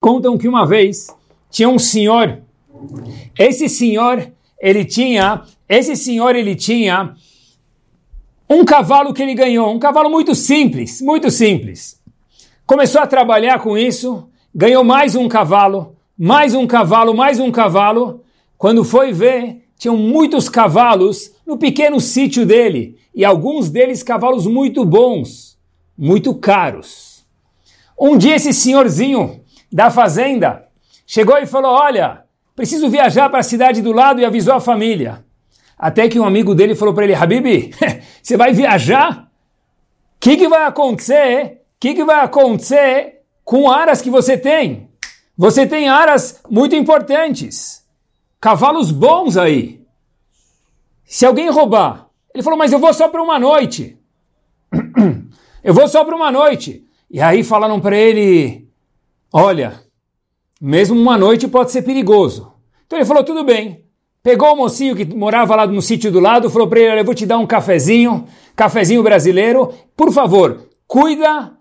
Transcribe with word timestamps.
Contam 0.00 0.38
que 0.38 0.48
uma 0.48 0.66
vez 0.66 1.14
tinha 1.50 1.68
um 1.68 1.78
senhor. 1.78 2.40
Esse 3.38 3.68
senhor, 3.68 4.32
ele 4.58 4.82
tinha, 4.82 5.42
esse 5.68 5.94
senhor 5.94 6.34
ele 6.34 6.56
tinha 6.56 7.14
um 8.48 8.64
cavalo 8.64 9.12
que 9.12 9.22
ele 9.22 9.34
ganhou, 9.34 9.70
um 9.70 9.78
cavalo 9.78 10.08
muito 10.08 10.34
simples, 10.34 11.02
muito 11.02 11.30
simples. 11.30 12.00
Começou 12.66 13.02
a 13.02 13.06
trabalhar 13.06 13.60
com 13.60 13.76
isso, 13.76 14.26
ganhou 14.54 14.82
mais 14.82 15.14
um 15.14 15.28
cavalo, 15.28 15.94
mais 16.16 16.54
um 16.54 16.66
cavalo, 16.66 17.14
mais 17.14 17.38
um 17.38 17.50
cavalo. 17.50 18.24
Quando 18.56 18.82
foi 18.82 19.12
ver, 19.12 19.66
tinham 19.78 19.98
muitos 19.98 20.48
cavalos 20.48 21.30
no 21.46 21.58
pequeno 21.58 22.00
sítio 22.00 22.46
dele, 22.46 22.96
e 23.14 23.22
alguns 23.22 23.68
deles 23.68 24.02
cavalos 24.02 24.46
muito 24.46 24.82
bons, 24.82 25.58
muito 25.96 26.34
caros. 26.34 27.22
Um 28.00 28.16
dia 28.16 28.36
esse 28.36 28.54
senhorzinho 28.54 29.39
da 29.72 29.90
fazenda, 29.90 30.66
chegou 31.06 31.38
e 31.38 31.46
falou: 31.46 31.72
Olha, 31.72 32.24
preciso 32.56 32.88
viajar 32.88 33.28
para 33.28 33.40
a 33.40 33.44
cidade 33.44 33.80
do 33.80 33.92
lado 33.92 34.20
e 34.20 34.24
avisou 34.24 34.54
a 34.54 34.60
família. 34.60 35.24
Até 35.78 36.08
que 36.08 36.20
um 36.20 36.24
amigo 36.24 36.54
dele 36.54 36.74
falou 36.74 36.92
para 36.92 37.04
ele: 37.04 37.14
Habib, 37.14 37.72
você 38.22 38.36
vai 38.36 38.52
viajar? 38.52 39.30
O 40.16 40.20
que, 40.20 40.36
que 40.36 40.48
vai 40.48 40.64
acontecer? 40.64 41.62
O 41.76 41.80
que, 41.80 41.94
que 41.94 42.04
vai 42.04 42.24
acontecer 42.24 43.22
com 43.44 43.70
aras 43.70 44.02
que 44.02 44.10
você 44.10 44.36
tem? 44.36 44.90
Você 45.36 45.66
tem 45.66 45.88
aras 45.88 46.42
muito 46.50 46.74
importantes, 46.74 47.82
cavalos 48.38 48.90
bons 48.90 49.38
aí. 49.38 49.80
Se 51.04 51.24
alguém 51.24 51.48
roubar, 51.48 52.08
ele 52.34 52.42
falou: 52.42 52.58
Mas 52.58 52.72
eu 52.72 52.78
vou 52.78 52.92
só 52.92 53.08
para 53.08 53.22
uma 53.22 53.38
noite. 53.38 53.98
eu 55.64 55.72
vou 55.72 55.88
só 55.88 56.04
para 56.04 56.14
uma 56.14 56.30
noite. 56.30 56.84
E 57.10 57.20
aí 57.20 57.42
falaram 57.42 57.80
para 57.80 57.96
ele: 57.96 58.69
Olha, 59.32 59.80
mesmo 60.60 61.00
uma 61.00 61.16
noite 61.16 61.46
pode 61.46 61.70
ser 61.70 61.82
perigoso. 61.82 62.52
Então 62.86 62.98
ele 62.98 63.06
falou: 63.06 63.22
tudo 63.22 63.44
bem. 63.44 63.84
Pegou 64.22 64.52
o 64.52 64.56
mocinho 64.56 64.94
que 64.94 65.04
morava 65.04 65.56
lá 65.56 65.66
no 65.66 65.80
sítio 65.80 66.10
do 66.12 66.20
lado, 66.20 66.50
falou 66.50 66.68
para 66.68 66.80
ele: 66.80 66.90
Olha, 66.90 67.00
eu 67.00 67.04
vou 67.04 67.14
te 67.14 67.24
dar 67.24 67.38
um 67.38 67.46
cafezinho, 67.46 68.26
cafezinho 68.56 69.02
brasileiro. 69.02 69.72
Por 69.96 70.12
favor, 70.12 70.68
cuida 70.86 71.52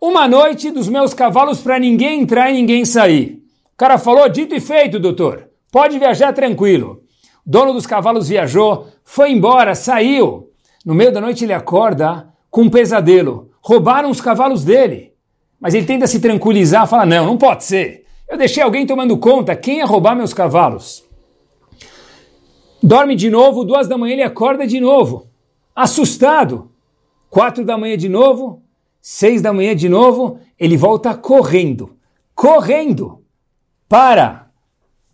uma 0.00 0.26
noite 0.26 0.70
dos 0.70 0.88
meus 0.88 1.12
cavalos 1.12 1.60
para 1.60 1.78
ninguém 1.78 2.22
entrar 2.22 2.50
e 2.50 2.54
ninguém 2.54 2.84
sair. 2.84 3.42
O 3.74 3.76
cara 3.76 3.98
falou: 3.98 4.28
dito 4.28 4.54
e 4.54 4.60
feito, 4.60 4.98
doutor. 4.98 5.48
Pode 5.70 5.98
viajar 5.98 6.32
tranquilo. 6.32 7.02
O 7.46 7.50
dono 7.50 7.72
dos 7.72 7.86
cavalos 7.86 8.28
viajou, 8.28 8.88
foi 9.04 9.30
embora, 9.30 9.74
saiu. 9.74 10.50
No 10.84 10.94
meio 10.94 11.12
da 11.12 11.20
noite 11.20 11.44
ele 11.44 11.52
acorda 11.52 12.28
com 12.50 12.62
um 12.62 12.70
pesadelo. 12.70 13.50
Roubaram 13.60 14.10
os 14.10 14.20
cavalos 14.20 14.64
dele. 14.64 15.09
Mas 15.60 15.74
ele 15.74 15.86
tenta 15.86 16.06
se 16.06 16.20
tranquilizar, 16.20 16.86
fala: 16.86 17.04
não, 17.04 17.26
não 17.26 17.36
pode 17.36 17.64
ser. 17.64 18.06
Eu 18.28 18.38
deixei 18.38 18.62
alguém 18.62 18.86
tomando 18.86 19.18
conta, 19.18 19.54
quem 19.56 19.78
ia 19.78 19.86
roubar 19.86 20.16
meus 20.16 20.32
cavalos? 20.32 21.04
Dorme 22.82 23.14
de 23.14 23.28
novo, 23.28 23.64
duas 23.64 23.86
da 23.86 23.98
manhã 23.98 24.14
ele 24.14 24.22
acorda 24.22 24.66
de 24.66 24.80
novo, 24.80 25.26
assustado. 25.74 26.70
Quatro 27.28 27.64
da 27.64 27.78
manhã 27.78 27.96
de 27.96 28.08
novo, 28.08 28.62
seis 29.00 29.40
da 29.40 29.52
manhã 29.52 29.76
de 29.76 29.88
novo, 29.88 30.40
ele 30.58 30.76
volta 30.76 31.14
correndo, 31.14 31.96
correndo 32.34 33.22
para 33.88 34.48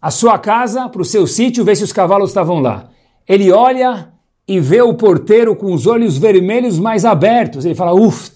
a 0.01 0.11
sua 0.11 0.39
casa, 0.39 0.89
para 0.89 1.03
o 1.03 1.05
seu 1.05 1.27
sítio, 1.27 1.65
ver 1.65 1.77
se 1.77 1.85
os 1.85 1.93
cavalos 1.93 2.31
estavam 2.31 2.61
lá. 2.61 2.89
Ele 3.29 3.51
olha 3.51 4.13
e 4.49 4.61
vê 4.61 4.81
o 4.81 4.95
porteiro 4.95 5.55
com 5.57 5.73
os 5.73 5.87
olhos 5.87 6.17
vermelhos 6.17 6.79
mais 6.79 7.05
abertos. 7.05 7.65
Ele 7.65 7.75
fala: 7.75 7.93
uff, 7.93 8.31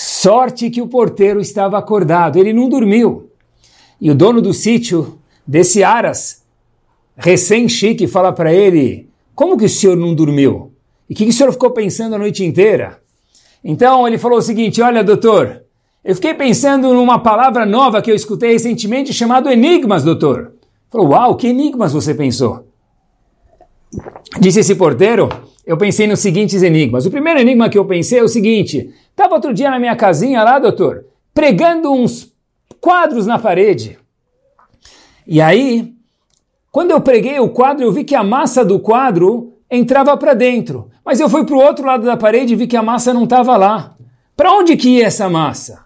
Sorte 0.00 0.70
que 0.70 0.80
o 0.80 0.86
porteiro 0.86 1.40
estava 1.40 1.76
acordado, 1.76 2.38
ele 2.38 2.52
não 2.52 2.68
dormiu. 2.68 3.32
E 4.00 4.08
o 4.12 4.14
dono 4.14 4.40
do 4.40 4.54
sítio, 4.54 5.18
desse 5.44 5.82
Aras, 5.82 6.44
recém-chique, 7.16 8.06
fala 8.06 8.32
para 8.32 8.54
ele: 8.54 9.08
Como 9.34 9.58
que 9.58 9.64
o 9.64 9.68
senhor 9.68 9.96
não 9.96 10.14
dormiu? 10.14 10.70
E 11.10 11.14
o 11.14 11.16
que, 11.16 11.24
que 11.24 11.30
o 11.30 11.32
senhor 11.32 11.50
ficou 11.50 11.72
pensando 11.72 12.14
a 12.14 12.18
noite 12.18 12.44
inteira? 12.44 13.02
Então 13.64 14.06
ele 14.06 14.18
falou 14.18 14.38
o 14.38 14.42
seguinte: 14.42 14.80
Olha, 14.80 15.02
doutor, 15.02 15.64
eu 16.04 16.14
fiquei 16.14 16.32
pensando 16.32 16.94
numa 16.94 17.18
palavra 17.18 17.66
nova 17.66 18.00
que 18.00 18.08
eu 18.08 18.14
escutei 18.14 18.52
recentemente 18.52 19.12
chamado 19.12 19.50
enigmas, 19.50 20.04
doutor. 20.04 20.52
Falou: 20.88 21.08
Uau, 21.08 21.34
que 21.34 21.48
enigmas 21.48 21.92
você 21.92 22.14
pensou? 22.14 22.68
Disse 24.38 24.60
esse 24.60 24.76
porteiro: 24.76 25.28
Eu 25.68 25.76
pensei 25.76 26.06
nos 26.06 26.20
seguintes 26.20 26.62
enigmas. 26.62 27.04
O 27.04 27.10
primeiro 27.10 27.38
enigma 27.38 27.68
que 27.68 27.76
eu 27.76 27.84
pensei 27.84 28.20
é 28.20 28.22
o 28.22 28.28
seguinte: 28.28 28.88
Estava 29.10 29.34
outro 29.34 29.52
dia 29.52 29.70
na 29.70 29.78
minha 29.78 29.94
casinha 29.94 30.42
lá, 30.42 30.58
doutor, 30.58 31.04
pregando 31.34 31.92
uns 31.92 32.32
quadros 32.80 33.26
na 33.26 33.38
parede. 33.38 33.98
E 35.26 35.42
aí, 35.42 35.92
quando 36.72 36.92
eu 36.92 37.02
preguei 37.02 37.38
o 37.38 37.50
quadro, 37.50 37.84
eu 37.84 37.92
vi 37.92 38.02
que 38.02 38.14
a 38.14 38.24
massa 38.24 38.64
do 38.64 38.78
quadro 38.78 39.58
entrava 39.70 40.16
para 40.16 40.32
dentro. 40.32 40.88
Mas 41.04 41.20
eu 41.20 41.28
fui 41.28 41.44
para 41.44 41.54
o 41.54 41.60
outro 41.60 41.84
lado 41.84 42.06
da 42.06 42.16
parede 42.16 42.54
e 42.54 42.56
vi 42.56 42.66
que 42.66 42.76
a 42.76 42.82
massa 42.82 43.12
não 43.12 43.24
estava 43.24 43.54
lá. 43.58 43.94
Para 44.34 44.50
onde 44.54 44.74
que 44.74 44.88
ia 44.88 45.06
essa 45.06 45.28
massa? 45.28 45.84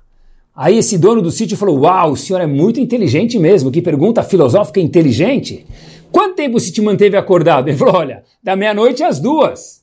Aí 0.55 0.79
esse 0.79 0.97
dono 0.97 1.21
do 1.21 1.33
sítio 1.33 1.57
falou: 1.57 1.81
Uau, 1.81 2.13
o 2.13 2.17
senhor 2.17 2.41
é 2.41 2.47
muito 2.47 2.79
inteligente 2.79 3.37
mesmo. 3.37 3.69
Que 3.69 3.83
pergunta 3.83 4.23
filosófica 4.23 4.79
inteligente. 4.79 5.67
Quanto 6.13 6.37
tempo 6.37 6.61
se 6.61 6.71
te 6.71 6.83
manteve 6.83 7.17
acordado? 7.17 7.69
Ele 7.69 7.77
falou: 7.77 7.97
Olha, 7.97 8.23
da 8.43 8.55
meia-noite 8.55 9.03
às 9.03 9.19
duas. 9.19 9.83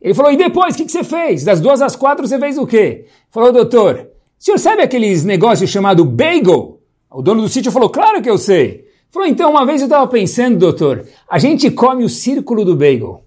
Ele 0.00 0.14
falou, 0.14 0.32
e 0.32 0.36
depois, 0.36 0.74
o 0.74 0.78
que, 0.78 0.86
que, 0.86 0.92
você 0.92 1.04
fez? 1.04 1.44
Das 1.44 1.60
duas 1.60 1.82
às 1.82 1.94
quatro 1.94 2.26
você 2.26 2.38
fez 2.38 2.56
o 2.56 2.66
quê? 2.66 3.06
Falou, 3.30 3.52
doutor, 3.52 4.08
o 4.38 4.42
senhor 4.42 4.58
sabe 4.58 4.82
aqueles 4.82 5.24
negócios 5.24 5.68
chamado 5.68 6.04
bagel? 6.04 6.80
O 7.10 7.20
dono 7.20 7.42
do 7.42 7.48
sítio 7.48 7.70
falou, 7.70 7.90
claro 7.90 8.22
que 8.22 8.30
eu 8.30 8.38
sei. 8.38 8.86
Falou, 9.10 9.28
então, 9.28 9.50
uma 9.50 9.66
vez 9.66 9.80
eu 9.80 9.86
estava 9.86 10.06
pensando, 10.06 10.56
doutor, 10.56 11.06
a 11.28 11.38
gente 11.38 11.70
come 11.70 12.04
o 12.04 12.08
círculo 12.08 12.64
do 12.64 12.74
bagel. 12.74 13.24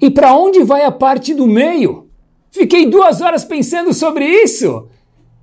E 0.00 0.08
para 0.08 0.34
onde 0.34 0.62
vai 0.62 0.84
a 0.84 0.90
parte 0.90 1.34
do 1.34 1.46
meio? 1.46 2.08
Fiquei 2.50 2.86
duas 2.86 3.20
horas 3.20 3.44
pensando 3.44 3.92
sobre 3.92 4.24
isso. 4.24 4.88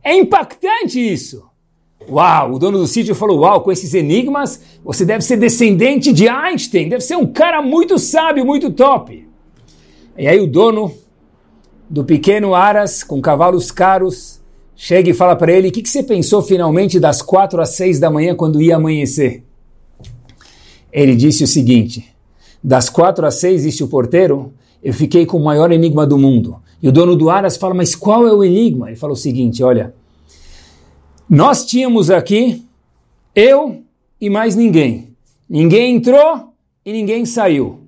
É 0.04 0.16
impactante 0.16 1.00
isso. 1.00 1.48
Uau, 2.10 2.54
o 2.54 2.60
dono 2.60 2.78
do 2.78 2.88
sítio 2.88 3.14
falou: 3.14 3.40
Uau, 3.40 3.62
com 3.62 3.72
esses 3.72 3.94
enigmas, 3.94 4.62
você 4.84 5.04
deve 5.04 5.24
ser 5.24 5.38
descendente 5.38 6.14
de 6.14 6.30
Einstein, 6.30 6.88
deve 6.88 7.04
ser 7.04 7.18
um 7.18 7.26
cara 7.26 7.62
muito 7.62 8.00
sábio, 8.00 8.46
muito 8.46 8.72
top. 8.72 9.28
E 10.18 10.28
aí 10.28 10.40
o 10.40 10.48
dono 10.48 10.94
do 11.90 12.04
pequeno 12.04 12.56
Aras, 12.56 13.04
com 13.04 13.22
cavalos 13.22 13.72
caros, 13.72 14.42
chega 14.76 15.10
e 15.10 15.14
fala 15.14 15.36
para 15.36 15.52
ele: 15.52 15.68
O 15.68 15.72
que, 15.72 15.82
que 15.82 15.90
você 15.90 16.02
pensou 16.02 16.42
finalmente 16.42 17.00
das 17.00 17.22
quatro 17.22 17.62
às 17.62 17.70
seis 17.70 18.00
da 18.00 18.10
manhã 18.10 18.36
quando 18.36 18.62
ia 18.62 18.78
amanhecer? 18.78 19.44
Ele 20.92 21.16
disse 21.16 21.44
o 21.44 21.48
seguinte: 21.48 22.06
Das 22.64 22.90
quatro 22.90 23.26
às 23.26 23.36
seis, 23.36 23.64
disse 23.64 23.84
o 23.84 23.88
porteiro, 23.88 24.54
eu 24.82 24.94
fiquei 24.94 25.26
com 25.26 25.38
o 25.38 25.44
maior 25.44 25.74
enigma 25.74 26.08
do 26.08 26.18
mundo. 26.18 26.58
E 26.82 26.88
o 26.88 26.92
dono 26.92 27.18
do 27.18 27.30
Aras 27.30 27.58
fala: 27.58 27.74
Mas 27.74 27.96
qual 27.96 28.26
é 28.26 28.32
o 28.32 28.46
enigma? 28.46 28.88
Ele 28.88 28.96
fala 28.96 29.12
o 29.12 29.18
seguinte: 29.18 29.62
Olha, 29.62 29.94
nós 31.30 31.66
tínhamos 31.66 32.10
aqui 32.10 32.66
eu 33.36 33.84
e 34.20 34.30
mais 34.30 34.56
ninguém. 34.56 35.10
Ninguém 35.50 35.96
entrou 35.96 36.54
e 36.86 36.92
ninguém 36.92 37.26
saiu. 37.26 37.82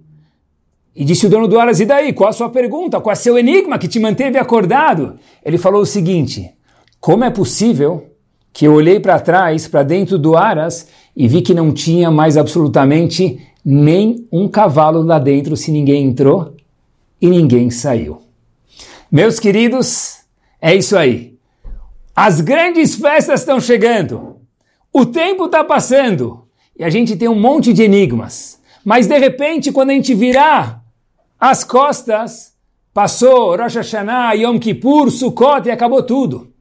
E 0.95 1.05
disse 1.05 1.25
o 1.25 1.29
dono 1.29 1.47
do 1.47 1.59
Aras, 1.59 1.79
e 1.79 1.85
daí? 1.85 2.11
Qual 2.11 2.29
a 2.29 2.33
sua 2.33 2.49
pergunta? 2.49 2.99
Qual 2.99 3.13
é 3.13 3.15
seu 3.15 3.37
enigma 3.37 3.79
que 3.79 3.87
te 3.87 3.99
manteve 3.99 4.37
acordado? 4.37 5.17
Ele 5.43 5.57
falou 5.57 5.81
o 5.81 5.85
seguinte: 5.85 6.51
como 6.99 7.23
é 7.23 7.29
possível 7.29 8.11
que 8.51 8.65
eu 8.65 8.73
olhei 8.73 8.99
para 8.99 9.19
trás, 9.19 9.67
para 9.67 9.83
dentro 9.83 10.19
do 10.19 10.35
Aras, 10.35 10.87
e 11.15 11.27
vi 11.27 11.41
que 11.41 11.53
não 11.53 11.71
tinha 11.71 12.11
mais 12.11 12.35
absolutamente 12.35 13.39
nem 13.63 14.27
um 14.31 14.47
cavalo 14.47 15.01
lá 15.01 15.17
dentro 15.19 15.55
se 15.55 15.71
ninguém 15.71 16.05
entrou 16.05 16.55
e 17.21 17.27
ninguém 17.27 17.69
saiu? 17.69 18.21
Meus 19.09 19.39
queridos, 19.39 20.17
é 20.61 20.75
isso 20.75 20.97
aí. 20.97 21.38
As 22.21 22.41
grandes 22.41 22.95
festas 22.95 23.39
estão 23.39 23.61
chegando. 23.61 24.41
O 24.91 25.05
tempo 25.05 25.45
está 25.45 25.63
passando. 25.63 26.49
E 26.77 26.83
a 26.83 26.89
gente 26.89 27.15
tem 27.15 27.29
um 27.29 27.39
monte 27.39 27.71
de 27.71 27.81
enigmas. 27.81 28.59
Mas 28.83 29.07
de 29.07 29.17
repente, 29.17 29.71
quando 29.71 29.91
a 29.91 29.93
gente 29.93 30.13
virar 30.13 30.83
as 31.39 31.63
costas, 31.63 32.53
passou 32.93 33.55
Rosh 33.55 33.75
Hashanah, 33.75 34.33
Yom 34.33 34.59
Kippur, 34.59 35.09
Sukkot 35.09 35.65
e 35.69 35.71
acabou 35.71 36.03
tudo. 36.03 36.53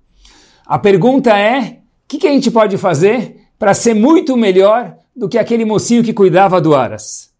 A 0.64 0.78
pergunta 0.78 1.37
é, 1.37 1.81
o 2.05 2.06
que, 2.06 2.19
que 2.19 2.28
a 2.28 2.32
gente 2.32 2.52
pode 2.52 2.78
fazer 2.78 3.49
para 3.58 3.75
ser 3.75 3.94
muito 3.94 4.37
melhor 4.37 4.96
do 5.16 5.28
que 5.28 5.38
aquele 5.38 5.64
mocinho 5.64 6.05
que 6.05 6.14
cuidava 6.14 6.60
do 6.60 6.72
Aras? 6.72 7.32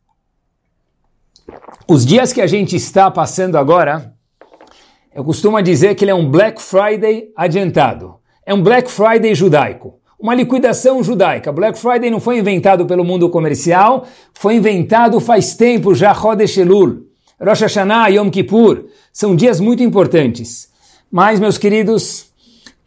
Os 1.87 2.05
dias 2.05 2.32
que 2.32 2.41
a 2.41 2.49
gente 2.49 2.75
está 2.75 3.12
passando 3.12 3.56
agora, 3.56 4.12
eu 5.19 5.25
costumo 5.25 5.61
dizer 5.61 5.97
que 5.97 6.05
ele 6.05 6.12
é 6.12 6.15
um 6.15 6.31
Black 6.31 6.62
Friday 6.62 7.32
adiantado. 7.35 8.15
É 8.47 8.55
um 8.55 8.62
Black 8.62 8.88
Friday 8.88 9.35
judaico. 9.35 9.99
Uma 10.17 10.32
liquidação 10.32 11.03
judaica. 11.03 11.50
Black 11.50 11.76
Friday 11.76 12.09
não 12.09 12.20
foi 12.20 12.38
inventado 12.38 12.87
pelo 12.87 13.05
mundo 13.05 13.29
comercial, 13.29 14.06
foi 14.32 14.55
inventado 14.55 15.19
faz 15.19 15.56
tempo 15.56 15.93
já, 15.93 16.15
Chodesh 16.15 16.59
Elul. 16.59 17.09
Rosh 17.44 17.62
Hashanah, 17.62 18.06
Yom 18.11 18.31
Kippur, 18.31 18.85
são 19.12 19.35
dias 19.35 19.59
muito 19.59 19.82
importantes. 19.82 20.69
Mas, 21.11 21.41
meus 21.41 21.59
queridos, 21.59 22.26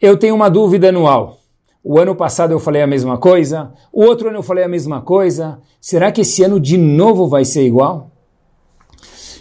eu 0.00 0.16
tenho 0.16 0.34
uma 0.34 0.48
dúvida 0.48 0.88
anual. 0.88 1.38
o 1.84 1.98
ano 1.98 2.16
passado 2.16 2.52
eu 2.52 2.58
falei 2.58 2.80
a 2.80 2.86
mesma 2.86 3.18
coisa, 3.18 3.74
o 3.92 4.04
outro 4.04 4.28
ano 4.28 4.38
eu 4.38 4.42
falei 4.42 4.64
a 4.64 4.68
mesma 4.68 5.02
coisa. 5.02 5.60
Será 5.78 6.10
que 6.10 6.22
esse 6.22 6.42
ano 6.42 6.58
de 6.58 6.78
novo 6.78 7.28
vai 7.28 7.44
ser 7.44 7.66
igual? 7.66 8.10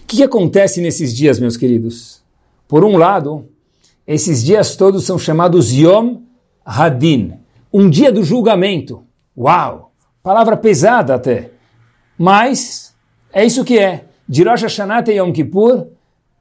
O 0.03 0.05
que 0.05 0.21
acontece 0.23 0.81
nesses 0.81 1.15
dias, 1.15 1.39
meus 1.39 1.55
queridos? 1.55 2.20
Por 2.71 2.85
um 2.85 2.95
lado, 2.95 3.49
esses 4.07 4.41
dias 4.41 4.77
todos 4.77 5.03
são 5.03 5.19
chamados 5.19 5.73
Yom 5.73 6.21
Hadin, 6.63 7.33
um 7.73 7.89
dia 7.89 8.13
do 8.13 8.23
julgamento. 8.23 9.03
Uau! 9.37 9.91
Palavra 10.23 10.55
pesada 10.55 11.15
até. 11.15 11.51
Mas 12.17 12.95
é 13.33 13.45
isso 13.45 13.65
que 13.65 13.77
é. 13.77 14.05
De 14.25 14.41
Rosh 14.45 14.61
Hashanah 14.61 15.03
e 15.07 15.19
Yom 15.19 15.33
Kippur, 15.33 15.87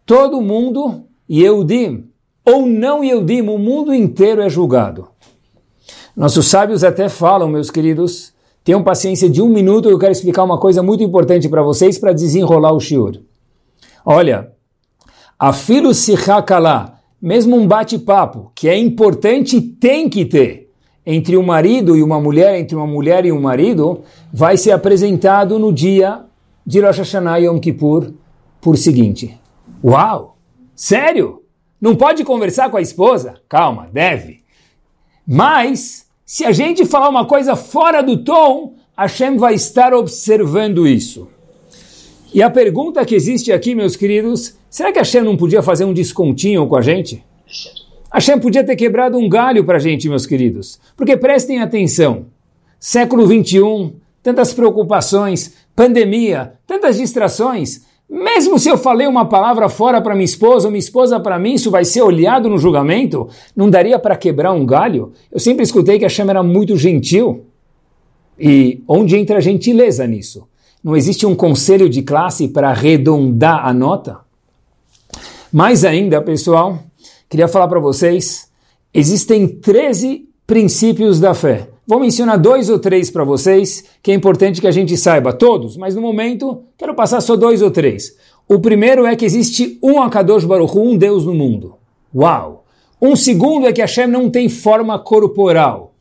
todo 0.06 0.40
mundo, 0.40 1.02
Yehudim, 1.28 2.08
ou 2.44 2.64
não 2.64 3.02
Yehudim, 3.02 3.40
o 3.40 3.58
mundo 3.58 3.92
inteiro 3.92 4.40
é 4.40 4.48
julgado. 4.48 5.08
Nossos 6.16 6.46
sábios 6.46 6.84
até 6.84 7.08
falam, 7.08 7.48
meus 7.48 7.72
queridos, 7.72 8.32
tenham 8.62 8.84
paciência 8.84 9.28
de 9.28 9.42
um 9.42 9.48
minuto, 9.48 9.90
eu 9.90 9.98
quero 9.98 10.12
explicar 10.12 10.44
uma 10.44 10.60
coisa 10.60 10.80
muito 10.80 11.02
importante 11.02 11.48
para 11.48 11.64
vocês 11.64 11.98
para 11.98 12.12
desenrolar 12.12 12.72
o 12.72 12.78
shiur. 12.78 13.20
Olha, 14.06 14.52
a 15.42 15.54
filo 15.54 15.94
sichakalá, 15.94 17.00
mesmo 17.20 17.56
um 17.56 17.66
bate-papo, 17.66 18.52
que 18.54 18.68
é 18.68 18.76
importante 18.76 19.56
e 19.56 19.62
tem 19.62 20.06
que 20.06 20.26
ter, 20.26 20.70
entre 21.06 21.34
um 21.34 21.42
marido 21.42 21.96
e 21.96 22.02
uma 22.02 22.20
mulher, 22.20 22.60
entre 22.60 22.76
uma 22.76 22.86
mulher 22.86 23.24
e 23.24 23.32
um 23.32 23.40
marido, 23.40 24.02
vai 24.30 24.58
ser 24.58 24.72
apresentado 24.72 25.58
no 25.58 25.72
dia 25.72 26.26
de 26.66 26.82
Rosh 26.82 26.98
Hashanah 26.98 27.38
Yom 27.38 27.58
Kippur 27.58 28.12
por 28.60 28.76
seguinte. 28.76 29.40
Uau! 29.82 30.36
Sério? 30.76 31.42
Não 31.80 31.96
pode 31.96 32.22
conversar 32.22 32.70
com 32.70 32.76
a 32.76 32.82
esposa? 32.82 33.36
Calma, 33.48 33.88
deve. 33.90 34.44
Mas, 35.26 36.06
se 36.26 36.44
a 36.44 36.52
gente 36.52 36.84
falar 36.84 37.08
uma 37.08 37.24
coisa 37.24 37.56
fora 37.56 38.02
do 38.02 38.22
tom, 38.22 38.74
Hashem 38.94 39.38
vai 39.38 39.54
estar 39.54 39.94
observando 39.94 40.86
isso. 40.86 41.28
E 42.32 42.42
a 42.42 42.48
pergunta 42.48 43.04
que 43.04 43.16
existe 43.16 43.50
aqui, 43.50 43.74
meus 43.74 43.96
queridos, 43.96 44.56
será 44.70 44.92
que 44.92 44.98
Hashem 44.98 45.22
não 45.22 45.36
podia 45.36 45.62
fazer 45.62 45.84
um 45.84 45.92
descontinho 45.92 46.64
com 46.68 46.76
a 46.76 46.80
gente? 46.80 47.24
Hashem 48.12 48.38
podia 48.38 48.62
ter 48.62 48.76
quebrado 48.76 49.18
um 49.18 49.28
galho 49.28 49.64
para 49.64 49.76
a 49.76 49.80
gente, 49.80 50.08
meus 50.08 50.26
queridos. 50.26 50.80
Porque 50.96 51.16
prestem 51.16 51.60
atenção, 51.60 52.26
século 52.78 53.26
21, 53.26 53.94
tantas 54.22 54.52
preocupações, 54.52 55.54
pandemia, 55.74 56.54
tantas 56.68 56.98
distrações. 56.98 57.82
Mesmo 58.08 58.60
se 58.60 58.68
eu 58.68 58.78
falei 58.78 59.08
uma 59.08 59.24
palavra 59.24 59.68
fora 59.68 60.00
para 60.00 60.14
minha 60.14 60.24
esposa 60.24 60.68
ou 60.68 60.70
minha 60.72 60.78
esposa 60.78 61.18
para 61.18 61.38
mim, 61.38 61.54
isso 61.54 61.70
vai 61.70 61.84
ser 61.84 62.02
olhado 62.02 62.48
no 62.48 62.58
julgamento? 62.58 63.28
Não 63.56 63.68
daria 63.68 63.98
para 63.98 64.16
quebrar 64.16 64.52
um 64.52 64.64
galho? 64.64 65.12
Eu 65.32 65.40
sempre 65.40 65.64
escutei 65.64 65.98
que 65.98 66.04
a 66.04 66.08
chama 66.08 66.30
era 66.30 66.42
muito 66.44 66.76
gentil. 66.76 67.46
E 68.38 68.82
onde 68.86 69.16
entra 69.16 69.38
a 69.38 69.40
gentileza 69.40 70.06
nisso? 70.06 70.49
Não 70.82 70.96
existe 70.96 71.26
um 71.26 71.34
conselho 71.34 71.88
de 71.88 72.02
classe 72.02 72.48
para 72.48 72.70
arredondar 72.70 73.66
a 73.66 73.72
nota? 73.72 74.18
Mais 75.52 75.84
ainda, 75.84 76.22
pessoal, 76.22 76.78
queria 77.28 77.48
falar 77.48 77.68
para 77.68 77.80
vocês, 77.80 78.48
existem 78.94 79.46
13 79.46 80.28
princípios 80.46 81.20
da 81.20 81.34
fé. 81.34 81.68
Vou 81.86 82.00
mencionar 82.00 82.38
dois 82.38 82.70
ou 82.70 82.78
três 82.78 83.10
para 83.10 83.24
vocês, 83.24 83.84
que 84.02 84.10
é 84.10 84.14
importante 84.14 84.60
que 84.60 84.66
a 84.66 84.70
gente 84.70 84.96
saiba, 84.96 85.32
todos, 85.32 85.76
mas 85.76 85.94
no 85.94 86.00
momento 86.00 86.62
quero 86.78 86.94
passar 86.94 87.20
só 87.20 87.36
dois 87.36 87.62
ou 87.62 87.70
três. 87.70 88.16
O 88.48 88.58
primeiro 88.58 89.06
é 89.06 89.14
que 89.14 89.24
existe 89.24 89.78
um 89.82 90.00
Akadosh 90.00 90.44
Baruch 90.44 90.78
um 90.78 90.96
Deus 90.96 91.26
no 91.26 91.34
mundo. 91.34 91.74
Uau! 92.14 92.64
Um 93.00 93.14
segundo 93.14 93.66
é 93.66 93.72
que 93.72 93.80
Hashem 93.80 94.06
não 94.06 94.30
tem 94.30 94.48
forma 94.48 94.98
corporal. 94.98 95.94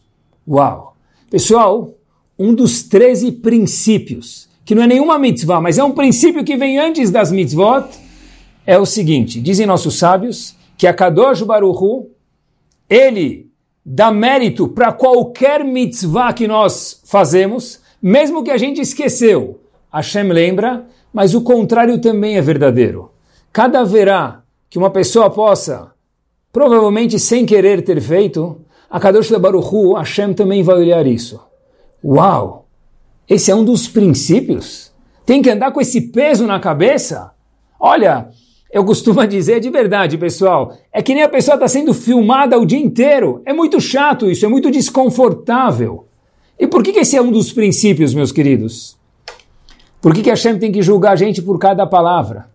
Uau! 0.48 0.96
Pessoal, 1.30 1.94
um 2.38 2.54
dos 2.54 2.84
13 2.84 3.34
princípios, 3.34 4.49
que 4.70 4.76
não 4.76 4.84
é 4.84 4.88
nenhuma 4.88 5.18
mitzvah, 5.18 5.60
mas 5.60 5.80
é 5.80 5.84
um 5.84 5.94
princípio 5.94 6.44
que 6.44 6.56
vem 6.56 6.78
antes 6.78 7.10
das 7.10 7.32
mitzvot, 7.32 7.90
é 8.68 8.78
o 8.78 8.86
seguinte, 8.86 9.42
dizem 9.42 9.66
nossos 9.66 9.98
sábios, 9.98 10.56
que 10.78 10.86
Akadosh 10.86 11.42
Baruch 11.42 11.84
Hu, 11.84 12.12
ele 12.88 13.50
dá 13.84 14.12
mérito 14.12 14.68
para 14.68 14.92
qualquer 14.92 15.66
mitzvah 15.66 16.34
que 16.34 16.48
nós 16.48 17.02
fazemos, 17.04 17.82
mesmo 18.00 18.44
que 18.44 18.52
a 18.52 18.60
gente 18.60 18.80
esqueceu. 18.80 19.60
Hashem 19.92 20.28
lembra, 20.32 20.86
mas 21.12 21.34
o 21.34 21.42
contrário 21.42 22.00
também 22.00 22.38
é 22.38 22.42
verdadeiro. 22.42 23.10
Cada 23.52 23.84
verá 23.84 24.44
que 24.70 24.78
uma 24.78 24.92
pessoa 24.92 25.32
possa, 25.32 25.90
provavelmente 26.54 27.18
sem 27.18 27.44
querer 27.44 27.82
ter 27.82 28.00
feito, 28.00 28.62
a 28.88 29.00
Kadosh 29.00 29.32
Baruch 29.32 29.74
Hu, 29.74 29.96
Hashem 29.96 30.36
também 30.36 30.62
vai 30.62 30.76
olhar 30.76 31.08
isso. 31.08 31.42
Uau! 32.04 32.69
Esse 33.30 33.52
é 33.52 33.56
um 33.56 33.64
dos 33.64 33.88
princípios. 33.88 34.92
Tem 35.26 35.42
que 35.42 35.50
andar 35.50 35.72
com 35.72 35.80
esse 35.80 36.02
peso 36.02 36.48
na 36.48 36.60
cabeça. 36.60 37.32
Olha, 37.80 38.30
eu 38.72 38.84
costumo 38.84 39.26
dizer 39.28 39.60
de 39.60 39.70
verdade, 39.70 40.18
pessoal, 40.18 40.76
é 40.92 41.02
que 41.04 41.14
nem 41.14 41.24
a 41.24 41.30
pessoa 41.30 41.54
está 41.54 41.68
sendo 41.68 41.94
filmada 41.94 42.58
o 42.58 42.66
dia 42.66 42.80
inteiro. 42.80 43.42
É 43.46 43.54
muito 43.54 43.80
chato 43.80 44.30
isso, 44.30 44.46
é 44.46 44.50
muito 44.50 44.72
desconfortável. 44.72 46.08
E 46.60 46.66
por 46.66 46.82
que, 46.82 46.92
que 46.92 47.00
esse 47.00 47.16
é 47.16 47.22
um 47.22 47.32
dos 47.32 47.54
princípios, 47.54 48.14
meus 48.14 48.32
queridos? 48.32 48.98
Por 50.02 50.14
que, 50.14 50.24
que 50.24 50.30
a 50.30 50.34
Hashem 50.34 50.58
tem 50.58 50.72
que 50.72 50.82
julgar 50.82 51.12
a 51.12 51.16
gente 51.16 51.42
por 51.42 51.60
cada 51.60 51.86
palavra? 51.86 52.50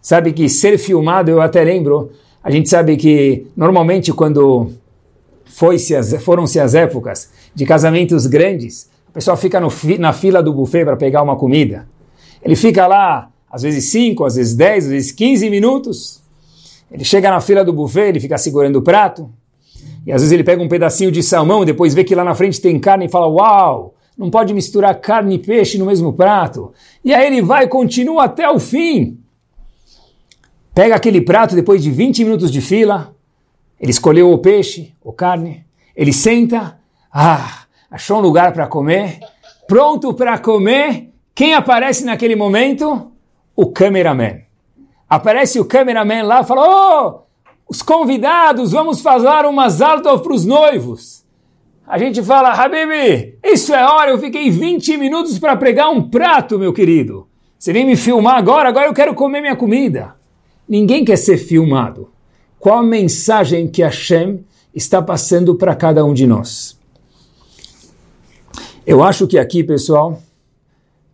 Sabe 0.00 0.32
que 0.32 0.48
ser 0.48 0.78
filmado, 0.78 1.30
eu 1.30 1.40
até 1.40 1.64
lembro, 1.64 2.10
a 2.42 2.50
gente 2.50 2.68
sabe 2.68 2.96
que 2.96 3.46
normalmente 3.56 4.12
quando 4.12 4.72
foram-se 5.44 6.58
as 6.60 6.74
épocas 6.74 7.30
de 7.54 7.64
casamentos 7.64 8.26
grandes, 8.26 8.91
a 9.12 9.14
pessoa 9.14 9.36
fica 9.36 9.60
no, 9.60 9.68
na 9.98 10.10
fila 10.14 10.42
do 10.42 10.54
buffet 10.54 10.86
para 10.86 10.96
pegar 10.96 11.22
uma 11.22 11.36
comida. 11.36 11.86
Ele 12.42 12.56
fica 12.56 12.86
lá 12.86 13.28
às 13.50 13.60
vezes 13.60 13.84
5, 13.90 14.24
às 14.24 14.36
vezes 14.36 14.54
10, 14.54 14.84
às 14.84 14.90
vezes 14.90 15.12
15 15.12 15.50
minutos. 15.50 16.22
Ele 16.90 17.04
chega 17.04 17.30
na 17.30 17.38
fila 17.38 17.62
do 17.62 17.74
buffet, 17.74 18.08
ele 18.08 18.20
fica 18.20 18.38
segurando 18.38 18.76
o 18.76 18.82
prato. 18.82 19.30
E 20.06 20.10
às 20.10 20.22
vezes 20.22 20.32
ele 20.32 20.42
pega 20.42 20.62
um 20.62 20.68
pedacinho 20.68 21.12
de 21.12 21.22
salmão, 21.22 21.62
depois 21.62 21.92
vê 21.92 22.02
que 22.04 22.14
lá 22.14 22.24
na 22.24 22.34
frente 22.34 22.58
tem 22.58 22.80
carne 22.80 23.04
e 23.04 23.08
fala: 23.10 23.28
Uau, 23.28 23.94
não 24.16 24.30
pode 24.30 24.54
misturar 24.54 24.98
carne 24.98 25.34
e 25.34 25.38
peixe 25.38 25.76
no 25.76 25.84
mesmo 25.84 26.14
prato. 26.14 26.72
E 27.04 27.12
aí 27.12 27.26
ele 27.26 27.42
vai 27.42 27.68
continua 27.68 28.24
até 28.24 28.48
o 28.48 28.58
fim. 28.58 29.18
Pega 30.74 30.94
aquele 30.96 31.20
prato 31.20 31.54
depois 31.54 31.82
de 31.82 31.90
20 31.90 32.24
minutos 32.24 32.50
de 32.50 32.62
fila. 32.62 33.14
Ele 33.78 33.90
escolheu 33.90 34.32
o 34.32 34.38
peixe, 34.38 34.94
ou 35.02 35.12
carne. 35.12 35.66
Ele 35.94 36.14
senta. 36.14 36.78
Ah, 37.12 37.66
achou 37.92 38.18
um 38.18 38.22
lugar 38.22 38.52
para 38.52 38.66
comer. 38.66 39.20
Pronto 39.68 40.12
para 40.12 40.36
comer. 40.38 41.10
Quem 41.32 41.54
aparece 41.54 42.04
naquele 42.04 42.34
momento? 42.34 43.12
o 43.56 43.66
cameraman. 43.66 44.40
Aparece 45.08 45.60
o 45.60 45.64
cameraman 45.64 46.22
lá 46.22 46.40
e 46.40 46.44
fala: 46.44 46.62
Oh, 46.64 47.22
os 47.68 47.82
convidados, 47.82 48.72
vamos 48.72 49.00
fazer 49.00 49.46
umas 49.46 49.80
altas 49.80 50.20
para 50.20 50.32
os 50.32 50.44
noivos. 50.44 51.24
A 51.86 51.98
gente 51.98 52.22
fala: 52.22 52.52
Habibi, 52.52 53.38
isso 53.44 53.74
é 53.74 53.84
hora, 53.84 54.10
eu 54.10 54.18
fiquei 54.18 54.50
20 54.50 54.96
minutos 54.96 55.38
para 55.38 55.56
pregar 55.56 55.90
um 55.90 56.08
prato, 56.08 56.58
meu 56.58 56.72
querido. 56.72 57.28
Você 57.58 57.72
vem 57.72 57.84
me 57.84 57.96
filmar 57.96 58.36
agora, 58.36 58.68
agora 58.68 58.86
eu 58.86 58.94
quero 58.94 59.14
comer 59.14 59.40
minha 59.40 59.56
comida. 59.56 60.16
Ninguém 60.68 61.04
quer 61.04 61.16
ser 61.16 61.36
filmado. 61.36 62.10
Qual 62.58 62.78
a 62.78 62.82
mensagem 62.82 63.68
que 63.68 63.82
Hashem 63.82 64.44
está 64.74 65.02
passando 65.02 65.54
para 65.54 65.74
cada 65.74 66.04
um 66.04 66.14
de 66.14 66.26
nós? 66.26 66.80
Eu 68.84 69.02
acho 69.02 69.28
que 69.28 69.38
aqui, 69.38 69.62
pessoal, 69.62 70.20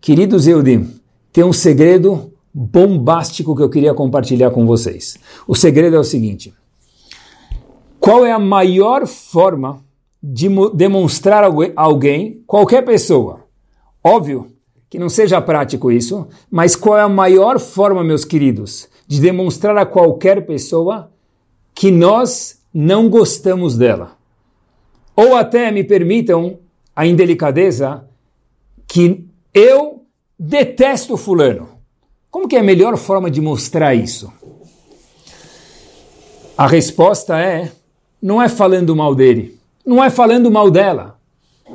queridos 0.00 0.46
Eudim, 0.46 0.88
tem 1.30 1.44
um 1.44 1.52
segredo 1.52 2.32
bombástico 2.52 3.54
que 3.54 3.62
eu 3.62 3.68
queria 3.68 3.92
compartilhar 3.92 4.50
com 4.50 4.64
vocês. 4.64 5.18
O 5.46 5.54
segredo 5.54 5.96
é 5.96 5.98
o 5.98 6.04
seguinte: 6.04 6.54
qual 8.00 8.24
é 8.24 8.32
a 8.32 8.38
maior 8.38 9.06
forma 9.06 9.84
de 10.22 10.48
demonstrar 10.72 11.44
a 11.44 11.50
alguém, 11.76 12.42
qualquer 12.46 12.86
pessoa? 12.86 13.44
Óbvio 14.02 14.50
que 14.88 14.98
não 14.98 15.10
seja 15.10 15.38
prático 15.42 15.92
isso, 15.92 16.26
mas 16.50 16.74
qual 16.74 16.96
é 16.96 17.02
a 17.02 17.08
maior 17.08 17.60
forma, 17.60 18.02
meus 18.02 18.24
queridos, 18.24 18.88
de 19.06 19.20
demonstrar 19.20 19.76
a 19.76 19.84
qualquer 19.84 20.46
pessoa 20.46 21.12
que 21.74 21.90
nós 21.90 22.62
não 22.72 23.10
gostamos 23.10 23.76
dela? 23.76 24.12
Ou 25.14 25.36
até 25.36 25.70
me 25.70 25.84
permitam 25.84 26.60
a 26.98 27.06
indelicadeza 27.06 28.04
que 28.84 29.24
eu 29.54 30.04
detesto 30.36 31.16
fulano. 31.16 31.78
Como 32.28 32.48
que 32.48 32.56
é 32.56 32.58
a 32.58 32.64
melhor 32.64 32.96
forma 32.96 33.30
de 33.30 33.40
mostrar 33.40 33.94
isso? 33.94 34.32
A 36.56 36.66
resposta 36.66 37.38
é: 37.38 37.70
não 38.20 38.42
é 38.42 38.48
falando 38.48 38.96
mal 38.96 39.14
dele, 39.14 39.60
não 39.86 40.02
é 40.02 40.10
falando 40.10 40.50
mal 40.50 40.72
dela, 40.72 41.20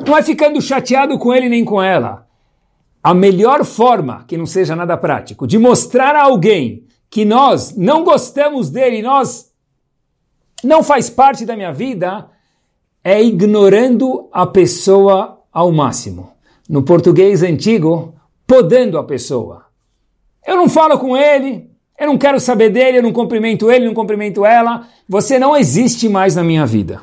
não 0.06 0.18
é 0.18 0.22
ficando 0.22 0.62
chateado 0.62 1.18
com 1.18 1.34
ele 1.34 1.48
nem 1.48 1.64
com 1.64 1.82
ela. 1.82 2.28
A 3.02 3.14
melhor 3.14 3.64
forma, 3.64 4.26
que 4.28 4.36
não 4.36 4.46
seja 4.46 4.76
nada 4.76 4.98
prático, 4.98 5.48
de 5.48 5.58
mostrar 5.58 6.18
a 6.18 6.24
alguém 6.24 6.86
que 7.10 7.24
nós 7.24 7.78
não 7.78 8.04
gostamos 8.04 8.70
dele, 8.70 9.02
nós 9.02 9.54
não 10.62 10.84
faz 10.84 11.10
parte 11.10 11.46
da 11.46 11.56
minha 11.56 11.72
vida, 11.72 12.30
é 13.04 13.22
ignorando 13.22 14.30
a 14.32 14.46
pessoa 14.48 15.42
ao 15.52 15.72
máximo. 15.72 16.32
No 16.70 16.84
português 16.84 17.44
antigo, 17.44 18.16
podando 18.48 18.98
a 18.98 19.04
pessoa. 19.04 19.66
Eu 20.46 20.56
não 20.56 20.70
falo 20.70 20.98
com 20.98 21.16
ele, 21.18 21.70
eu 22.00 22.08
não 22.08 22.18
quero 22.18 22.40
saber 22.40 22.70
dele, 22.70 23.00
eu 23.00 23.04
não 23.04 23.12
cumprimento 23.12 23.70
ele, 23.72 23.86
não 23.86 23.94
cumprimento 23.94 24.46
ela. 24.46 24.88
Você 25.08 25.38
não 25.38 25.56
existe 25.56 26.08
mais 26.08 26.36
na 26.36 26.44
minha 26.44 26.66
vida. 26.66 27.02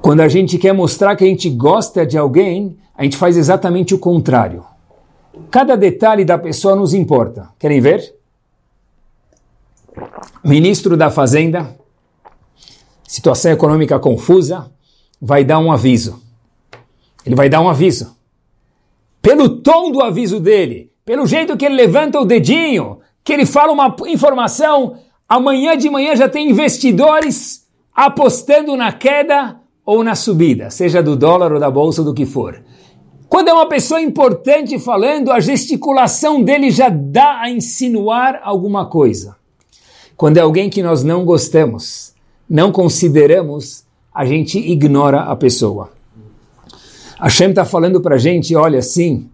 Quando 0.00 0.20
a 0.20 0.28
gente 0.28 0.58
quer 0.58 0.72
mostrar 0.72 1.16
que 1.16 1.24
a 1.24 1.26
gente 1.26 1.48
gosta 1.48 2.04
de 2.04 2.18
alguém, 2.18 2.76
a 2.96 3.04
gente 3.04 3.16
faz 3.16 3.36
exatamente 3.36 3.94
o 3.94 3.98
contrário. 3.98 4.64
Cada 5.50 5.76
detalhe 5.76 6.24
da 6.24 6.38
pessoa 6.38 6.76
nos 6.76 6.94
importa. 6.94 7.48
Querem 7.58 7.80
ver? 7.80 8.14
Ministro 10.44 10.96
da 10.96 11.10
Fazenda, 11.10 11.74
situação 13.06 13.52
econômica 13.52 13.98
confusa, 13.98 14.70
vai 15.20 15.44
dar 15.44 15.58
um 15.58 15.70
aviso. 15.70 16.22
Ele 17.24 17.34
vai 17.34 17.48
dar 17.48 17.60
um 17.60 17.68
aviso. 17.68 18.16
Pelo 19.22 19.60
tom 19.60 19.90
do 19.90 20.02
aviso 20.02 20.40
dele, 20.40 20.92
pelo 21.04 21.26
jeito 21.26 21.56
que 21.56 21.64
ele 21.64 21.74
levanta 21.74 22.20
o 22.20 22.24
dedinho, 22.24 22.98
que 23.22 23.32
ele 23.32 23.46
fala 23.46 23.72
uma 23.72 23.94
informação, 24.06 24.98
amanhã 25.28 25.76
de 25.76 25.88
manhã 25.88 26.14
já 26.14 26.28
tem 26.28 26.50
investidores 26.50 27.66
apostando 27.94 28.76
na 28.76 28.92
queda 28.92 29.60
ou 29.84 30.02
na 30.02 30.14
subida, 30.14 30.70
seja 30.70 31.02
do 31.02 31.16
dólar 31.16 31.52
ou 31.52 31.60
da 31.60 31.70
bolsa 31.70 32.02
do 32.02 32.14
que 32.14 32.26
for. 32.26 32.62
Quando 33.28 33.48
é 33.48 33.52
uma 33.52 33.68
pessoa 33.68 34.00
importante 34.00 34.78
falando, 34.78 35.32
a 35.32 35.40
gesticulação 35.40 36.42
dele 36.42 36.70
já 36.70 36.88
dá 36.88 37.40
a 37.40 37.50
insinuar 37.50 38.40
alguma 38.42 38.86
coisa. 38.86 39.36
Quando 40.16 40.38
é 40.38 40.40
alguém 40.40 40.70
que 40.70 40.82
nós 40.82 41.02
não 41.02 41.24
gostamos, 41.24 42.13
não 42.48 42.70
consideramos, 42.72 43.84
a 44.12 44.24
gente 44.24 44.58
ignora 44.58 45.22
a 45.22 45.36
pessoa. 45.36 45.90
A 47.18 47.28
Shem 47.28 47.50
está 47.50 47.64
falando 47.64 48.00
para 48.00 48.16
a 48.16 48.18
gente, 48.18 48.54
olha, 48.54 48.82
sim, 48.82 49.28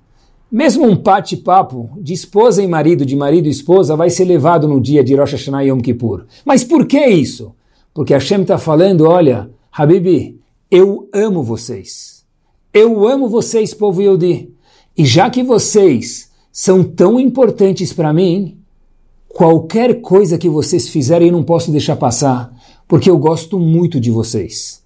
mesmo 0.50 0.86
um 0.86 0.96
bate-papo 0.96 1.90
de 1.98 2.12
esposa 2.12 2.62
e 2.62 2.66
marido, 2.66 3.06
de 3.06 3.16
marido 3.16 3.46
e 3.46 3.50
esposa, 3.50 3.96
vai 3.96 4.10
ser 4.10 4.24
levado 4.24 4.66
no 4.66 4.80
dia 4.80 5.02
de 5.02 5.14
Rosh 5.14 5.32
Hashanah 5.32 5.64
e 5.64 5.68
Yom 5.68 5.80
Kippur. 5.80 6.24
Mas 6.44 6.64
por 6.64 6.86
que 6.86 7.04
isso? 7.06 7.54
Porque 7.94 8.14
a 8.14 8.20
Shem 8.20 8.42
está 8.42 8.58
falando, 8.58 9.06
olha, 9.06 9.50
Habibi, 9.72 10.40
eu 10.70 11.08
amo 11.12 11.42
vocês. 11.42 12.24
Eu 12.72 13.06
amo 13.08 13.28
vocês, 13.28 13.74
povo 13.74 14.00
Yodi. 14.00 14.52
E 14.96 15.04
já 15.04 15.28
que 15.28 15.42
vocês 15.42 16.30
são 16.52 16.84
tão 16.84 17.18
importantes 17.18 17.92
para 17.92 18.12
mim, 18.12 18.58
qualquer 19.28 20.00
coisa 20.00 20.38
que 20.38 20.48
vocês 20.48 20.88
fizerem 20.88 21.28
eu 21.28 21.32
não 21.32 21.42
posso 21.42 21.72
deixar 21.72 21.96
passar, 21.96 22.52
porque 22.90 23.08
eu 23.08 23.16
gosto 23.16 23.56
muito 23.56 24.00
de 24.00 24.10
vocês. 24.10 24.82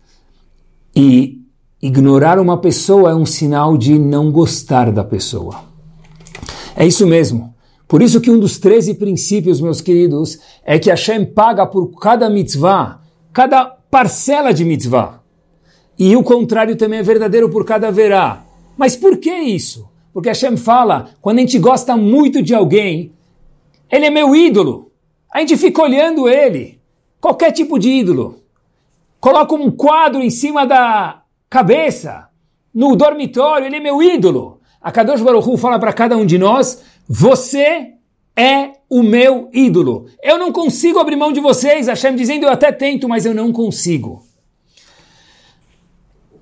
E 0.95 1.41
ignorar 1.81 2.39
uma 2.39 2.59
pessoa 2.59 3.13
é 3.13 3.15
um 3.15 3.25
sinal 3.25 3.79
de 3.79 3.99
não 3.99 4.31
gostar 4.31 4.93
da 4.93 5.03
pessoa. 5.03 5.65
É 6.77 6.87
isso 6.87 7.07
mesmo. 7.07 7.55
Por 7.89 8.03
isso 8.03 8.21
que 8.21 8.31
um 8.31 8.39
dos 8.39 8.59
13 8.59 8.97
princípios, 8.97 9.59
meus 9.59 9.81
queridos, 9.81 10.39
é 10.67 10.79
que 10.79 10.91
Hashem 10.91 11.25
paga 11.25 11.67
por 11.67 11.99
cada 11.99 12.29
mitzvah, 12.29 13.01
cada 13.33 13.65
parcela 13.65 14.53
de 14.53 14.67
mitzvah. 14.67 15.23
E 15.99 16.15
o 16.15 16.23
contrário 16.23 16.77
também 16.77 16.99
é 16.99 17.03
verdadeiro 17.03 17.49
por 17.49 17.65
cada 17.65 17.91
verá. 17.91 18.45
Mas 18.77 18.95
por 18.95 19.17
que 19.17 19.33
isso? 19.33 19.89
Porque 20.13 20.29
Hashem 20.29 20.59
fala, 20.59 21.09
quando 21.23 21.39
a 21.39 21.41
gente 21.41 21.59
gosta 21.59 21.97
muito 21.97 22.43
de 22.43 22.55
alguém, 22.55 23.13
ele 23.91 24.05
é 24.05 24.11
meu 24.11 24.37
ídolo. 24.37 24.93
A 25.33 25.41
gente 25.41 25.57
fica 25.57 25.83
olhando 25.83 26.29
ele. 26.29 26.74
Qualquer 27.25 27.53
tipo 27.53 27.79
de 27.79 27.89
ídolo. 27.89 28.41
Coloca 29.19 29.55
um 29.55 29.71
quadro 29.71 30.21
em 30.21 30.29
cima 30.29 30.67
da 30.67 31.23
cabeça, 31.49 32.29
no 32.75 32.95
dormitório, 32.95 33.67
ele 33.67 33.77
é 33.77 33.81
meu 33.81 34.03
ídolo. 34.03 34.61
A 34.79 34.93
Kadosh 34.93 35.23
Baruch 35.23 35.57
fala 35.57 35.79
para 35.79 35.95
cada 35.95 36.19
um 36.19 36.27
de 36.27 36.37
nós, 36.37 36.83
você 37.09 37.95
é 38.37 38.73
o 38.91 39.03
meu 39.03 39.49
ídolo. 39.55 40.05
Eu 40.23 40.37
não 40.37 40.53
consigo 40.53 40.99
abrir 40.99 41.17
mão 41.17 41.33
de 41.33 41.41
vocês. 41.41 41.87
Hashem 41.87 42.15
dizendo, 42.15 42.45
eu 42.45 42.51
até 42.51 42.71
tento, 42.71 43.09
mas 43.09 43.25
eu 43.25 43.33
não 43.33 43.55
consigo. 43.55 44.23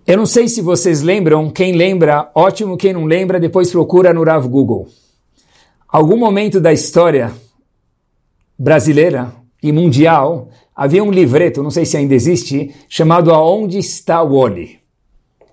Eu 0.05 0.17
não 0.17 0.27
sei 0.27 0.49
se 0.49 0.61
vocês 0.61 1.01
lembram, 1.01 1.49
quem 1.49 1.77
lembra, 1.77 2.29
ótimo, 2.35 2.77
quem 2.77 2.93
não 2.93 3.05
lembra, 3.05 3.39
depois 3.39 3.71
procura 3.71 4.13
no 4.13 4.25
Rav 4.25 4.49
Google. 4.49 4.89
Algum 5.87 6.17
momento 6.17 6.61
da 6.61 6.73
história 6.73 7.33
brasileira 8.59 9.33
e 9.63 9.71
mundial, 9.71 10.49
havia 10.75 11.03
um 11.03 11.11
livreto, 11.11 11.63
não 11.63 11.71
sei 11.71 11.85
se 11.85 11.97
ainda 11.97 12.15
existe, 12.15 12.75
chamado 12.89 13.33
Aonde 13.33 13.79
está 13.79 14.23
Wally? 14.23 14.81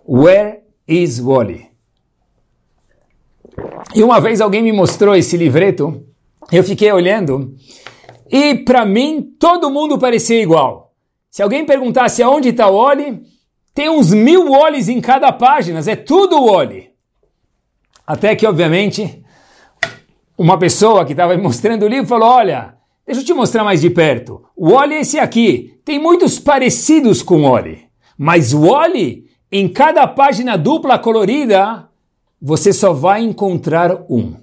Where 0.07 0.61
is 0.88 1.19
Wally? 1.19 1.67
E 3.93 4.03
uma 4.03 4.19
vez 4.19 4.41
alguém 4.41 4.61
me 4.61 4.71
mostrou 4.71 5.15
esse 5.15 5.35
livreto, 5.35 6.03
eu 6.51 6.63
fiquei 6.63 6.91
olhando, 6.91 7.55
e 8.29 8.55
para 8.55 8.85
mim 8.85 9.21
todo 9.39 9.69
mundo 9.69 9.97
parecia 9.97 10.41
igual. 10.41 10.93
Se 11.29 11.43
alguém 11.43 11.65
perguntasse 11.65 12.23
aonde 12.23 12.49
está 12.49 12.69
Wally, 12.69 13.21
tem 13.73 13.89
uns 13.89 14.13
mil 14.13 14.51
olhos 14.51 14.89
em 14.89 14.99
cada 14.99 15.31
página, 15.31 15.79
é 15.79 15.95
tudo 15.95 16.43
olho. 16.43 16.89
Até 18.05 18.35
que, 18.35 18.47
obviamente, 18.47 19.23
uma 20.35 20.57
pessoa 20.57 21.05
que 21.05 21.13
estava 21.13 21.38
mostrando 21.38 21.83
o 21.83 21.88
livro 21.88 22.07
falou: 22.07 22.27
Olha, 22.27 22.75
deixa 23.09 23.21
eu 23.21 23.25
te 23.25 23.33
mostrar 23.33 23.63
mais 23.63 23.81
de 23.81 23.89
perto. 23.89 24.43
O 24.55 24.73
olho 24.73 24.93
é 24.93 24.99
esse 24.99 25.17
aqui. 25.17 25.73
Tem 25.83 25.97
muitos 25.97 26.37
parecidos 26.37 27.23
com 27.23 27.41
o 27.41 27.49
olho, 27.49 27.79
mas 28.15 28.53
o 28.53 28.67
olho, 28.67 29.23
em 29.51 29.67
cada 29.67 30.05
página 30.07 30.55
dupla 30.55 30.99
colorida, 30.99 31.89
você 32.39 32.71
só 32.71 32.93
vai 32.93 33.23
encontrar 33.23 34.05
um. 34.07 34.35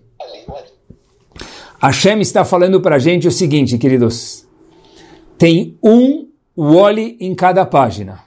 Hashem 1.80 2.20
está 2.20 2.44
falando 2.44 2.80
para 2.80 2.96
a 2.96 2.98
gente 2.98 3.28
o 3.28 3.30
seguinte, 3.30 3.78
queridos: 3.78 4.48
tem 5.38 5.78
um 5.80 6.26
Wally 6.56 7.16
em 7.20 7.36
cada 7.36 7.64
página. 7.64 8.20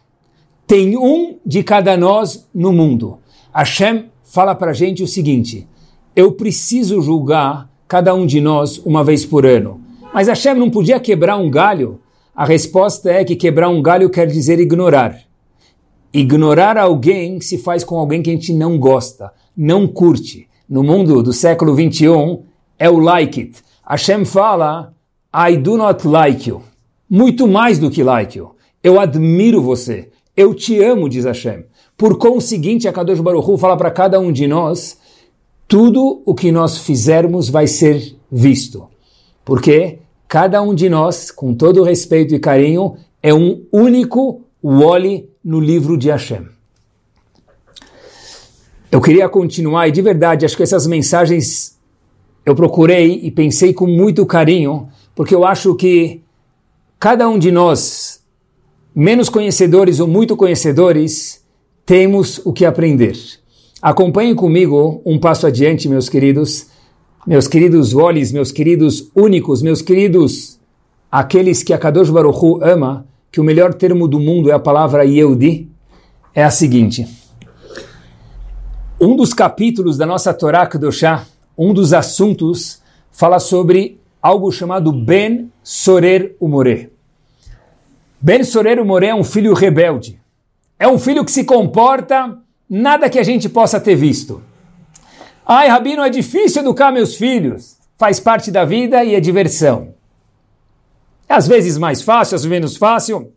Tem 0.66 0.96
um 0.98 1.38
de 1.46 1.64
cada 1.64 1.98
nós 1.98 2.48
no 2.54 2.72
mundo. 2.72 3.20
Hashem 3.54 4.06
fala 4.24 4.56
para 4.56 4.72
a 4.72 4.74
gente 4.74 5.04
o 5.04 5.08
seguinte: 5.08 5.68
eu 6.16 6.32
preciso 6.32 7.02
julgar 7.02 7.70
cada 7.90 8.16
um 8.16 8.26
de 8.26 8.40
nós 8.40 8.78
uma 8.78 9.04
vez 9.04 9.26
por 9.26 9.46
ano. 9.46 9.89
Mas 10.14 10.28
Hashem 10.28 10.56
não 10.56 10.72
podia 10.72 11.00
quebrar 11.00 11.38
um 11.38 11.50
galho? 11.50 12.00
A 12.36 12.44
resposta 12.44 13.12
é 13.12 13.24
que 13.24 13.36
quebrar 13.36 13.70
um 13.70 13.82
galho 13.82 14.10
quer 14.10 14.26
dizer 14.26 14.60
ignorar. 14.60 15.20
Ignorar 16.12 16.78
alguém 16.78 17.40
se 17.40 17.60
faz 17.60 17.84
com 17.84 17.98
alguém 17.98 18.24
que 18.24 18.30
a 18.32 18.34
gente 18.34 18.52
não 18.52 18.80
gosta, 18.80 19.32
não 19.56 19.88
curte. 19.88 20.48
No 20.68 20.84
mundo 20.84 21.22
do 21.22 21.32
século 21.32 21.76
21 21.76 22.44
é 22.80 22.90
o 22.90 22.98
like 22.98 23.40
it. 23.40 23.62
Hashem 23.88 24.26
fala, 24.26 24.94
I 25.34 25.58
do 25.58 25.78
not 25.78 26.08
like 26.08 26.50
you. 26.50 26.64
Muito 27.08 27.48
mais 27.48 27.78
do 27.78 27.92
que 27.92 28.04
like 28.04 28.38
you. 28.38 28.56
Eu 28.84 29.00
admiro 29.00 29.62
você. 29.62 30.10
Eu 30.36 30.56
te 30.56 30.82
amo, 30.82 31.08
diz 31.08 31.26
Hashem. 31.26 31.66
Por 31.96 32.18
conseguinte, 32.18 32.88
a 32.88 32.94
Kadosh 32.94 33.20
Baruch 33.20 33.60
fala 33.60 33.78
para 33.78 33.92
cada 33.92 34.20
um 34.20 34.32
de 34.32 34.48
nós, 34.48 34.98
tudo 35.68 36.24
o 36.26 36.34
que 36.34 36.52
nós 36.52 36.80
fizermos 36.80 37.50
vai 37.50 37.68
ser 37.68 38.16
visto. 38.32 38.88
Porque 39.50 39.98
cada 40.28 40.62
um 40.62 40.76
de 40.76 40.88
nós, 40.88 41.32
com 41.32 41.56
todo 41.56 41.82
respeito 41.82 42.36
e 42.36 42.40
carinho, 42.40 42.96
é 43.22 43.34
um 43.34 43.64
único 43.72 44.42
Woli 44.64 45.28
no 45.44 45.60
livro 45.60 45.98
de 45.98 46.12
Hashem. 46.12 46.46
Eu 48.92 49.02
queria 49.02 49.28
continuar, 49.28 49.88
e 49.88 49.92
de 49.92 50.04
verdade, 50.04 50.46
acho 50.46 50.56
que 50.56 50.62
essas 50.62 50.86
mensagens 50.86 51.80
eu 52.46 52.54
procurei 52.54 53.22
e 53.24 53.32
pensei 53.32 53.74
com 53.74 53.88
muito 53.88 54.24
carinho, 54.24 54.88
porque 55.16 55.34
eu 55.34 55.44
acho 55.44 55.74
que 55.74 56.22
cada 57.00 57.28
um 57.28 57.40
de 57.40 57.52
nós 57.52 58.24
menos 58.94 59.30
conhecedores 59.30 60.00
ou 60.00 60.08
muito 60.08 60.38
conhecedores, 60.38 61.44
temos 61.88 62.40
o 62.46 62.54
que 62.54 62.66
aprender. 62.66 63.18
Acompanhem 63.82 64.36
comigo 64.36 65.02
um 65.04 65.20
passo 65.20 65.48
adiante, 65.48 65.90
meus 65.90 66.08
queridos, 66.08 66.68
meus 67.26 67.48
queridos 67.48 67.94
Wolis, 67.94 68.32
meus 68.32 68.52
queridos 68.52 69.12
únicos, 69.16 69.62
meus 69.62 69.82
queridos, 69.82 70.60
aqueles 71.12 71.64
que 71.64 71.74
a 71.74 71.78
Kadosh 71.78 72.10
Baruch 72.10 72.38
Hu 72.44 72.64
ama, 72.64 73.06
que 73.32 73.40
o 73.40 73.44
melhor 73.44 73.74
termo 73.74 74.08
do 74.08 74.20
mundo 74.20 74.50
é 74.50 74.54
a 74.54 74.60
palavra 74.60 75.04
Yehudi, 75.04 75.70
é 76.34 76.44
a 76.44 76.52
seguinte. 76.52 77.08
Um 79.00 79.16
dos 79.16 79.34
capítulos 79.34 79.98
da 79.98 80.06
nossa 80.06 80.34
Torá 80.34 80.66
Kedoshá, 80.66 81.26
um 81.58 81.74
dos 81.74 81.94
assuntos, 81.94 82.82
fala 83.12 83.40
sobre 83.40 84.00
algo 84.22 84.52
chamado 84.52 84.92
Ben 84.92 85.52
Sorer 85.64 86.36
Umoreh. 86.40 86.90
Ben 88.22 88.44
Soreiro 88.44 88.86
Moré 88.86 89.08
é 89.08 89.16
um 89.16 89.24
filho 89.24 89.54
rebelde. 89.54 90.20
É 90.78 90.88
um 90.88 91.00
filho 91.00 91.24
que 91.24 91.32
se 91.32 91.44
comporta 91.46 92.38
nada 92.70 93.10
que 93.10 93.18
a 93.18 93.24
gente 93.24 93.48
possa 93.48 93.80
ter 93.80 93.96
visto. 93.96 94.42
Ai, 95.52 95.68
Rabino, 95.68 96.04
é 96.04 96.12
difícil 96.12 96.62
educar 96.62 96.92
meus 96.92 97.16
filhos. 97.16 97.80
Faz 97.98 98.20
parte 98.20 98.52
da 98.52 98.64
vida 98.64 99.04
e 99.04 99.16
é 99.16 99.20
diversão. 99.20 99.96
Às 101.28 101.48
vezes 101.48 101.76
mais 101.76 102.04
fácil, 102.04 102.36
às 102.36 102.44
vezes 102.44 102.52
menos 102.52 102.78
fácil. 102.78 103.34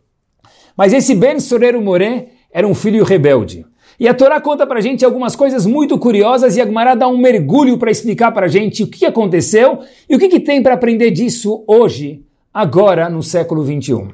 Mas 0.77 0.93
esse 0.93 1.15
Ben 1.15 1.39
Sorero 1.39 1.81
Moré 1.81 2.27
era 2.51 2.67
um 2.67 2.75
filho 2.75 3.03
rebelde. 3.03 3.65
E 3.99 4.07
a 4.07 4.13
Torá 4.13 4.39
conta 4.39 4.67
para 4.67 4.77
a 4.77 4.81
gente 4.81 5.03
algumas 5.03 5.35
coisas 5.35 5.65
muito 5.65 5.97
curiosas 5.97 6.55
e 6.55 6.61
a 6.61 6.65
Gemara 6.67 6.93
dá 6.93 7.07
um 7.07 7.17
mergulho 7.17 7.79
para 7.79 7.89
explicar 7.89 8.31
para 8.31 8.45
a 8.45 8.49
gente 8.49 8.83
o 8.83 8.87
que 8.87 9.07
aconteceu 9.07 9.79
e 10.07 10.15
o 10.15 10.19
que, 10.19 10.29
que 10.29 10.39
tem 10.39 10.61
para 10.61 10.75
aprender 10.75 11.09
disso 11.09 11.63
hoje, 11.65 12.23
agora, 12.53 13.09
no 13.09 13.23
século 13.23 13.63
21. 13.63 14.09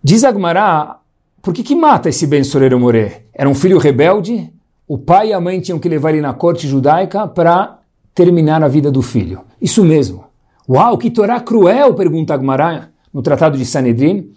Diz 0.00 0.22
a 0.22 0.32
Gemara, 0.32 1.00
por 1.42 1.52
que, 1.52 1.64
que 1.64 1.74
mata 1.74 2.08
esse 2.08 2.24
Ben 2.24 2.44
Sorero 2.44 2.78
Moré? 2.78 3.24
Era 3.34 3.48
um 3.48 3.54
filho 3.54 3.78
rebelde, 3.78 4.52
o 4.88 4.96
pai 4.96 5.28
e 5.28 5.32
a 5.34 5.40
mãe 5.40 5.60
tinham 5.60 5.78
que 5.78 5.88
levar 5.88 6.10
ele 6.10 6.22
na 6.22 6.32
corte 6.32 6.66
judaica 6.66 7.28
para 7.28 7.78
terminar 8.14 8.64
a 8.64 8.68
vida 8.68 8.90
do 8.90 9.02
filho. 9.02 9.42
Isso 9.60 9.84
mesmo. 9.84 10.24
Uau, 10.66 10.96
que 10.96 11.10
Torá 11.10 11.38
cruel, 11.40 11.92
pergunta 11.94 12.34
a 12.34 12.38
Gemara 12.38 12.90
no 13.12 13.20
Tratado 13.20 13.58
de 13.58 13.66
Sanedrin. 13.66 14.30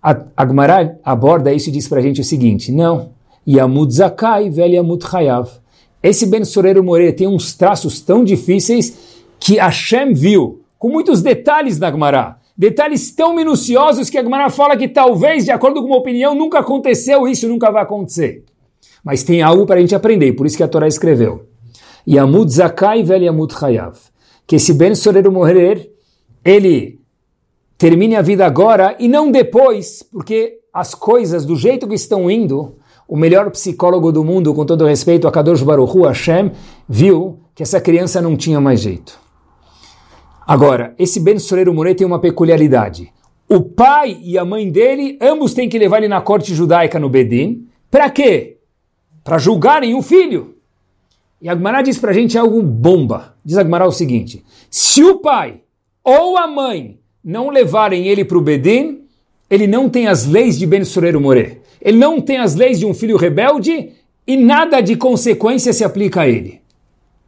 A, 0.00 0.16
a 0.36 0.46
Gemara 0.46 0.98
aborda 1.02 1.52
isso 1.52 1.68
e 1.68 1.72
diz 1.72 1.88
para 1.88 1.98
a 1.98 2.02
gente 2.02 2.20
o 2.20 2.24
seguinte, 2.24 2.70
não, 2.70 3.10
Yamud 3.46 3.92
Zakai 3.92 4.48
vel 4.48 4.68
Yamud 4.68 5.04
Hayav. 5.12 5.50
Esse 6.00 6.24
Ben 6.24 6.44
Sorero 6.44 6.84
More 6.84 7.12
tem 7.12 7.26
uns 7.26 7.52
traços 7.54 8.00
tão 8.00 8.22
difíceis 8.22 8.96
que 9.40 9.56
Hashem 9.56 10.14
viu, 10.14 10.62
com 10.78 10.88
muitos 10.88 11.20
detalhes 11.20 11.78
na 11.80 11.90
Gemara. 11.90 12.36
Detalhes 12.56 13.10
tão 13.10 13.34
minuciosos 13.34 14.08
que 14.08 14.16
a 14.18 14.22
Gemara 14.22 14.50
fala 14.50 14.76
que 14.76 14.86
talvez, 14.86 15.44
de 15.44 15.50
acordo 15.50 15.82
com 15.82 15.88
uma 15.88 15.98
opinião, 15.98 16.34
nunca 16.34 16.60
aconteceu 16.60 17.26
isso, 17.26 17.48
nunca 17.48 17.70
vai 17.72 17.82
acontecer. 17.82 18.44
Mas 19.04 19.22
tem 19.22 19.42
algo 19.42 19.66
para 19.66 19.76
a 19.76 19.80
gente 19.80 19.94
aprender, 19.94 20.32
por 20.32 20.46
isso 20.46 20.56
que 20.56 20.62
a 20.62 20.68
Torá 20.68 20.86
escreveu. 20.86 21.46
Yamud 22.08 22.52
Zakai 22.52 23.02
vel 23.02 23.22
Yamud 23.22 23.54
Hayav. 23.60 23.96
Que 24.46 24.56
esse 24.56 24.72
Ben 24.72 24.94
Sorero 24.94 25.30
Morer, 25.30 25.90
ele 26.44 27.00
termine 27.78 28.16
a 28.16 28.22
vida 28.22 28.44
agora 28.44 28.96
e 28.98 29.08
não 29.08 29.30
depois, 29.30 30.02
porque 30.02 30.58
as 30.72 30.94
coisas 30.94 31.44
do 31.44 31.56
jeito 31.56 31.88
que 31.88 31.94
estão 31.94 32.30
indo, 32.30 32.76
o 33.08 33.16
melhor 33.16 33.50
psicólogo 33.50 34.12
do 34.12 34.24
mundo, 34.24 34.54
com 34.54 34.64
todo 34.64 34.86
respeito 34.86 35.26
a 35.26 35.32
Kadosh 35.32 35.62
Baruch 35.62 35.96
Hu, 35.96 36.02
Hashem, 36.02 36.52
viu 36.88 37.40
que 37.54 37.62
essa 37.62 37.80
criança 37.80 38.20
não 38.20 38.36
tinha 38.36 38.60
mais 38.60 38.80
jeito. 38.80 39.18
Agora, 40.46 40.94
esse 40.98 41.20
Ben 41.20 41.38
Soreiro 41.38 41.72
Murei 41.72 41.94
tem 41.94 42.06
uma 42.06 42.20
peculiaridade. 42.20 43.12
O 43.48 43.60
pai 43.60 44.18
e 44.22 44.38
a 44.38 44.44
mãe 44.44 44.70
dele, 44.70 45.18
ambos 45.20 45.54
têm 45.54 45.68
que 45.68 45.78
levar 45.78 45.98
ele 45.98 46.08
na 46.08 46.20
corte 46.20 46.54
judaica 46.54 46.98
no 46.98 47.08
Bedin. 47.08 47.66
Para 47.90 48.08
quê? 48.10 48.59
Para 49.22 49.38
julgarem 49.38 49.94
o 49.94 50.02
filho. 50.02 50.56
E 51.40 51.48
Agmará 51.48 51.82
diz 51.82 51.98
para 51.98 52.10
a 52.10 52.14
gente 52.14 52.36
algo 52.36 52.62
bomba. 52.62 53.34
Diz 53.44 53.56
Agmará 53.56 53.86
o 53.86 53.92
seguinte: 53.92 54.44
se 54.70 55.02
o 55.02 55.18
pai 55.18 55.60
ou 56.02 56.36
a 56.36 56.46
mãe 56.46 56.98
não 57.22 57.50
levarem 57.50 58.06
ele 58.06 58.24
para 58.24 58.38
o 58.38 58.40
Bedin, 58.40 59.02
ele 59.48 59.66
não 59.66 59.88
tem 59.88 60.06
as 60.06 60.26
leis 60.26 60.58
de 60.58 60.66
Ben 60.66 60.84
Soreiro 60.84 61.20
Moré 61.20 61.60
ele 61.80 61.96
não 61.96 62.20
tem 62.20 62.38
as 62.38 62.54
leis 62.54 62.78
de 62.78 62.86
um 62.86 62.92
filho 62.92 63.16
rebelde 63.16 63.92
e 64.26 64.36
nada 64.36 64.80
de 64.80 64.96
consequência 64.96 65.72
se 65.72 65.82
aplica 65.82 66.22
a 66.22 66.28
ele. 66.28 66.60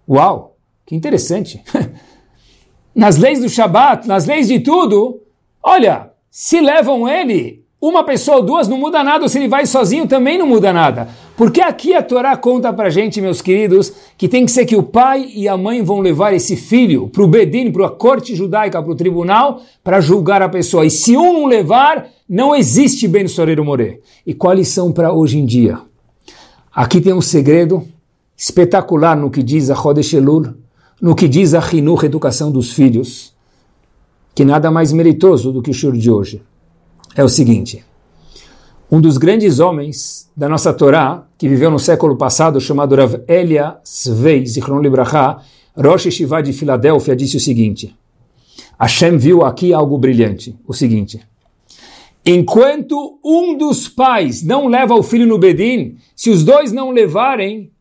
Uau, 0.08 0.56
que 0.84 0.94
interessante. 0.94 1.62
nas 2.94 3.16
leis 3.16 3.40
do 3.40 3.48
Shabat, 3.48 4.06
nas 4.06 4.26
leis 4.26 4.48
de 4.48 4.60
tudo, 4.60 5.22
olha, 5.62 6.10
se 6.30 6.60
levam 6.60 7.08
ele, 7.08 7.64
uma 7.80 8.04
pessoa 8.04 8.38
ou 8.38 8.42
duas 8.42 8.68
não 8.68 8.76
muda 8.76 9.02
nada, 9.02 9.26
se 9.28 9.38
ele 9.38 9.48
vai 9.48 9.64
sozinho 9.64 10.06
também 10.06 10.36
não 10.36 10.46
muda 10.46 10.72
nada. 10.72 11.08
Porque 11.42 11.60
aqui 11.60 11.92
a 11.92 12.00
Torá 12.00 12.36
conta 12.36 12.72
pra 12.72 12.88
gente, 12.88 13.20
meus 13.20 13.42
queridos, 13.42 13.92
que 14.16 14.28
tem 14.28 14.44
que 14.44 14.52
ser 14.52 14.64
que 14.64 14.76
o 14.76 14.82
pai 14.84 15.28
e 15.34 15.48
a 15.48 15.56
mãe 15.56 15.82
vão 15.82 15.98
levar 15.98 16.32
esse 16.32 16.54
filho 16.54 17.08
para 17.08 17.20
o 17.20 17.26
Bedin, 17.26 17.72
para 17.72 17.86
a 17.86 17.90
corte 17.90 18.36
judaica, 18.36 18.80
para 18.80 18.92
o 18.92 18.94
tribunal, 18.94 19.60
para 19.82 20.00
julgar 20.00 20.40
a 20.40 20.48
pessoa. 20.48 20.86
E 20.86 20.90
se 20.90 21.16
um 21.16 21.32
não 21.32 21.46
levar, 21.46 22.06
não 22.28 22.54
existe 22.54 23.08
Ben 23.08 23.26
Soreiro 23.26 23.64
More. 23.64 23.98
E 24.24 24.32
qual 24.32 24.52
a 24.52 24.54
lição 24.54 24.92
para 24.92 25.12
hoje 25.12 25.36
em 25.36 25.44
dia? 25.44 25.80
Aqui 26.72 27.00
tem 27.00 27.12
um 27.12 27.20
segredo 27.20 27.88
espetacular 28.36 29.16
no 29.16 29.28
que 29.28 29.42
diz 29.42 29.68
a 29.68 29.74
Chodesh 29.74 30.12
Elul, 30.12 30.54
no 31.00 31.12
que 31.12 31.26
diz 31.26 31.54
a 31.54 31.72
Hinuch, 31.72 32.06
educação 32.06 32.52
dos 32.52 32.72
filhos, 32.72 33.34
que 34.32 34.44
nada 34.44 34.70
mais 34.70 34.92
meritoso 34.92 35.50
do 35.50 35.60
que 35.60 35.72
o 35.72 35.74
shur 35.74 35.96
de 35.96 36.08
hoje. 36.08 36.40
É 37.16 37.24
o 37.24 37.28
seguinte, 37.28 37.84
um 38.92 39.00
dos 39.00 39.16
grandes 39.16 39.58
homens 39.58 40.30
da 40.36 40.50
nossa 40.50 40.70
Torá, 40.70 41.26
que 41.38 41.48
viveu 41.48 41.70
no 41.70 41.78
século 41.78 42.14
passado, 42.14 42.60
chamado 42.60 42.94
Rav 42.94 43.22
Elia 43.26 43.78
Svei, 43.82 44.44
Zichron 44.46 44.82
Libraha, 44.82 45.42
Rosh 45.74 46.04
Yeshiva 46.04 46.42
de 46.42 46.52
Filadélfia, 46.52 47.16
disse 47.16 47.38
o 47.38 47.40
seguinte, 47.40 47.96
Hashem 48.78 49.16
viu 49.16 49.46
aqui 49.46 49.72
algo 49.72 49.96
brilhante, 49.96 50.54
o 50.68 50.74
seguinte, 50.74 51.26
Enquanto 52.24 53.18
um 53.24 53.56
dos 53.56 53.88
pais 53.88 54.44
não 54.44 54.68
leva 54.68 54.94
o 54.94 55.02
filho 55.02 55.26
no 55.26 55.38
Bedin, 55.38 55.96
se 56.14 56.30
os 56.30 56.44
dois 56.44 56.70
não 56.70 56.90
levarem, 56.90 57.72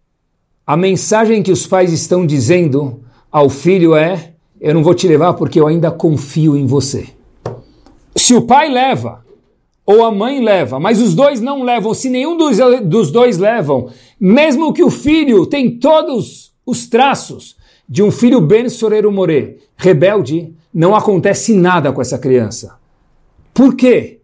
a 0.65 0.76
mensagem 0.76 1.43
que 1.43 1.52
os 1.52 1.67
pais 1.67 1.93
estão 1.93 2.26
dizendo 2.26 3.02
ao 3.32 3.50
filho 3.50 3.93
é: 3.93 4.34
Eu 4.60 4.74
não 4.74 4.84
vou 4.84 4.95
te 4.95 5.08
levar 5.08 5.36
porque 5.36 5.60
eu 5.60 5.67
ainda 5.67 5.91
confio 5.91 6.58
em 6.58 6.65
você. 6.65 7.10
Se 8.15 8.34
o 8.34 8.41
pai 8.41 8.67
leva, 8.67 9.24
ou 9.86 10.04
a 10.04 10.12
mãe 10.12 10.44
leva, 10.44 10.80
mas 10.80 11.02
os 11.02 11.15
dois 11.15 11.41
não 11.41 11.63
levam, 11.63 11.94
se 11.94 12.10
nenhum 12.10 12.38
dos, 12.38 12.58
dos 12.84 13.12
dois 13.12 13.38
levam, 13.38 13.89
mesmo 14.20 14.74
que 14.74 14.84
o 14.84 14.89
filho 14.89 15.46
tem 15.46 15.80
todos 15.80 16.54
os 16.65 16.88
traços 16.88 17.56
de 17.88 18.02
um 18.02 18.12
filho 18.12 18.39
Ben 18.39 18.70
Sorero 18.70 19.12
More, 19.12 19.58
rebelde, 19.76 20.54
não 20.74 20.96
acontece 20.96 21.54
nada 21.54 21.91
com 21.91 22.02
essa 22.02 22.17
criança. 22.17 22.76
Por 23.54 23.76
quê? 23.76 24.22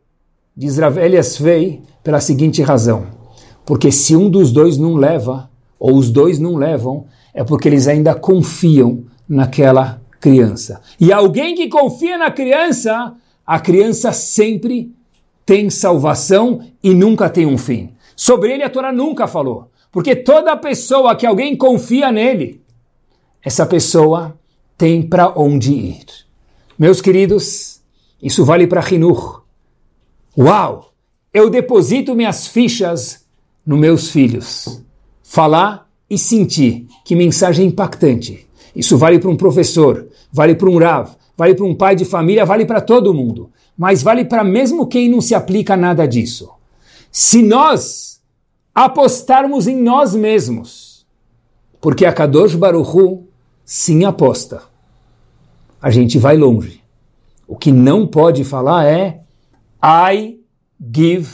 Diz 0.56 0.78
Rav 0.78 0.98
Vei 1.41 1.82
pela 2.04 2.22
seguinte 2.22 2.62
razão. 2.62 3.08
Porque 3.65 3.91
se 3.91 4.15
um 4.15 4.30
dos 4.30 4.52
dois 4.52 4.78
não 4.78 4.96
leva, 4.96 5.50
ou 5.78 5.96
os 5.98 6.10
dois 6.10 6.39
não 6.39 6.56
levam, 6.56 7.06
é 7.34 7.43
porque 7.43 7.67
eles 7.67 7.88
ainda 7.88 8.15
confiam 8.15 9.04
naquela 9.28 10.02
criança. 10.22 10.82
E 11.00 11.12
alguém 11.12 11.54
que 11.54 11.67
confia 11.67 12.17
na 12.17 12.32
criança, 12.32 13.13
a 13.46 13.60
criança 13.60 14.13
sempre 14.13 14.96
tem 15.48 15.70
salvação 15.70 16.62
e 16.84 16.94
nunca 16.94 17.30
tem 17.30 17.46
um 17.46 17.58
fim. 17.58 17.94
Sobre 18.18 18.52
ele 18.52 18.64
a 18.64 18.70
Torá 18.70 18.92
nunca 18.92 19.28
falou. 19.28 19.72
Porque 19.90 20.14
toda 20.14 20.58
pessoa 20.58 21.16
que 21.16 21.26
alguém 21.26 21.56
confia 21.56 22.12
nele, 22.12 22.62
essa 23.42 23.66
pessoa 23.66 24.38
tem 24.78 25.02
para 25.02 25.30
onde 25.40 25.72
ir. 25.72 26.06
Meus 26.78 27.00
queridos, 27.00 27.82
isso 28.22 28.44
vale 28.44 28.68
para 28.68 28.86
Hinur, 28.92 29.42
Uau! 30.38 30.92
Eu 31.34 31.50
deposito 31.50 32.14
minhas 32.14 32.48
fichas 32.48 33.26
nos 33.66 33.80
meus 33.80 34.10
filhos. 34.10 34.84
Falar 35.24 35.90
e 36.10 36.18
sentir. 36.18 36.88
Que 37.06 37.16
mensagem 37.16 37.68
impactante. 37.68 38.46
Isso 38.76 38.98
vale 38.98 39.18
para 39.18 39.30
um 39.30 39.38
professor, 39.38 40.08
vale 40.32 40.56
para 40.56 40.70
um 40.70 40.78
Rav, 40.78 41.16
vale 41.38 41.54
para 41.54 41.65
um 41.65 41.76
pai 41.76 41.95
de 41.95 42.04
família, 42.04 42.45
vale 42.45 42.65
para 42.65 42.82
todo 42.82 43.13
mundo. 43.13 43.52
Mas 43.78 44.02
vale 44.02 44.26
para 44.26 44.43
mesmo 44.43 44.88
quem 44.88 45.10
não 45.10 45.21
se 45.21 45.36
aplica 45.36 45.76
a 45.76 45.78
nada 45.78 46.08
disso. 46.08 46.50
Se 47.12 47.43
nós 47.43 48.19
apostarmos 48.73 49.67
em 49.67 49.76
nós 49.76 50.15
mesmos, 50.15 51.06
porque 51.80 52.06
a 52.06 52.12
Kadosh 52.12 52.56
Baruchu 52.56 53.23
sim 53.63 54.04
aposta, 54.04 54.63
a 55.82 55.91
gente 55.91 56.17
vai 56.17 56.36
longe. 56.36 56.82
O 57.47 57.56
que 57.56 57.71
não 57.71 58.06
pode 58.08 58.43
falar 58.43 58.86
é 58.86 59.21
I 59.84 60.39
give 60.93 61.30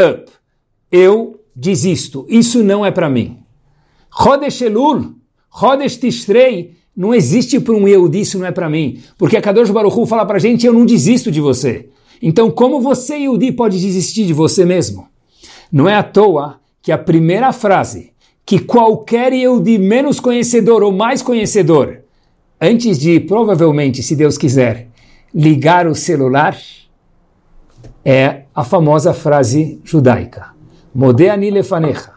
up. 0.00 0.30
Eu 0.90 1.40
desisto. 1.54 2.26
Isso 2.28 2.62
não 2.62 2.84
é 2.84 2.90
para 2.90 3.08
mim. 3.08 3.38
Chodesh 4.10 4.60
Elul, 4.60 5.14
Chodesh 5.58 5.96
Tishrei, 5.96 6.75
não 6.96 7.14
existe 7.14 7.60
para 7.60 7.74
um 7.74 7.86
eu 7.86 8.08
disso 8.08 8.38
não 8.38 8.46
é 8.46 8.50
para 8.50 8.70
mim. 8.70 9.02
Porque 9.18 9.36
a 9.36 9.42
Kadosh 9.42 9.70
Baruch 9.70 9.98
Hu 9.98 10.06
fala 10.06 10.24
para 10.24 10.36
a 10.36 10.40
gente, 10.40 10.64
eu 10.64 10.72
não 10.72 10.86
desisto 10.86 11.30
de 11.30 11.40
você. 11.40 11.90
Então, 12.22 12.50
como 12.50 12.80
você, 12.80 13.16
Yehudi, 13.16 13.52
pode 13.52 13.78
desistir 13.78 14.24
de 14.24 14.32
você 14.32 14.64
mesmo? 14.64 15.06
Não 15.70 15.88
é 15.88 15.94
à 15.94 16.02
toa 16.02 16.58
que 16.80 16.90
a 16.90 16.96
primeira 16.96 17.52
frase 17.52 18.12
que 18.46 18.58
qualquer 18.60 19.32
Yehudi 19.32 19.76
menos 19.76 20.20
conhecedor 20.20 20.82
ou 20.82 20.92
mais 20.92 21.20
conhecedor, 21.20 21.98
antes 22.60 22.98
de, 22.98 23.20
provavelmente, 23.20 24.02
se 24.02 24.16
Deus 24.16 24.38
quiser, 24.38 24.88
ligar 25.34 25.86
o 25.86 25.94
celular, 25.94 26.56
é 28.04 28.44
a 28.54 28.64
famosa 28.64 29.12
frase 29.12 29.80
judaica. 29.84 30.54
Modeani 30.94 31.50
lefanecha. 31.50 32.12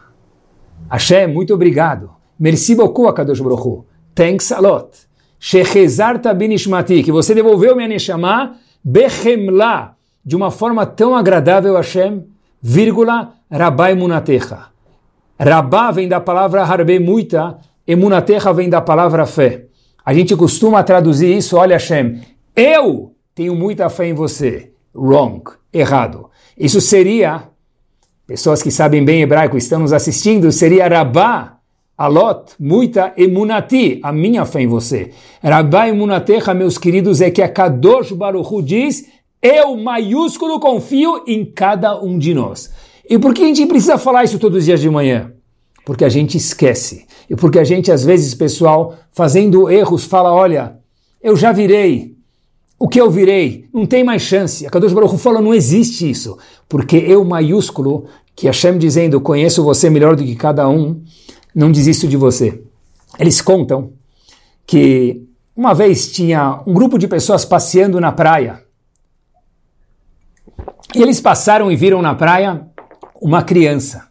Hashem, 0.88 1.26
muito 1.26 1.52
obrigado. 1.52 2.10
Merci 2.38 2.74
beaucoup, 2.74 3.06
Akadosh 3.08 3.40
Baruch 3.40 3.66
Hu. 3.66 3.89
Thanks 4.20 4.52
a 4.52 4.60
lot. 4.60 4.90
Shechezarta 5.38 6.34
binishmati, 6.34 7.02
que 7.02 7.10
você 7.10 7.34
devolveu 7.34 7.74
minha 7.74 7.88
neshama, 7.88 8.54
bechemla, 8.84 9.96
de 10.22 10.36
uma 10.36 10.50
forma 10.50 10.84
tão 10.84 11.16
agradável, 11.16 11.74
Hashem, 11.74 12.26
vírgula, 12.60 13.32
rabai 13.50 13.94
munatecha. 13.94 14.66
Rabá 15.38 15.90
vem 15.90 16.06
da 16.06 16.20
palavra 16.20 16.62
harbe 16.62 16.98
muita, 16.98 17.56
emunatecha 17.86 18.52
vem 18.52 18.68
da 18.68 18.82
palavra 18.82 19.24
fé. 19.24 19.64
A 20.04 20.12
gente 20.12 20.36
costuma 20.36 20.82
traduzir 20.82 21.34
isso, 21.34 21.56
olha 21.56 21.76
Hashem, 21.76 22.20
eu 22.54 23.14
tenho 23.34 23.54
muita 23.54 23.88
fé 23.88 24.08
em 24.08 24.12
você. 24.12 24.70
Wrong 24.94 25.42
errado. 25.72 26.28
Isso 26.58 26.78
seria, 26.78 27.44
pessoas 28.26 28.62
que 28.62 28.70
sabem 28.70 29.02
bem 29.02 29.22
hebraico 29.22 29.56
estão 29.56 29.78
nos 29.78 29.94
assistindo, 29.94 30.52
seria 30.52 30.86
Rabá, 30.86 31.59
Alot, 32.00 32.54
muita 32.58 33.12
emunati, 33.14 34.00
a 34.02 34.10
minha 34.10 34.46
fé 34.46 34.62
em 34.62 34.66
você. 34.66 35.10
Rabá 35.42 35.86
emunatecha, 35.86 36.54
meus 36.54 36.78
queridos, 36.78 37.20
é 37.20 37.30
que 37.30 37.42
a 37.42 37.48
Kadosh 37.48 38.12
Baruch 38.12 38.62
diz, 38.62 39.04
eu 39.42 39.76
maiúsculo 39.76 40.58
confio 40.58 41.22
em 41.26 41.44
cada 41.44 42.02
um 42.02 42.18
de 42.18 42.32
nós. 42.32 42.70
E 43.06 43.18
por 43.18 43.34
que 43.34 43.42
a 43.42 43.46
gente 43.46 43.66
precisa 43.66 43.98
falar 43.98 44.24
isso 44.24 44.38
todos 44.38 44.60
os 44.60 44.64
dias 44.64 44.80
de 44.80 44.88
manhã? 44.88 45.34
Porque 45.84 46.02
a 46.02 46.08
gente 46.08 46.38
esquece. 46.38 47.04
E 47.28 47.36
porque 47.36 47.58
a 47.58 47.64
gente, 47.64 47.92
às 47.92 48.02
vezes, 48.02 48.34
pessoal, 48.34 48.94
fazendo 49.12 49.68
erros, 49.68 50.02
fala, 50.02 50.32
olha, 50.32 50.78
eu 51.22 51.36
já 51.36 51.52
virei, 51.52 52.14
o 52.78 52.88
que 52.88 52.98
eu 52.98 53.10
virei, 53.10 53.66
não 53.74 53.84
tem 53.84 54.02
mais 54.02 54.22
chance. 54.22 54.66
A 54.66 54.70
Kadosh 54.70 54.94
Baruch 54.94 55.18
fala, 55.18 55.42
não 55.42 55.52
existe 55.52 56.08
isso. 56.08 56.38
Porque 56.66 56.96
eu 56.96 57.22
maiúsculo, 57.26 58.06
que 58.34 58.46
Hashem 58.46 58.78
dizendo, 58.78 59.20
conheço 59.20 59.62
você 59.62 59.90
melhor 59.90 60.16
do 60.16 60.24
que 60.24 60.34
cada 60.34 60.66
um, 60.66 61.02
não 61.54 61.72
desisto 61.72 62.06
de 62.06 62.16
você. 62.16 62.62
Eles 63.18 63.40
contam 63.40 63.92
que 64.66 65.26
uma 65.54 65.74
vez 65.74 66.10
tinha 66.12 66.62
um 66.66 66.72
grupo 66.72 66.98
de 66.98 67.08
pessoas 67.08 67.44
passeando 67.44 68.00
na 68.00 68.12
praia. 68.12 68.64
E 70.94 71.02
eles 71.02 71.20
passaram 71.20 71.70
e 71.70 71.76
viram 71.76 72.00
na 72.00 72.14
praia 72.14 72.66
uma 73.20 73.42
criança. 73.42 74.08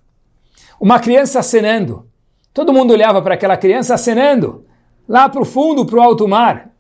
Uma 0.80 1.00
criança 1.00 1.40
acenando. 1.40 2.08
Todo 2.54 2.74
mundo 2.74 2.92
olhava 2.92 3.22
para 3.22 3.36
aquela 3.36 3.58
criança 3.58 3.94
acenando, 3.94 4.66
lá 5.08 5.30
para 5.30 5.42
o 5.42 5.46
fundo, 5.46 5.86
para 5.86 5.98
o 5.98 6.02
alto 6.02 6.28
mar. 6.28 6.72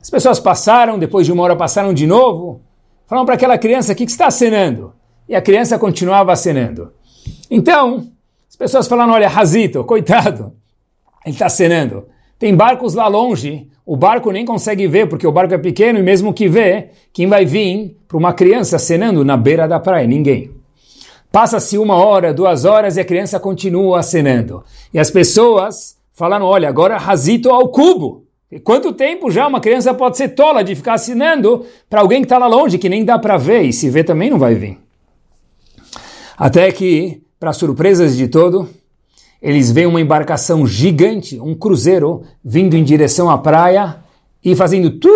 As 0.00 0.08
pessoas 0.08 0.40
passaram, 0.40 0.98
depois 0.98 1.26
de 1.26 1.32
uma 1.32 1.42
hora 1.42 1.56
passaram 1.56 1.92
de 1.92 2.06
novo, 2.06 2.62
falaram 3.06 3.26
para 3.26 3.34
aquela 3.34 3.58
criança: 3.58 3.92
o 3.92 3.96
que, 3.96 4.06
que 4.06 4.10
está 4.12 4.26
acenando? 4.26 4.94
E 5.28 5.34
a 5.34 5.42
criança 5.42 5.78
continuava 5.78 6.32
acenando. 6.32 6.92
Então, 7.50 8.10
pessoas 8.60 8.86
falaram: 8.86 9.14
olha, 9.14 9.26
Razito, 9.26 9.82
coitado, 9.84 10.52
ele 11.24 11.34
está 11.34 11.46
acenando. 11.46 12.04
Tem 12.38 12.54
barcos 12.54 12.94
lá 12.94 13.08
longe, 13.08 13.66
o 13.84 13.96
barco 13.96 14.30
nem 14.30 14.44
consegue 14.44 14.86
ver 14.86 15.08
porque 15.08 15.26
o 15.26 15.32
barco 15.32 15.54
é 15.54 15.58
pequeno 15.58 15.98
e 15.98 16.02
mesmo 16.02 16.32
que 16.32 16.46
vê, 16.46 16.90
quem 17.12 17.26
vai 17.26 17.44
vir 17.44 17.96
para 18.06 18.16
uma 18.16 18.32
criança 18.32 18.76
acenando 18.76 19.24
na 19.24 19.36
beira 19.36 19.66
da 19.66 19.80
praia? 19.80 20.06
Ninguém. 20.06 20.50
Passa-se 21.32 21.78
uma 21.78 21.94
hora, 21.94 22.34
duas 22.34 22.64
horas 22.64 22.96
e 22.96 23.00
a 23.00 23.04
criança 23.04 23.40
continua 23.40 24.00
acenando. 24.00 24.62
E 24.92 24.98
as 24.98 25.10
pessoas 25.10 25.96
falaram: 26.12 26.44
olha, 26.44 26.68
agora 26.68 26.98
Razito 26.98 27.50
ao 27.50 27.68
cubo. 27.68 28.26
E 28.52 28.58
quanto 28.58 28.92
tempo 28.92 29.30
já 29.30 29.46
uma 29.46 29.60
criança 29.60 29.94
pode 29.94 30.16
ser 30.16 30.30
tola 30.30 30.62
de 30.62 30.74
ficar 30.74 30.94
assinando 30.94 31.64
para 31.88 32.00
alguém 32.00 32.20
que 32.20 32.26
está 32.26 32.36
lá 32.36 32.48
longe, 32.48 32.78
que 32.78 32.88
nem 32.88 33.04
dá 33.04 33.18
para 33.18 33.36
ver, 33.36 33.62
e 33.62 33.72
se 33.72 33.88
vê 33.88 34.02
também 34.02 34.28
não 34.28 34.38
vai 34.38 34.54
vir. 34.54 34.78
Até 36.36 36.72
que, 36.72 37.22
para 37.40 37.54
surpresas 37.54 38.18
de 38.18 38.28
todo, 38.28 38.68
eles 39.40 39.72
veem 39.72 39.86
uma 39.86 40.00
embarcação 40.00 40.66
gigante, 40.66 41.40
um 41.40 41.54
cruzeiro, 41.54 42.22
vindo 42.44 42.76
em 42.76 42.84
direção 42.84 43.30
à 43.30 43.38
praia 43.38 44.04
e 44.44 44.54
fazendo 44.54 44.90
tu. 44.90 45.08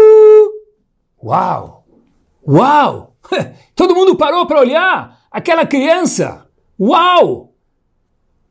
Uau! 1.22 1.84
Uau! 2.48 3.14
Todo 3.76 3.94
mundo 3.94 4.16
parou 4.16 4.46
para 4.46 4.60
olhar 4.60 5.18
aquela 5.30 5.66
criança. 5.66 6.46
Uau! 6.80 7.52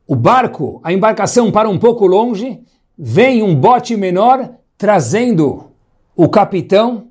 O 0.06 0.14
barco, 0.14 0.80
a 0.84 0.92
embarcação 0.92 1.50
para 1.50 1.68
um 1.68 1.78
pouco 1.78 2.06
longe, 2.06 2.60
vem 2.96 3.42
um 3.42 3.56
bote 3.56 3.96
menor 3.96 4.50
trazendo 4.78 5.72
o 6.14 6.28
capitão, 6.28 7.08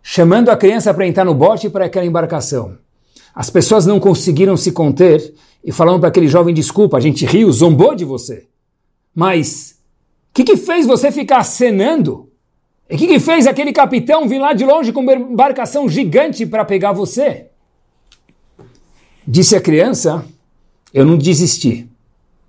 chamando 0.00 0.48
a 0.50 0.56
criança 0.56 0.94
para 0.94 1.08
entrar 1.08 1.24
no 1.24 1.34
bote 1.34 1.68
para 1.68 1.86
aquela 1.86 2.06
embarcação. 2.06 2.78
As 3.34 3.50
pessoas 3.50 3.84
não 3.84 3.98
conseguiram 3.98 4.56
se 4.56 4.70
conter 4.70 5.34
e 5.66 5.72
falaram 5.72 5.98
para 5.98 6.08
aquele 6.08 6.28
jovem: 6.28 6.54
desculpa, 6.54 6.96
a 6.96 7.00
gente 7.00 7.26
riu, 7.26 7.50
zombou 7.50 7.96
de 7.96 8.04
você. 8.04 8.46
Mas 9.12 9.74
o 10.30 10.34
que, 10.34 10.44
que 10.44 10.56
fez 10.56 10.86
você 10.86 11.10
ficar 11.10 11.38
acenando? 11.38 12.30
E 12.88 12.94
o 12.94 12.98
que, 12.98 13.08
que 13.08 13.18
fez 13.18 13.48
aquele 13.48 13.72
capitão 13.72 14.28
vir 14.28 14.38
lá 14.38 14.52
de 14.52 14.64
longe 14.64 14.92
com 14.92 15.00
uma 15.00 15.14
embarcação 15.14 15.88
gigante 15.88 16.46
para 16.46 16.64
pegar 16.64 16.92
você? 16.92 17.46
Disse 19.26 19.56
a 19.56 19.60
criança: 19.60 20.24
Eu 20.94 21.04
não 21.04 21.18
desisti. 21.18 21.88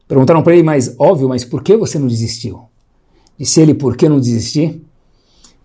Perguntaram 0.07 0.43
para 0.43 0.53
ele, 0.53 0.63
mas 0.63 0.95
óbvio, 0.99 1.27
mas 1.27 1.43
por 1.43 1.63
que 1.63 1.75
você 1.75 1.97
não 1.97 2.07
desistiu? 2.07 2.61
Disse 3.37 3.59
ele, 3.59 3.73
por 3.73 3.97
que 3.97 4.07
não 4.07 4.19
desisti? 4.19 4.81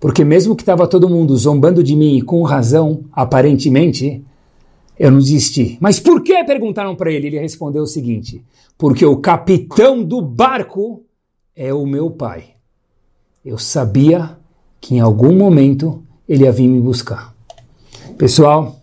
Porque 0.01 0.25
mesmo 0.25 0.57
que 0.57 0.63
estava 0.63 0.89
todo 0.89 1.09
mundo 1.09 1.37
zombando 1.37 1.81
de 1.81 1.95
mim 1.95 2.17
e 2.17 2.23
com 2.23 2.43
razão, 2.43 3.05
aparentemente, 3.13 4.25
eu 4.99 5.11
não 5.11 5.19
desisti. 5.19 5.79
Mas 5.81 5.99
por 5.99 6.23
que? 6.23 6.45
Perguntaram 6.45 6.95
para 6.95 7.11
ele. 7.11 7.27
Ele 7.29 7.39
respondeu 7.39 7.83
o 7.83 7.87
seguinte: 7.87 8.45
porque 8.77 9.05
o 9.05 9.17
capitão 9.17 10.03
do 10.03 10.21
barco 10.21 11.05
é 11.55 11.73
o 11.73 11.87
meu 11.87 12.11
pai. 12.11 12.55
Eu 13.45 13.59
sabia 13.59 14.39
que 14.81 14.95
em 14.97 15.01
algum 15.01 15.37
momento 15.37 16.03
ele 16.29 16.45
ia 16.45 16.53
vir 16.53 16.69
me 16.69 16.81
buscar. 16.81 17.35
Pessoal, 18.17 18.81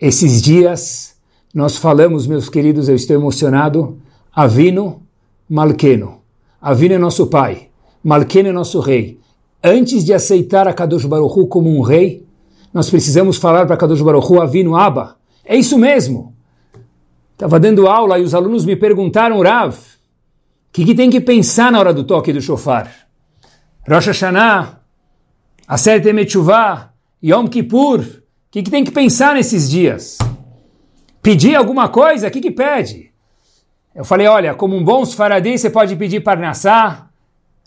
esses 0.00 0.40
dias 0.40 1.16
nós 1.52 1.76
falamos, 1.76 2.26
meus 2.26 2.48
queridos, 2.48 2.88
eu 2.88 2.94
estou 2.94 3.16
emocionado, 3.16 3.98
Avino 4.32 5.02
Malqueno. 5.48 6.20
Avino 6.60 6.94
é 6.94 6.98
nosso 6.98 7.26
pai. 7.26 7.68
Malken 8.02 8.48
é 8.48 8.52
nosso 8.52 8.80
rei. 8.80 9.18
Antes 9.62 10.04
de 10.04 10.14
aceitar 10.14 10.68
a 10.68 10.72
Kadosh 10.72 11.04
Baruchu 11.04 11.46
como 11.46 11.68
um 11.68 11.82
rei, 11.82 12.24
nós 12.72 12.88
precisamos 12.88 13.36
falar 13.36 13.66
para 13.66 13.76
Kadosh 13.76 14.00
Baruchu 14.00 14.40
Avinu 14.40 14.76
Abba. 14.76 15.16
É 15.44 15.56
isso 15.56 15.78
mesmo. 15.78 16.34
Estava 17.32 17.58
dando 17.58 17.88
aula 17.88 18.18
e 18.18 18.22
os 18.22 18.34
alunos 18.34 18.64
me 18.64 18.76
perguntaram, 18.76 19.40
Rav, 19.42 19.74
o 19.74 19.76
que, 20.72 20.84
que, 20.84 20.94
tem 20.94 21.10
que 21.10 21.20
pensar 21.20 21.72
na 21.72 21.80
hora 21.80 21.92
do 21.92 22.04
toque 22.04 22.32
do 22.32 22.40
shofar? 22.40 22.90
Rosh 23.88 24.06
Hashanah, 24.06 24.80
Aseret 25.66 26.06
Emetchuvah, 26.06 26.90
Yom 27.22 27.48
Kippur, 27.48 28.00
o 28.00 28.04
que, 28.50 28.62
que, 28.62 28.70
tem 28.70 28.84
que 28.84 28.90
pensar 28.90 29.34
nesses 29.34 29.70
dias? 29.70 30.18
Pedir 31.22 31.56
alguma 31.56 31.88
coisa? 31.88 32.28
O 32.28 32.30
que, 32.30 32.40
que 32.40 32.50
pede? 32.50 33.10
Eu 33.94 34.04
falei, 34.04 34.26
olha, 34.26 34.54
como 34.54 34.76
um 34.76 34.84
bom 34.84 35.04
Sfaradi, 35.04 35.58
você 35.58 35.70
pode 35.70 35.96
pedir 35.96 36.20
Parnassá, 36.20 37.08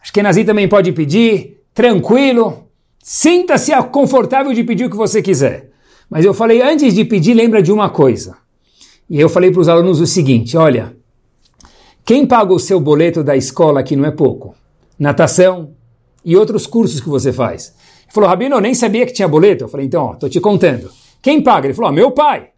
Ashkenazi 0.02 0.44
também 0.44 0.68
pode 0.68 0.92
pedir, 0.92 1.62
tranquilo. 1.74 2.68
Sinta-se 3.06 3.74
confortável 3.92 4.54
de 4.54 4.64
pedir 4.64 4.86
o 4.86 4.90
que 4.90 4.96
você 4.96 5.22
quiser. 5.22 5.70
Mas 6.10 6.24
eu 6.24 6.34
falei, 6.34 6.62
antes 6.62 6.94
de 6.94 7.04
pedir, 7.04 7.34
lembra 7.34 7.62
de 7.62 7.70
uma 7.70 7.90
coisa. 7.90 8.38
E 9.10 9.20
eu 9.20 9.28
falei 9.28 9.52
para 9.52 9.60
os 9.60 9.68
alunos 9.68 10.00
o 10.00 10.08
seguinte: 10.08 10.56
olha, 10.56 10.96
quem 12.06 12.26
paga 12.26 12.54
o 12.54 12.60
seu 12.60 12.80
boleto 12.80 13.22
da 13.22 13.36
escola 13.36 13.84
que 13.84 13.98
não 13.98 14.06
é 14.06 14.12
pouco? 14.12 14.56
Natação 14.98 15.72
e 16.24 16.38
outros 16.38 16.66
cursos 16.66 17.02
que 17.02 17.10
você 17.10 17.34
faz. 17.34 17.76
Ele 18.04 18.14
falou, 18.14 18.30
Rabino, 18.30 18.56
eu 18.56 18.62
nem 18.62 18.74
sabia 18.74 19.06
que 19.06 19.12
tinha 19.12 19.28
boleto. 19.28 19.66
Eu 19.66 19.68
falei, 19.68 19.86
então, 19.86 20.16
tô 20.16 20.30
te 20.30 20.40
contando. 20.40 20.90
Quem 21.22 21.42
paga? 21.42 21.68
Ele 21.68 21.74
falou, 21.74 21.92
meu 21.92 22.12
pai. 22.12 22.52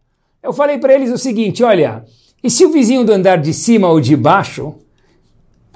Eu 0.43 0.53
falei 0.53 0.77
para 0.77 0.93
eles 0.93 1.11
o 1.11 1.17
seguinte: 1.17 1.63
olha, 1.63 2.05
e 2.43 2.51
se 2.51 2.63
o 2.63 2.71
vizinho 2.71 3.03
do 3.03 3.11
andar 3.11 3.37
de 3.37 3.51
cima 3.51 3.89
ou 3.89 3.99
de 3.99 4.15
baixo 4.15 4.75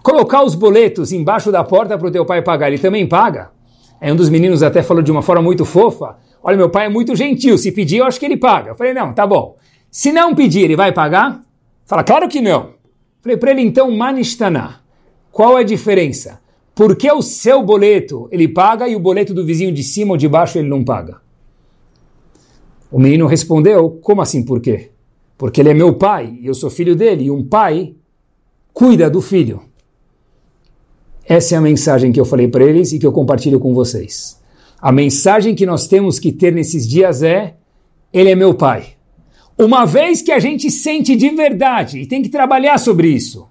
colocar 0.03 0.43
os 0.43 0.53
boletos 0.53 1.11
embaixo 1.11 1.51
da 1.51 1.63
porta 1.63 1.97
para 1.97 2.07
o 2.07 2.11
teu 2.11 2.23
pai 2.23 2.43
pagar, 2.43 2.67
ele 2.67 2.77
também 2.77 3.07
paga? 3.09 3.57
Aí 3.99 4.11
um 4.11 4.15
dos 4.15 4.29
meninos 4.29 4.63
até 4.63 4.81
falou 4.81 5.03
de 5.03 5.11
uma 5.11 5.21
forma 5.21 5.41
muito 5.41 5.65
fofa, 5.65 6.17
olha, 6.41 6.57
meu 6.57 6.69
pai 6.69 6.85
é 6.85 6.89
muito 6.89 7.15
gentil, 7.15 7.57
se 7.57 7.71
pedir 7.71 7.97
eu 7.97 8.05
acho 8.05 8.19
que 8.19 8.25
ele 8.25 8.37
paga. 8.37 8.71
Eu 8.71 8.75
falei, 8.75 8.93
não, 8.93 9.13
tá 9.13 9.27
bom. 9.27 9.57
Se 9.91 10.11
não 10.11 10.33
pedir, 10.35 10.61
ele 10.61 10.75
vai 10.75 10.91
pagar? 10.91 11.41
Fala, 11.85 12.03
claro 12.03 12.27
que 12.27 12.39
não. 12.39 12.73
Falei 13.21 13.37
para 13.37 13.51
ele, 13.51 13.61
então, 13.61 13.91
manistana, 13.91 14.81
qual 15.31 15.57
é 15.57 15.61
a 15.61 15.65
diferença? 15.65 16.39
Por 16.73 16.95
que 16.95 17.11
o 17.11 17.21
seu 17.21 17.61
boleto 17.61 18.29
ele 18.31 18.47
paga 18.47 18.87
e 18.87 18.95
o 18.95 18.99
boleto 18.99 19.33
do 19.33 19.45
vizinho 19.45 19.73
de 19.73 19.83
cima 19.83 20.11
ou 20.11 20.17
de 20.17 20.27
baixo 20.27 20.57
ele 20.57 20.69
não 20.69 20.83
paga? 20.83 21.19
O 22.91 22.97
menino 22.97 23.27
respondeu, 23.27 23.99
como 24.01 24.21
assim 24.21 24.43
por 24.43 24.61
quê? 24.61 24.91
Porque 25.37 25.61
ele 25.61 25.69
é 25.69 25.73
meu 25.73 25.93
pai 25.95 26.37
e 26.39 26.47
eu 26.47 26.53
sou 26.53 26.69
filho 26.69 26.95
dele, 26.95 27.25
e 27.25 27.31
um 27.31 27.43
pai 27.43 27.95
cuida 28.73 29.09
do 29.09 29.21
filho. 29.21 29.61
Essa 31.29 31.53
é 31.53 31.57
a 31.59 31.61
mensagem 31.61 32.11
que 32.11 32.19
eu 32.19 32.25
falei 32.25 32.47
para 32.47 32.63
eles 32.63 32.91
e 32.91 32.97
que 32.97 33.05
eu 33.05 33.11
compartilho 33.11 33.59
com 33.59 33.71
vocês. 33.71 34.41
A 34.81 34.91
mensagem 34.91 35.53
que 35.53 35.63
nós 35.63 35.85
temos 35.85 36.17
que 36.17 36.31
ter 36.31 36.51
nesses 36.51 36.87
dias 36.87 37.21
é: 37.21 37.53
Ele 38.11 38.31
é 38.31 38.35
meu 38.35 38.55
Pai. 38.55 38.93
Uma 39.55 39.85
vez 39.85 40.23
que 40.23 40.31
a 40.31 40.39
gente 40.39 40.71
sente 40.71 41.15
de 41.15 41.29
verdade, 41.29 41.99
e 41.99 42.07
tem 42.07 42.23
que 42.23 42.29
trabalhar 42.29 42.79
sobre 42.79 43.09
isso. 43.09 43.47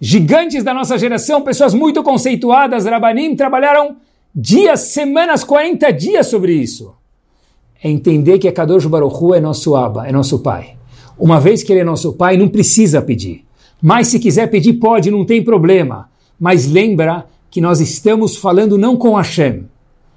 Gigantes 0.00 0.62
da 0.62 0.72
nossa 0.72 0.96
geração, 0.96 1.42
pessoas 1.42 1.74
muito 1.74 2.04
conceituadas, 2.04 2.84
Rabanim, 2.84 3.34
trabalharam 3.34 3.96
dias, 4.32 4.80
semanas, 4.80 5.42
40 5.42 5.90
dias 5.90 6.28
sobre 6.28 6.52
isso. 6.52 6.94
É 7.82 7.90
entender 7.90 8.38
que 8.38 8.46
a 8.46 8.52
Kadosh 8.52 8.86
Baruch 8.86 9.16
Hu 9.20 9.34
é 9.34 9.40
nosso 9.40 9.74
Abba, 9.74 10.06
é 10.06 10.12
nosso 10.12 10.38
Pai. 10.38 10.76
Uma 11.18 11.40
vez 11.40 11.64
que 11.64 11.72
Ele 11.72 11.80
é 11.80 11.84
nosso 11.84 12.12
Pai, 12.12 12.36
não 12.36 12.46
precisa 12.46 13.02
pedir. 13.02 13.44
Mas 13.82 14.06
se 14.06 14.20
quiser 14.20 14.48
pedir, 14.48 14.74
pode, 14.74 15.10
não 15.10 15.24
tem 15.24 15.42
problema 15.42 16.07
mas 16.38 16.66
lembra 16.66 17.26
que 17.50 17.60
nós 17.60 17.80
estamos 17.80 18.36
falando 18.36 18.78
não 18.78 18.96
com 18.96 19.14
Hashem. 19.14 19.66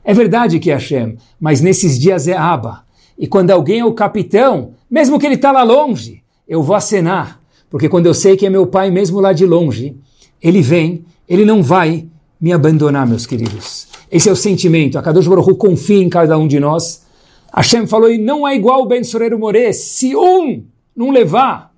É 0.03 0.13
verdade 0.13 0.59
que 0.59 0.71
é 0.71 0.73
Hashem, 0.73 1.17
mas 1.39 1.61
nesses 1.61 1.99
dias 1.99 2.27
é 2.27 2.35
Abba. 2.35 2.83
E 3.17 3.27
quando 3.27 3.51
alguém 3.51 3.79
é 3.79 3.85
o 3.85 3.93
capitão, 3.93 4.71
mesmo 4.89 5.19
que 5.19 5.25
ele 5.25 5.35
está 5.35 5.51
lá 5.51 5.63
longe, 5.63 6.23
eu 6.47 6.63
vou 6.63 6.75
acenar. 6.75 7.39
Porque 7.69 7.87
quando 7.87 8.07
eu 8.07 8.13
sei 8.13 8.35
que 8.35 8.45
é 8.45 8.49
meu 8.49 8.67
pai, 8.67 8.91
mesmo 8.91 9.19
lá 9.19 9.31
de 9.31 9.45
longe, 9.45 9.95
ele 10.41 10.61
vem, 10.61 11.05
ele 11.29 11.45
não 11.45 11.63
vai 11.63 12.07
me 12.39 12.51
abandonar, 12.51 13.07
meus 13.07 13.25
queridos. 13.25 13.87
Esse 14.11 14.27
é 14.27 14.31
o 14.31 14.35
sentimento. 14.35 14.97
A 14.97 15.01
Kadosh 15.01 15.27
Baruch 15.27 15.49
Hu 15.49 15.55
confia 15.55 16.03
em 16.03 16.09
cada 16.09 16.37
um 16.37 16.47
de 16.47 16.59
nós. 16.59 17.05
Hashem 17.53 17.87
falou, 17.87 18.11
e 18.11 18.17
não 18.17 18.47
é 18.47 18.55
igual 18.55 18.81
o 18.81 18.85
Ben 18.85 19.03
Soreiro 19.03 19.39
More. 19.39 19.73
Se 19.73 20.15
um 20.15 20.63
não 20.95 21.11
levar, 21.11 21.70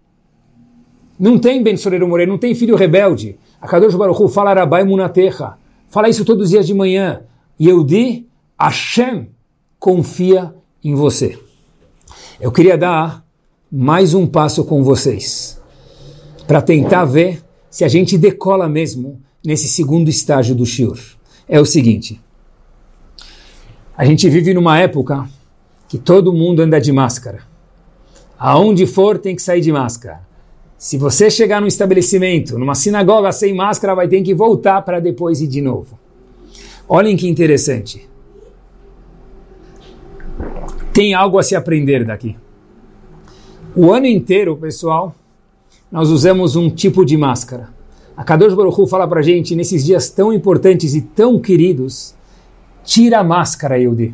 não 1.24 1.40
tem 1.40 1.64
Ben 1.64 1.78
Soreiro 1.78 2.06
More, 2.06 2.26
não 2.26 2.38
tem 2.38 2.54
filho 2.54 2.76
rebelde. 2.76 3.38
A 3.62 3.66
Kadosh 3.66 3.96
Baruch 3.96 4.22
Hu 4.22 4.28
fala 4.28 4.54
Rabai 4.54 4.84
Munatecha. 4.84 5.54
Fala 5.88 6.10
isso 6.10 6.26
todos 6.26 6.44
os 6.44 6.50
dias 6.50 6.68
de 6.68 6.74
manhã. 6.74 7.22
E 7.58 7.70
eu 7.70 7.82
di, 7.82 8.28
Hashem 8.60 9.30
confia 9.80 10.54
em 10.84 10.94
você. 10.94 11.40
Eu 12.42 12.52
queria 12.52 12.78
dar 12.78 13.24
mais 13.72 14.14
um 14.14 14.28
passo 14.28 14.66
com 14.66 14.84
vocês 14.84 15.62
para 16.46 16.62
tentar 16.62 17.06
ver 17.06 17.42
se 17.70 17.86
a 17.86 17.88
gente 17.88 18.18
decola 18.18 18.68
mesmo 18.68 19.22
nesse 19.46 19.70
segundo 19.70 20.10
estágio 20.10 20.54
do 20.54 20.66
Shiur. 20.66 21.00
É 21.48 21.58
o 21.58 21.66
seguinte: 21.66 22.20
a 23.96 24.04
gente 24.04 24.28
vive 24.28 24.54
numa 24.54 24.78
época 24.78 25.26
que 25.88 25.98
todo 25.98 26.34
mundo 26.34 26.64
anda 26.64 26.82
de 26.82 26.92
máscara. 26.92 27.44
Aonde 28.38 28.86
for 28.86 29.18
tem 29.18 29.38
que 29.38 29.42
sair 29.42 29.62
de 29.62 29.72
máscara. 29.72 30.33
Se 30.84 30.98
você 30.98 31.32
chegar 31.32 31.62
num 31.62 31.68
estabelecimento, 31.68 32.60
numa 32.60 32.76
sinagoga 32.76 33.32
sem 33.32 33.56
máscara, 33.56 33.96
vai 33.96 34.06
ter 34.06 34.22
que 34.22 34.34
voltar 34.34 34.82
para 34.82 35.00
depois 35.00 35.40
ir 35.40 35.48
de 35.48 35.62
novo. 35.62 35.98
Olhem 36.90 37.16
que 37.16 37.26
interessante. 37.26 38.06
Tem 40.92 41.14
algo 41.14 41.40
a 41.40 41.44
se 41.44 41.56
aprender 41.56 42.04
daqui. 42.04 42.36
O 43.74 43.94
ano 43.94 44.08
inteiro, 44.08 44.58
pessoal, 44.58 45.16
nós 45.90 46.10
usamos 46.10 46.58
um 46.58 46.70
tipo 46.70 47.06
de 47.06 47.16
máscara. 47.16 47.70
A 48.18 48.26
Kadosh 48.26 48.54
Baruch 48.54 48.82
Hu 48.82 48.86
fala 48.86 49.08
para 49.08 49.22
gente, 49.22 49.56
nesses 49.56 49.86
dias 49.86 50.10
tão 50.10 50.34
importantes 50.34 50.94
e 50.94 51.02
tão 51.02 51.40
queridos, 51.40 52.14
tira 52.84 53.20
a 53.20 53.24
máscara, 53.24 53.80
Yehudi. 53.80 54.14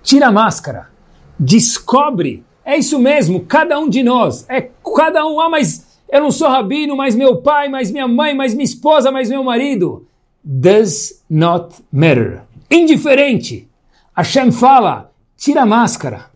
Tira 0.00 0.28
a 0.28 0.32
máscara. 0.32 0.90
Descobre. 1.36 2.44
É 2.64 2.76
isso 2.76 3.00
mesmo, 3.00 3.40
cada 3.40 3.80
um 3.80 3.88
de 3.88 4.04
nós. 4.04 4.46
É 4.48 4.60
cada 4.94 5.26
um, 5.26 5.40
ah, 5.40 5.50
mas 5.50 5.87
eu 6.10 6.22
não 6.22 6.30
sou 6.30 6.48
rabino, 6.48 6.96
mas 6.96 7.14
meu 7.14 7.36
pai, 7.36 7.68
mas 7.68 7.90
minha 7.90 8.08
mãe, 8.08 8.34
mas 8.34 8.54
minha 8.54 8.64
esposa, 8.64 9.10
mas 9.10 9.28
meu 9.28 9.44
marido. 9.44 10.06
Does 10.42 11.22
not 11.28 11.74
matter. 11.92 12.42
Indiferente. 12.70 13.68
Hashem 14.16 14.50
fala, 14.50 15.12
tira 15.36 15.62
a 15.62 15.66
máscara. 15.66 16.30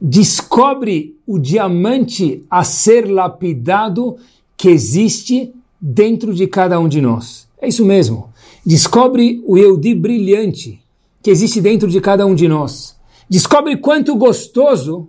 Descobre 0.00 1.18
o 1.26 1.38
diamante 1.38 2.44
a 2.50 2.64
ser 2.64 3.10
lapidado 3.10 4.16
que 4.56 4.68
existe 4.68 5.52
dentro 5.80 6.34
de 6.34 6.46
cada 6.46 6.80
um 6.80 6.88
de 6.88 7.00
nós. 7.00 7.46
É 7.60 7.68
isso 7.68 7.84
mesmo. 7.84 8.32
Descobre 8.64 9.42
o 9.46 9.58
Eudi 9.58 9.94
brilhante 9.94 10.80
que 11.22 11.30
existe 11.30 11.60
dentro 11.60 11.88
de 11.88 12.00
cada 12.00 12.26
um 12.26 12.34
de 12.34 12.48
nós. 12.48 12.96
Descobre 13.28 13.76
quanto 13.76 14.16
gostoso 14.16 15.08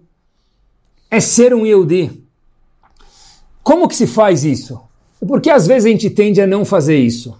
é 1.10 1.20
ser 1.20 1.54
um 1.54 1.66
Eudi. 1.66 2.21
Como 3.64 3.88
que 3.88 3.96
se 3.96 4.08
faz 4.08 4.44
isso? 4.44 4.80
Porque 5.28 5.50
às 5.50 5.68
vezes 5.68 5.86
a 5.86 5.90
gente 5.90 6.10
tende 6.10 6.42
a 6.42 6.48
não 6.48 6.66
fazer 6.66 6.98
isso. 6.98 7.36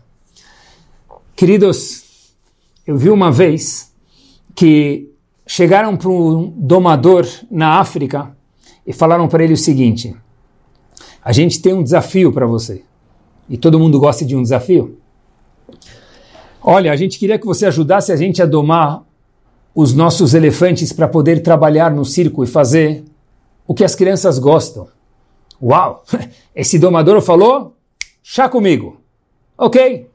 Queridos, 1.36 2.34
eu 2.86 2.98
vi 2.98 3.10
uma 3.10 3.32
vez 3.32 3.92
que 4.54 5.10
chegaram 5.48 5.98
para 5.98 6.10
um 6.10 6.54
domador 6.56 7.28
na 7.50 7.80
África 7.80 8.36
e 8.86 8.94
falaram 8.94 9.28
para 9.28 9.44
ele 9.44 9.54
o 9.54 9.58
seguinte: 9.58 10.16
a 11.24 11.32
gente 11.32 11.62
tem 11.62 11.74
um 11.74 11.84
desafio 11.84 12.32
para 12.32 12.46
você. 12.46 12.84
E 13.50 13.58
todo 13.58 13.80
mundo 13.80 14.00
gosta 14.00 14.24
de 14.24 14.36
um 14.36 14.42
desafio. 14.42 14.98
Olha, 16.62 16.92
a 16.92 16.96
gente 16.96 17.18
queria 17.18 17.40
que 17.40 17.46
você 17.46 17.66
ajudasse 17.66 18.12
a 18.12 18.16
gente 18.16 18.42
a 18.42 18.46
domar 18.46 19.04
os 19.74 19.94
nossos 19.94 20.34
elefantes 20.34 20.94
para 20.94 21.08
poder 21.08 21.42
trabalhar 21.42 21.90
no 21.92 22.06
circo 22.06 22.44
e 22.44 22.48
fazer 22.48 23.04
o 23.66 23.74
que 23.74 23.84
as 23.84 23.96
crianças 23.96 24.38
gostam. 24.38 24.88
Uau! 25.62 26.04
Esse 26.56 26.80
domador 26.80 27.22
falou: 27.22 27.76
chá 28.24 28.50
comigo. 28.50 29.00
Ok. 29.58 30.10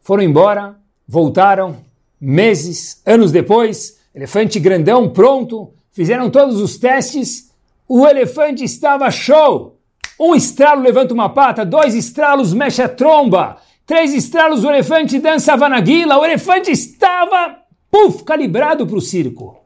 Foram 0.00 0.22
embora, 0.22 0.76
voltaram, 1.06 1.76
meses, 2.18 3.02
anos 3.04 3.30
depois, 3.30 3.98
elefante 4.14 4.58
grandão 4.58 5.10
pronto, 5.10 5.72
fizeram 5.92 6.30
todos 6.30 6.60
os 6.60 6.78
testes, 6.78 7.52
o 7.86 8.06
elefante 8.06 8.64
estava 8.64 9.10
show. 9.10 9.78
Um 10.18 10.34
estralo 10.34 10.82
levanta 10.82 11.12
uma 11.12 11.28
pata, 11.28 11.64
dois 11.64 11.94
estralos 11.94 12.54
mexe 12.54 12.82
a 12.82 12.88
tromba, 12.88 13.58
três 13.86 14.14
estralos 14.14 14.64
o 14.64 14.70
elefante 14.70 15.18
dança 15.18 15.52
a 15.52 15.56
vanaguila, 15.56 16.18
o 16.18 16.24
elefante 16.24 16.70
estava, 16.70 17.58
puf, 17.90 18.24
calibrado 18.24 18.86
para 18.86 18.96
o 18.96 19.00
circo. 19.00 19.58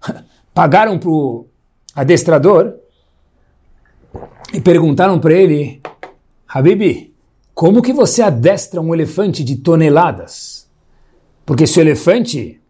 Pagaram 0.54 0.98
para 0.98 1.10
o 1.10 1.46
adestrador 1.94 2.81
e 4.52 4.60
perguntaram 4.60 5.18
para 5.18 5.32
ele, 5.32 5.80
Habibi, 6.46 7.12
como 7.54 7.82
que 7.82 7.92
você 7.92 8.22
adestra 8.22 8.80
um 8.80 8.94
elefante 8.94 9.42
de 9.42 9.56
toneladas? 9.56 10.68
Porque 11.44 11.66
se 11.66 11.78
o 11.78 11.82
elefante 11.82 12.60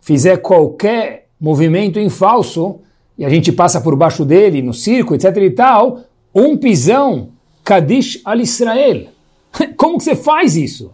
fizer 0.00 0.38
qualquer 0.38 1.28
movimento 1.40 1.98
em 1.98 2.08
falso 2.08 2.80
e 3.18 3.24
a 3.24 3.28
gente 3.28 3.52
passa 3.52 3.80
por 3.80 3.96
baixo 3.96 4.24
dele 4.24 4.62
no 4.62 4.72
circo, 4.72 5.14
etc 5.14 5.36
e 5.36 5.50
tal, 5.50 6.04
um 6.34 6.56
pisão, 6.56 7.30
Kadish 7.64 8.20
al 8.24 8.40
Israel. 8.40 9.08
Como 9.76 9.98
que 9.98 10.04
você 10.04 10.16
faz 10.16 10.56
isso? 10.56 10.92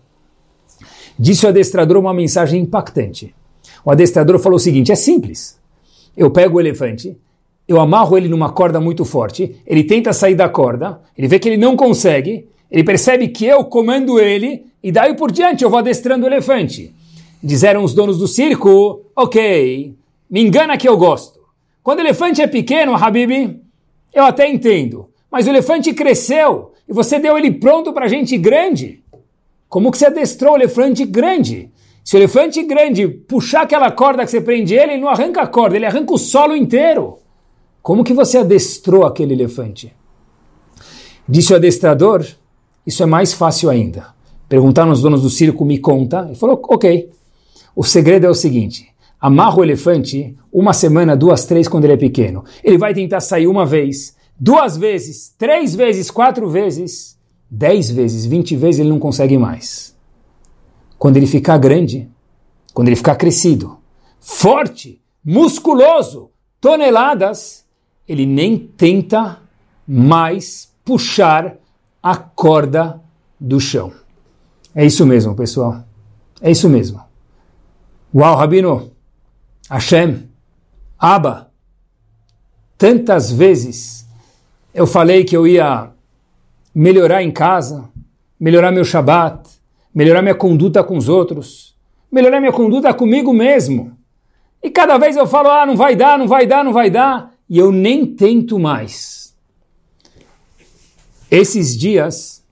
Disse 1.18 1.46
o 1.46 1.48
adestrador 1.48 1.96
uma 1.96 2.14
mensagem 2.14 2.62
impactante. 2.62 3.34
O 3.84 3.90
adestrador 3.90 4.38
falou 4.38 4.56
o 4.56 4.60
seguinte: 4.60 4.92
é 4.92 4.94
simples. 4.94 5.58
Eu 6.16 6.30
pego 6.30 6.58
o 6.58 6.60
elefante, 6.60 7.16
eu 7.68 7.78
amarro 7.78 8.16
ele 8.16 8.28
numa 8.28 8.50
corda 8.50 8.80
muito 8.80 9.04
forte, 9.04 9.56
ele 9.66 9.84
tenta 9.84 10.14
sair 10.14 10.34
da 10.34 10.48
corda, 10.48 11.00
ele 11.16 11.28
vê 11.28 11.38
que 11.38 11.46
ele 11.46 11.58
não 11.58 11.76
consegue, 11.76 12.48
ele 12.70 12.82
percebe 12.82 13.28
que 13.28 13.44
eu 13.44 13.62
comando 13.64 14.18
ele, 14.18 14.64
e 14.82 14.90
daí 14.90 15.14
por 15.14 15.30
diante 15.30 15.62
eu 15.62 15.68
vou 15.68 15.78
adestrando 15.78 16.24
o 16.24 16.28
elefante. 16.28 16.94
Disseram 17.42 17.84
os 17.84 17.92
donos 17.92 18.18
do 18.18 18.26
circo: 18.26 19.02
ok, 19.14 19.94
me 20.30 20.42
engana 20.42 20.78
que 20.78 20.88
eu 20.88 20.96
gosto. 20.96 21.38
Quando 21.82 21.98
o 21.98 22.02
elefante 22.02 22.40
é 22.40 22.46
pequeno, 22.46 22.94
Habibi, 22.94 23.60
eu 24.14 24.24
até 24.24 24.48
entendo. 24.48 25.08
Mas 25.30 25.46
o 25.46 25.50
elefante 25.50 25.92
cresceu 25.92 26.72
e 26.88 26.92
você 26.92 27.18
deu 27.18 27.36
ele 27.36 27.50
pronto 27.50 27.92
para 27.92 28.08
gente 28.08 28.36
grande. 28.38 29.02
Como 29.68 29.90
que 29.90 29.98
você 29.98 30.06
adestrou 30.06 30.54
o 30.54 30.56
elefante 30.56 31.04
grande? 31.04 31.70
Se 32.02 32.16
o 32.16 32.18
elefante 32.18 32.62
grande 32.62 33.06
puxar 33.06 33.62
aquela 33.62 33.90
corda 33.90 34.24
que 34.24 34.30
você 34.30 34.40
prende 34.40 34.74
ele, 34.74 34.92
ele 34.92 35.02
não 35.02 35.08
arranca 35.08 35.42
a 35.42 35.46
corda, 35.46 35.76
ele 35.76 35.84
arranca 35.84 36.14
o 36.14 36.18
solo 36.18 36.56
inteiro. 36.56 37.18
Como 37.82 38.04
que 38.04 38.12
você 38.12 38.38
adestrou 38.38 39.04
aquele 39.04 39.34
elefante? 39.34 39.94
Disse 41.28 41.52
o 41.52 41.56
adestrador, 41.56 42.26
isso 42.86 43.02
é 43.02 43.06
mais 43.06 43.32
fácil 43.32 43.68
ainda. 43.68 44.08
Perguntaram 44.48 44.90
os 44.90 45.02
donos 45.02 45.22
do 45.22 45.30
circo, 45.30 45.64
me 45.64 45.78
conta. 45.78 46.24
Ele 46.26 46.34
falou, 46.34 46.60
ok. 46.68 47.10
O 47.76 47.84
segredo 47.84 48.26
é 48.26 48.30
o 48.30 48.34
seguinte, 48.34 48.88
amarra 49.20 49.58
o 49.58 49.62
elefante 49.62 50.36
uma 50.52 50.72
semana, 50.72 51.16
duas, 51.16 51.44
três, 51.44 51.68
quando 51.68 51.84
ele 51.84 51.92
é 51.92 51.98
pequeno. 51.98 52.44
Ele 52.64 52.78
vai 52.78 52.92
tentar 52.92 53.20
sair 53.20 53.46
uma 53.46 53.64
vez, 53.64 54.16
duas 54.38 54.76
vezes, 54.76 55.34
três 55.38 55.74
vezes, 55.74 56.10
quatro 56.10 56.48
vezes, 56.48 57.16
dez 57.48 57.90
vezes, 57.90 58.24
vinte 58.26 58.56
vezes, 58.56 58.80
ele 58.80 58.88
não 58.88 58.98
consegue 58.98 59.38
mais. 59.38 59.96
Quando 60.98 61.18
ele 61.18 61.26
ficar 61.26 61.58
grande, 61.58 62.08
quando 62.74 62.88
ele 62.88 62.96
ficar 62.96 63.14
crescido, 63.14 63.78
forte, 64.18 65.00
musculoso, 65.24 66.30
toneladas, 66.60 67.64
ele 68.08 68.24
nem 68.24 68.58
tenta 68.58 69.38
mais 69.86 70.72
puxar 70.84 71.56
a 72.02 72.16
corda 72.16 73.00
do 73.38 73.60
chão. 73.60 73.92
É 74.74 74.84
isso 74.84 75.04
mesmo, 75.06 75.34
pessoal. 75.34 75.84
É 76.40 76.50
isso 76.50 76.68
mesmo. 76.68 77.00
Uau, 78.14 78.36
Rabino, 78.36 78.90
Hashem, 79.68 80.28
Abba, 80.98 81.50
tantas 82.78 83.30
vezes 83.30 84.08
eu 84.72 84.86
falei 84.86 85.24
que 85.24 85.36
eu 85.36 85.46
ia 85.46 85.90
melhorar 86.74 87.22
em 87.22 87.30
casa, 87.30 87.88
melhorar 88.38 88.70
meu 88.70 88.84
Shabat, 88.84 89.48
melhorar 89.94 90.22
minha 90.22 90.34
conduta 90.34 90.82
com 90.82 90.96
os 90.96 91.08
outros, 91.08 91.76
melhorar 92.10 92.40
minha 92.40 92.52
conduta 92.52 92.94
comigo 92.94 93.32
mesmo. 93.32 93.96
E 94.62 94.70
cada 94.70 94.96
vez 94.96 95.16
eu 95.16 95.26
falo, 95.26 95.50
ah, 95.50 95.66
não 95.66 95.76
vai 95.76 95.94
dar, 95.94 96.18
não 96.18 96.26
vai 96.26 96.46
dar, 96.46 96.64
não 96.64 96.72
vai 96.72 96.90
dar, 96.90 97.32
e 97.48 97.58
eu 97.58 97.72
nem 97.72 98.06
tento 98.06 98.58
mais. 98.58 99.34
Esses 101.30 101.76
dias 101.76 102.42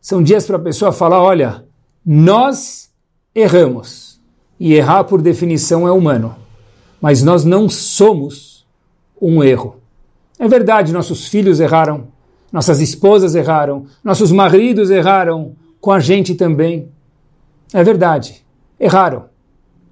são 0.00 0.22
dias 0.22 0.46
para 0.46 0.56
a 0.56 0.60
pessoa 0.60 0.92
falar, 0.92 1.22
olha, 1.22 1.64
nós 2.04 2.90
erramos. 3.34 4.20
E 4.58 4.74
errar, 4.74 5.04
por 5.04 5.20
definição, 5.20 5.86
é 5.86 5.92
humano. 5.92 6.36
Mas 7.00 7.22
nós 7.22 7.44
não 7.44 7.68
somos 7.68 8.64
um 9.20 9.42
erro. 9.42 9.76
É 10.38 10.48
verdade, 10.48 10.92
nossos 10.92 11.26
filhos 11.26 11.60
erraram, 11.60 12.08
nossas 12.52 12.80
esposas 12.80 13.34
erraram, 13.34 13.86
nossos 14.02 14.32
maridos 14.32 14.90
erraram, 14.90 15.54
com 15.80 15.90
a 15.90 16.00
gente 16.00 16.34
também. 16.34 16.88
É 17.72 17.82
verdade, 17.82 18.44
erraram. 18.78 19.26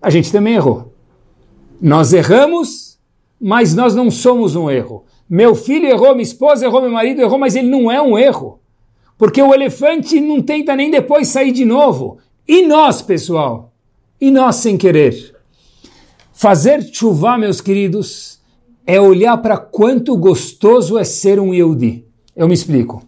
A 0.00 0.10
gente 0.10 0.30
também 0.30 0.54
errou. 0.54 0.92
Nós 1.80 2.12
erramos, 2.12 2.89
mas 3.40 3.74
nós 3.74 3.94
não 3.94 4.10
somos 4.10 4.54
um 4.54 4.70
erro. 4.70 5.04
Meu 5.28 5.54
filho 5.54 5.86
errou, 5.86 6.10
minha 6.10 6.22
esposa 6.22 6.66
errou, 6.66 6.82
meu 6.82 6.90
marido 6.90 7.20
errou, 7.20 7.38
mas 7.38 7.54
ele 7.54 7.68
não 7.68 7.90
é 7.90 8.02
um 8.02 8.18
erro. 8.18 8.60
Porque 9.16 9.40
o 9.40 9.54
elefante 9.54 10.20
não 10.20 10.42
tenta 10.42 10.74
nem 10.76 10.90
depois 10.90 11.28
sair 11.28 11.52
de 11.52 11.64
novo. 11.64 12.18
E 12.46 12.66
nós, 12.66 13.00
pessoal? 13.00 13.72
E 14.20 14.30
nós 14.30 14.56
sem 14.56 14.76
querer? 14.76 15.36
Fazer 16.32 16.82
chuva, 16.82 17.38
meus 17.38 17.60
queridos, 17.60 18.40
é 18.86 19.00
olhar 19.00 19.36
para 19.38 19.56
quanto 19.56 20.16
gostoso 20.16 20.98
é 20.98 21.04
ser 21.04 21.38
um 21.38 21.54
Yehudi. 21.54 22.06
Eu 22.34 22.48
me 22.48 22.54
explico. 22.54 23.02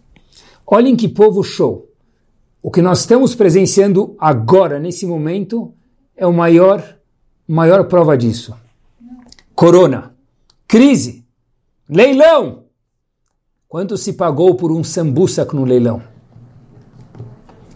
Olhem 0.65 0.95
que 0.95 1.07
povo 1.07 1.43
show. 1.43 1.89
O 2.61 2.71
que 2.71 2.81
nós 2.81 3.01
estamos 3.01 3.35
presenciando 3.35 4.15
agora, 4.17 4.79
nesse 4.79 5.05
momento, 5.05 5.73
é 6.15 6.25
o 6.25 6.31
maior, 6.31 6.81
maior 7.47 7.83
prova 7.85 8.17
disso. 8.17 8.55
Corona, 9.53 10.12
crise, 10.73 11.23
leilão. 11.87 12.63
Quanto 13.69 13.95
se 13.95 14.13
pagou 14.13 14.55
por 14.55 14.71
um 14.71 14.83
sambusak 14.83 15.55
no 15.55 15.65
leilão? 15.65 16.01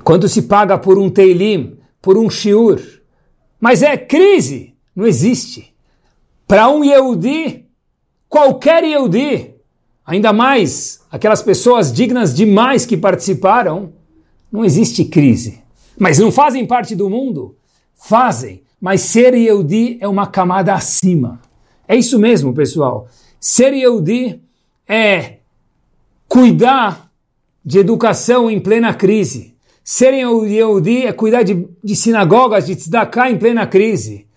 Quanto 0.04 0.28
se 0.28 0.42
paga 0.42 0.80
por 0.80 0.98
um 0.98 1.08
teilim, 1.08 1.78
por 2.02 2.18
um 2.18 2.28
shiur? 2.28 2.82
Mas 3.60 3.84
é 3.84 3.96
crise, 3.96 4.74
não 4.96 5.06
existe. 5.06 5.76
Para 6.48 6.70
um 6.70 6.84
Yehudi, 6.84 7.68
qualquer 8.28 8.84
Yehudi, 8.84 9.54
ainda 10.04 10.34
mais 10.34 11.06
aquelas 11.12 11.44
pessoas 11.44 11.94
dignas 11.94 12.34
demais 12.34 12.84
que 12.84 12.98
participaram, 12.98 13.94
não 14.52 14.66
existe 14.66 15.06
crise. 15.06 15.62
Mas 16.00 16.18
não 16.18 16.32
fazem 16.32 16.66
parte 16.66 16.96
do 16.96 17.12
mundo? 17.12 17.58
Fazem. 17.94 18.64
Mas 18.82 19.02
ser 19.02 19.36
Yehudi 19.36 20.00
é 20.02 20.08
uma 20.08 20.26
camada 20.26 20.74
acima. 20.74 21.40
É 21.88 21.96
isso 21.96 22.20
mesmo, 22.20 22.54
pessoal. 22.54 23.08
Ser 23.40 23.74
Yehudi 23.74 24.42
é 24.88 25.38
cuidar 26.28 27.12
de 27.64 27.80
educação 27.80 28.50
em 28.50 28.60
plena 28.60 28.94
crise. 28.94 29.56
Ser 29.84 30.14
Yehudi 30.14 31.06
é 31.06 31.14
cuidar 31.14 31.44
de, 31.44 31.68
de 31.84 31.96
sinagogas, 31.96 32.66
de 32.66 32.76
tzedakah 32.76 33.32
em 33.32 33.38
plena 33.38 33.66
crise. 33.66 34.28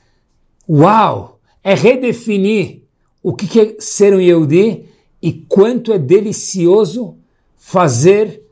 Uau! 0.69 1.41
É 1.63 1.75
redefinir 1.75 2.83
o 3.23 3.35
que 3.35 3.61
é 3.61 3.77
ser 3.79 4.15
um 4.15 4.21
Yehudi 4.21 4.87
e 5.21 5.33
quanto 5.33 5.93
é 5.93 5.99
delicioso 5.99 7.17
fazer 7.57 8.43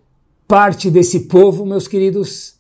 parte 0.47 0.91
desse 0.91 1.21
povo, 1.21 1.65
meus 1.65 1.89
queridos, 1.89 2.57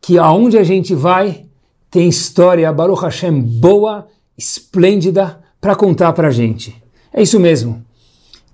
que 0.00 0.18
aonde 0.18 0.56
a 0.56 0.64
gente 0.64 0.94
vai 0.94 1.46
tem 1.90 2.08
história, 2.08 2.70
Baruch 2.72 3.02
Hashem, 3.02 3.40
boa, 3.40 4.08
esplêndida, 4.36 5.42
para 5.60 5.74
contar 5.74 6.12
para 6.12 6.28
a 6.28 6.30
gente. 6.30 6.80
É 7.12 7.22
isso 7.22 7.38
mesmo. 7.40 7.84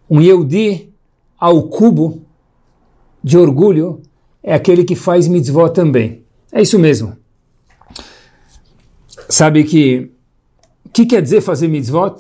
Um 0.09 0.21
Yehudi 0.21 0.93
ao 1.39 1.65
cubo 1.65 2.23
de 3.23 3.39
orgulho 3.39 4.01
é 4.43 4.55
aquele 4.55 4.85
que 4.85 4.95
faz 4.95 5.27
mitzvot 5.27 5.71
também. 5.71 6.23
É 6.53 6.63
isso 6.63 6.79
mesmo. 6.79 7.17
Sabe 9.29 9.65
que 9.65 10.11
o 10.85 10.89
que 10.91 11.07
quer 11.07 11.23
dizer 11.23 11.41
fazer 11.41 11.69
mitzvot? 11.69 12.17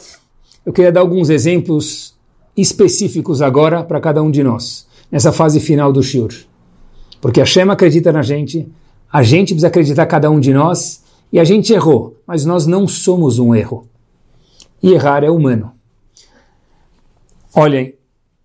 Eu 0.64 0.72
queria 0.72 0.90
dar 0.90 1.00
alguns 1.00 1.28
exemplos 1.28 2.14
específicos 2.56 3.42
agora 3.42 3.84
para 3.84 4.00
cada 4.00 4.22
um 4.22 4.30
de 4.30 4.42
nós, 4.42 4.86
nessa 5.10 5.32
fase 5.32 5.60
final 5.60 5.92
do 5.92 6.02
Shur. 6.02 6.32
Porque 7.20 7.40
a 7.40 7.44
Shema 7.44 7.74
acredita 7.74 8.12
na 8.12 8.22
gente, 8.22 8.66
a 9.12 9.22
gente 9.22 9.48
precisa 9.48 9.68
acreditar 9.68 10.06
cada 10.06 10.30
um 10.30 10.40
de 10.40 10.52
nós, 10.52 11.02
e 11.32 11.38
a 11.38 11.44
gente 11.44 11.72
errou, 11.72 12.16
mas 12.26 12.44
nós 12.44 12.66
não 12.66 12.86
somos 12.86 13.38
um 13.38 13.54
erro. 13.54 13.88
E 14.84 14.92
errar 14.92 15.24
é 15.24 15.30
humano. 15.30 15.72
Olhem, 17.56 17.94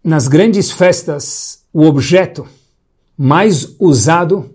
nas 0.01 0.29
grandes 0.29 0.71
festas, 0.71 1.65
o 1.73 1.83
objeto 1.83 2.47
mais 3.17 3.75
usado 3.77 4.49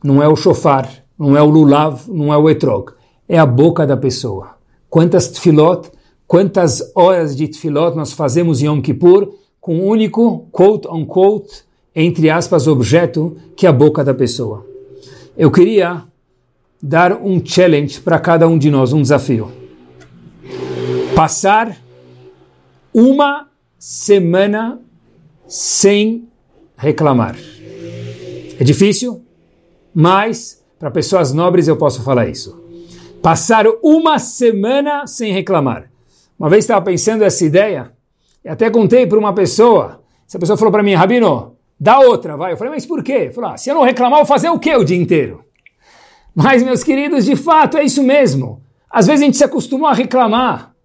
não 0.00 0.22
é 0.22 0.28
o 0.28 0.36
chofar, 0.36 0.88
não 1.18 1.36
é 1.36 1.42
o 1.42 1.50
lulav, 1.50 2.02
não 2.06 2.32
é 2.32 2.36
o 2.36 2.48
etrog, 2.48 2.92
é 3.28 3.36
a 3.36 3.44
boca 3.44 3.84
da 3.84 3.96
pessoa. 3.96 4.58
Quantas 4.88 5.26
tefilot, 5.26 5.90
quantas 6.24 6.92
horas 6.94 7.34
de 7.34 7.48
tefilot 7.48 7.96
nós 7.96 8.12
fazemos 8.12 8.62
em 8.62 8.66
Yom 8.66 8.80
Kippur 8.80 9.34
com 9.60 9.74
um 9.74 9.88
único, 9.88 10.46
quote 10.52 10.86
unquote, 10.86 11.64
entre 11.96 12.30
aspas, 12.30 12.68
objeto 12.68 13.36
que 13.56 13.66
é 13.66 13.68
a 13.68 13.72
boca 13.72 14.04
da 14.04 14.14
pessoa. 14.14 14.64
Eu 15.36 15.50
queria 15.50 16.04
dar 16.80 17.12
um 17.20 17.44
challenge 17.44 18.00
para 18.00 18.20
cada 18.20 18.46
um 18.46 18.56
de 18.56 18.70
nós, 18.70 18.92
um 18.92 19.02
desafio. 19.02 19.57
Passar 21.18 21.76
uma 22.94 23.48
semana 23.76 24.80
sem 25.48 26.28
reclamar. 26.76 27.34
É 28.56 28.62
difícil, 28.62 29.26
mas 29.92 30.64
para 30.78 30.92
pessoas 30.92 31.32
nobres 31.32 31.66
eu 31.66 31.76
posso 31.76 32.04
falar 32.04 32.28
isso. 32.28 32.64
Passar 33.20 33.64
uma 33.82 34.20
semana 34.20 35.08
sem 35.08 35.32
reclamar. 35.32 35.90
Uma 36.38 36.48
vez 36.48 36.62
estava 36.62 36.84
pensando 36.84 37.24
essa 37.24 37.44
ideia, 37.44 37.90
e 38.44 38.48
até 38.48 38.70
contei 38.70 39.04
para 39.04 39.18
uma 39.18 39.32
pessoa. 39.32 40.00
Essa 40.24 40.38
pessoa 40.38 40.56
falou 40.56 40.70
para 40.70 40.84
mim, 40.84 40.94
Rabino, 40.94 41.56
dá 41.80 41.98
outra, 41.98 42.36
vai. 42.36 42.52
Eu 42.52 42.56
falei, 42.56 42.74
mas 42.74 42.86
por 42.86 43.02
quê? 43.02 43.32
Falou, 43.34 43.50
ah, 43.50 43.56
se 43.56 43.68
eu 43.68 43.74
não 43.74 43.82
reclamar, 43.82 44.20
eu 44.20 44.24
vou 44.24 44.32
fazer 44.32 44.50
o 44.50 44.58
quê 44.60 44.76
o 44.76 44.84
dia 44.84 44.96
inteiro? 44.96 45.44
Mas, 46.32 46.62
meus 46.62 46.84
queridos, 46.84 47.24
de 47.24 47.34
fato 47.34 47.76
é 47.76 47.82
isso 47.82 48.04
mesmo. 48.04 48.62
Às 48.88 49.08
vezes 49.08 49.22
a 49.22 49.24
gente 49.24 49.36
se 49.36 49.42
acostumou 49.42 49.88
a 49.88 49.92
reclamar. 49.92 50.77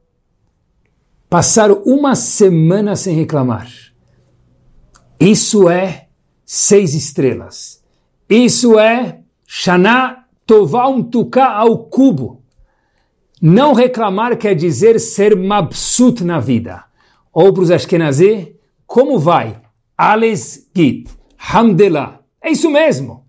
Passar 1.34 1.72
uma 1.72 2.14
semana 2.14 2.96
sem 2.96 3.16
reclamar. 3.16 3.68
Isso 5.20 5.68
é 5.68 6.10
seis 6.46 6.94
estrelas. 6.94 7.84
Isso 8.30 8.78
é 8.78 9.22
Shana 9.44 10.26
Tová 10.46 10.88
um 10.88 11.02
Tuká 11.02 11.52
ao 11.56 11.86
cubo. 11.86 12.44
Não 13.42 13.74
reclamar 13.74 14.38
quer 14.38 14.54
dizer 14.54 15.00
ser 15.00 15.36
mabsut 15.36 16.24
na 16.24 16.40
vida. 16.40 16.84
Ou 17.34 17.52
para 17.52 17.64
os 17.64 17.72
Ashkenazi, 17.72 18.56
como 18.86 19.18
vai? 19.18 19.60
Ales 19.98 20.70
Git, 20.78 21.10
Hamdelah. 21.52 22.20
É 22.44 22.52
isso 22.52 22.70
mesmo. 22.70 23.26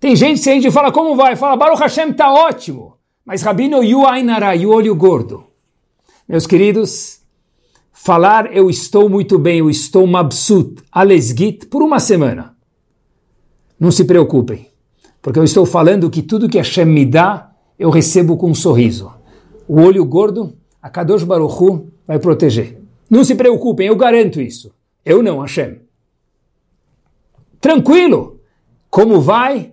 Tem 0.00 0.16
gente 0.16 0.42
que 0.42 0.48
a 0.48 0.54
gente 0.54 0.70
fala 0.70 0.90
como 0.90 1.14
vai, 1.14 1.36
fala 1.36 1.54
Baruch 1.54 1.82
Hashem 1.82 2.12
está 2.12 2.32
ótimo, 2.32 2.96
mas 3.26 3.42
Rabino 3.42 3.84
Yu 3.84 4.06
Ainara, 4.06 4.56
e 4.56 4.64
o 4.64 4.70
olho 4.70 4.94
gordo. 4.94 5.49
Meus 6.30 6.46
queridos, 6.46 7.22
falar 7.92 8.54
eu 8.54 8.70
estou 8.70 9.08
muito 9.08 9.36
bem, 9.36 9.58
eu 9.58 9.68
estou 9.68 10.06
mabsut, 10.06 10.80
alesgit, 10.92 11.66
por 11.66 11.82
uma 11.82 11.98
semana. 11.98 12.56
Não 13.80 13.90
se 13.90 14.04
preocupem, 14.04 14.68
porque 15.20 15.40
eu 15.40 15.42
estou 15.42 15.66
falando 15.66 16.08
que 16.08 16.22
tudo 16.22 16.48
que 16.48 16.56
Hashem 16.56 16.84
me 16.84 17.04
dá, 17.04 17.50
eu 17.76 17.90
recebo 17.90 18.36
com 18.36 18.50
um 18.50 18.54
sorriso. 18.54 19.12
O 19.66 19.80
olho 19.80 20.04
gordo, 20.04 20.56
a 20.80 20.88
Kadosh 20.88 21.24
Baruch 21.24 21.60
Hu 21.60 21.88
vai 22.06 22.20
proteger. 22.20 22.80
Não 23.10 23.24
se 23.24 23.34
preocupem, 23.34 23.88
eu 23.88 23.96
garanto 23.96 24.40
isso. 24.40 24.72
Eu 25.04 25.24
não, 25.24 25.40
Hashem. 25.40 25.80
Tranquilo. 27.60 28.38
Como 28.88 29.20
vai? 29.20 29.72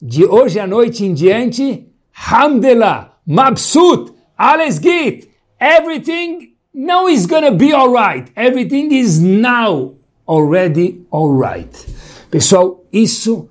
de 0.00 0.24
hoje 0.24 0.60
à 0.60 0.66
noite 0.66 1.04
em 1.04 1.12
diante, 1.12 1.86
Hamdulillah, 2.30 3.18
Mabsut, 3.26 4.12
alles 4.36 4.78
geht, 4.78 5.27
everything 5.60 6.54
now 6.72 7.08
is 7.08 7.26
gonna 7.26 7.50
be 7.50 7.72
alright, 7.72 8.30
everything 8.36 8.92
is 8.92 9.20
now 9.20 9.94
already 10.26 11.04
alright. 11.12 11.86
Pessoal, 12.30 12.84
isso 12.92 13.48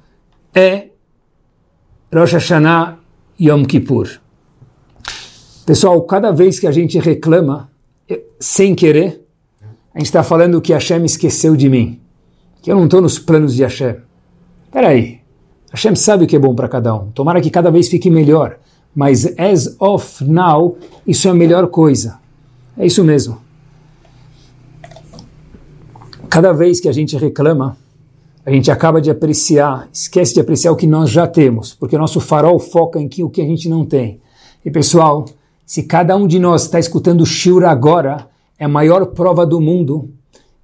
é 0.54 0.90
Rosh 2.14 2.34
Hashanah 2.34 3.00
Yom 3.40 3.66
Kippur. 3.66 4.22
Pessoal, 5.66 6.02
cada 6.04 6.32
vez 6.32 6.60
que 6.60 6.68
a 6.68 6.72
gente 6.72 6.98
reclama, 7.00 7.70
sem 8.40 8.74
querer, 8.74 9.26
a 9.94 9.98
gente 9.98 10.08
está 10.08 10.24
falando 10.24 10.62
que 10.62 10.72
Hashem 10.72 11.04
esqueceu 11.04 11.56
de 11.56 11.70
mim, 11.70 12.00
que 12.62 12.72
eu 12.72 12.76
não 12.76 12.86
estou 12.86 13.02
nos 13.02 13.20
planos 13.20 13.56
de 13.56 13.64
Hashem. 13.64 13.98
Espera 14.66 14.90
aí, 14.90 15.20
Hashem 15.72 15.96
sabe 15.96 16.24
o 16.24 16.28
que 16.28 16.36
é 16.36 16.40
bom 16.40 16.56
para 16.56 16.70
cada 16.70 16.96
um. 16.96 17.12
Tomara 17.12 17.42
que 17.42 17.50
cada 17.50 17.70
vez 17.70 17.90
fique 17.90 18.10
melhor. 18.10 18.60
Mas 18.98 19.32
as 19.38 19.76
of 19.80 20.24
now, 20.24 20.76
isso 21.06 21.28
é 21.28 21.32
a 21.32 21.34
melhor 21.36 21.68
coisa. 21.68 22.18
É 22.76 22.84
isso 22.84 23.04
mesmo. 23.04 23.38
Cada 26.28 26.52
vez 26.52 26.80
que 26.80 26.90
a 26.90 26.92
gente 26.92 27.16
reclama, 27.16 27.78
a 28.44 28.50
gente 28.50 28.72
acaba 28.72 29.00
de 29.00 29.12
apreciar, 29.12 29.88
esquece 29.94 30.34
de 30.34 30.40
apreciar 30.40 30.72
o 30.72 30.76
que 30.76 30.88
nós 30.88 31.12
já 31.12 31.28
temos, 31.28 31.76
porque 31.76 31.96
o 31.96 32.00
nosso 32.00 32.20
farol 32.20 32.58
foca 32.58 33.00
em 33.00 33.08
o 33.22 33.30
que 33.30 33.40
a 33.40 33.46
gente 33.46 33.70
não 33.70 33.86
tem. 33.86 34.20
E 34.66 34.72
pessoal, 34.72 35.26
se 35.64 35.84
cada 35.84 36.18
um 36.18 36.26
de 36.26 36.40
nós 36.40 36.64
está 36.64 36.80
escutando 36.80 37.22
o 37.22 37.26
Shura 37.26 37.70
agora, 37.70 38.28
é 38.58 38.66
a 38.66 38.70
maior 38.70 39.06
prova 39.06 39.46
do 39.46 39.62
mundo 39.62 40.10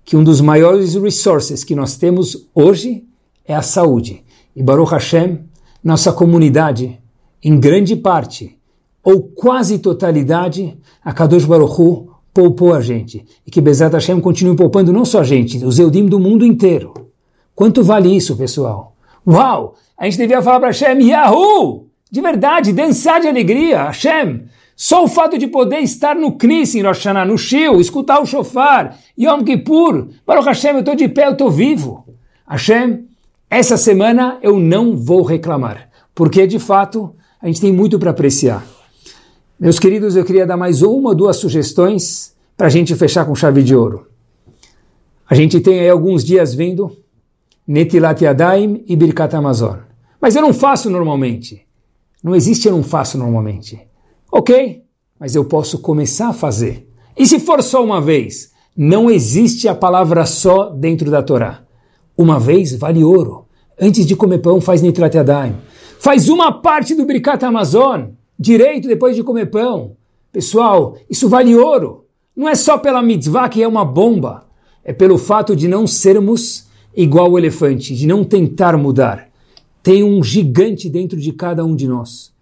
que 0.03 0.17
um 0.17 0.23
dos 0.23 0.41
maiores 0.41 0.95
resources 0.95 1.63
que 1.63 1.75
nós 1.75 1.97
temos 1.97 2.49
hoje 2.55 3.03
é 3.45 3.53
a 3.53 3.61
saúde. 3.61 4.23
E 4.55 4.63
Baruch 4.63 4.91
Hashem, 4.91 5.41
nossa 5.83 6.11
comunidade, 6.11 6.99
em 7.43 7.59
grande 7.59 7.95
parte, 7.95 8.57
ou 9.03 9.21
quase 9.21 9.79
totalidade, 9.79 10.77
a 11.03 11.11
Kadosh 11.11 11.45
Baruch 11.45 11.81
Hu 11.81 12.13
poupou 12.33 12.73
a 12.73 12.81
gente. 12.81 13.25
E 13.45 13.51
que 13.51 13.59
Bezat 13.59 13.93
Hashem 13.93 14.21
continue 14.21 14.55
poupando 14.55 14.93
não 14.93 15.03
só 15.03 15.19
a 15.19 15.23
gente, 15.23 15.63
os 15.63 15.77
Eudim 15.77 16.05
do 16.05 16.19
mundo 16.19 16.45
inteiro. 16.45 16.93
Quanto 17.53 17.83
vale 17.83 18.15
isso, 18.15 18.37
pessoal? 18.37 18.95
Uau! 19.27 19.75
A 19.97 20.05
gente 20.05 20.17
devia 20.17 20.41
falar 20.41 20.59
para 20.59 20.69
Hashem, 20.69 21.01
Yahoo! 21.01 21.87
De 22.09 22.21
verdade, 22.21 22.71
dançar 22.71 23.19
de 23.19 23.27
alegria, 23.27 23.83
Hashem! 23.83 24.45
Só 24.75 25.03
o 25.03 25.07
fato 25.07 25.37
de 25.37 25.47
poder 25.47 25.79
estar 25.79 26.15
no 26.15 26.31
Knis 26.31 26.73
em 26.73 26.81
Rosh 26.81 26.97
Hashanah, 26.97 27.25
no 27.25 27.37
Shil, 27.37 27.79
escutar 27.79 28.19
o 28.19 28.25
shofar, 28.25 28.97
Yom 29.19 29.43
Kippur, 29.43 30.07
Baruch 30.25 30.47
Hashem, 30.47 30.73
eu 30.73 30.79
estou 30.79 30.95
de 30.95 31.07
pé, 31.07 31.27
eu 31.27 31.33
estou 31.33 31.51
vivo. 31.51 32.05
Hashem, 32.47 33.05
essa 33.49 33.77
semana 33.77 34.39
eu 34.41 34.59
não 34.59 34.97
vou 34.97 35.21
reclamar, 35.21 35.89
porque 36.15 36.47
de 36.47 36.57
fato 36.57 37.15
a 37.43 37.47
gente 37.47 37.59
tem 37.59 37.73
muito 37.73 37.99
para 37.99 38.11
apreciar. 38.11 38.65
Meus 39.59 39.77
queridos, 39.77 40.15
eu 40.15 40.23
queria 40.23 40.47
dar 40.47 40.55
mais 40.55 40.81
uma 40.81 41.09
ou 41.09 41.15
duas 41.15 41.35
sugestões 41.35 42.33
para 42.55 42.67
a 42.67 42.69
gente 42.69 42.95
fechar 42.95 43.25
com 43.25 43.35
chave 43.35 43.61
de 43.61 43.75
ouro. 43.75 44.07
A 45.29 45.35
gente 45.35 45.59
tem 45.59 45.81
aí 45.81 45.89
alguns 45.89 46.23
dias 46.23 46.53
vindo, 46.53 46.95
Netilat 47.67 48.21
Yadayim 48.21 48.85
e 48.87 48.95
Birkat 48.95 49.35
Amazon. 49.35 49.79
Mas 50.21 50.37
eu 50.37 50.41
não 50.41 50.53
faço 50.53 50.89
normalmente. 50.89 51.67
Não 52.23 52.33
existe 52.33 52.65
eu 52.65 52.71
não 52.71 52.81
faço 52.81 53.17
normalmente. 53.17 53.77
Ok, 54.31 54.81
mas 55.19 55.35
eu 55.35 55.43
posso 55.43 55.79
começar 55.79 56.29
a 56.29 56.33
fazer. 56.33 56.89
E 57.17 57.27
se 57.27 57.41
for 57.41 57.61
só 57.61 57.83
uma 57.83 57.99
vez? 57.99 58.51
Não 58.75 59.11
existe 59.11 59.67
a 59.67 59.75
palavra 59.75 60.25
só 60.25 60.69
dentro 60.69 61.11
da 61.11 61.21
Torá. 61.21 61.63
Uma 62.17 62.39
vez 62.39 62.73
vale 62.73 63.03
ouro. 63.03 63.47
Antes 63.77 64.05
de 64.05 64.15
comer 64.15 64.37
pão, 64.37 64.61
faz 64.61 64.81
Nitrat 64.81 65.13
Yadayim. 65.13 65.55
Faz 66.03 66.27
uma 66.27 66.51
parte 66.51 66.93
do 66.93 67.05
Birkat 67.05 67.45
Amazon, 67.45 68.07
direito 68.37 68.89
depois 68.89 69.15
de 69.15 69.23
comer 69.23 69.45
pão. 69.45 69.95
Pessoal, 70.33 70.97
isso 71.09 71.29
vale 71.29 71.55
ouro. 71.55 72.03
Não 72.35 72.49
é 72.49 72.55
só 72.55 72.77
pela 72.77 73.01
mitzvah 73.01 73.47
que 73.47 73.63
é 73.63 73.67
uma 73.69 73.85
bomba. 73.85 74.45
É 74.83 74.91
pelo 74.91 75.17
fato 75.17 75.55
de 75.55 75.65
não 75.65 75.87
sermos 75.87 76.67
igual 76.93 77.31
o 77.31 77.39
elefante, 77.39 77.95
de 77.95 78.05
não 78.05 78.25
tentar 78.25 78.75
mudar. 78.77 79.29
Tem 79.81 80.03
um 80.03 80.21
gigante 80.21 80.89
dentro 80.89 81.17
de 81.17 81.31
cada 81.31 81.63
um 81.63 81.73
de 81.73 81.87
nós. 81.87 82.33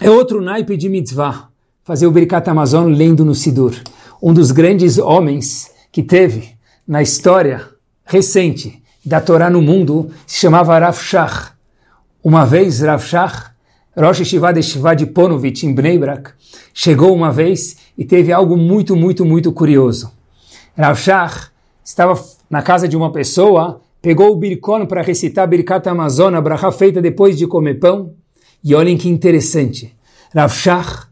É 0.00 0.08
outro 0.08 0.40
naipe 0.40 0.76
de 0.76 0.88
mitzvah, 0.88 1.48
fazer 1.82 2.06
o 2.06 2.12
Birkat 2.12 2.48
Amazon 2.48 2.92
lendo 2.92 3.24
no 3.24 3.34
Sidur. 3.34 3.74
Um 4.22 4.32
dos 4.32 4.52
grandes 4.52 4.98
homens 4.98 5.68
que 5.90 6.04
teve 6.04 6.50
na 6.86 7.02
história 7.02 7.68
recente 8.04 8.84
da 9.04 9.20
Torá 9.20 9.50
no 9.50 9.60
mundo 9.60 10.12
se 10.28 10.38
chamava 10.38 10.78
Rav 10.78 10.96
Shach. 10.96 11.57
Uma 12.22 12.44
vez 12.44 12.80
Rav 12.80 13.00
Shach, 13.00 13.52
Rosh 13.96 14.20
Yeshiva 14.20 14.52
de 14.52 14.60
Shiva 14.60 14.94
de 14.94 15.06
Ponovitch 15.06 15.62
em 15.62 15.72
Bnei 15.72 15.96
Brak, 15.98 16.32
chegou 16.74 17.14
uma 17.14 17.30
vez 17.30 17.76
e 17.96 18.04
teve 18.04 18.32
algo 18.32 18.56
muito, 18.56 18.96
muito, 18.96 19.24
muito 19.24 19.52
curioso. 19.52 20.10
Rav 20.76 20.98
Shach 20.98 21.50
estava 21.84 22.20
na 22.50 22.60
casa 22.60 22.88
de 22.88 22.96
uma 22.96 23.12
pessoa, 23.12 23.80
pegou 24.02 24.32
o 24.32 24.36
birkon 24.36 24.84
para 24.86 25.00
recitar 25.00 25.46
Birkat 25.46 25.88
Amazon, 25.88 26.34
a 26.34 26.40
bracha 26.40 26.72
feita 26.72 27.00
depois 27.00 27.38
de 27.38 27.46
comer 27.46 27.74
pão, 27.74 28.14
e 28.64 28.74
olhem 28.74 28.96
que 28.96 29.08
interessante. 29.08 29.96
Rav 30.34 30.52
Shach 30.52 31.06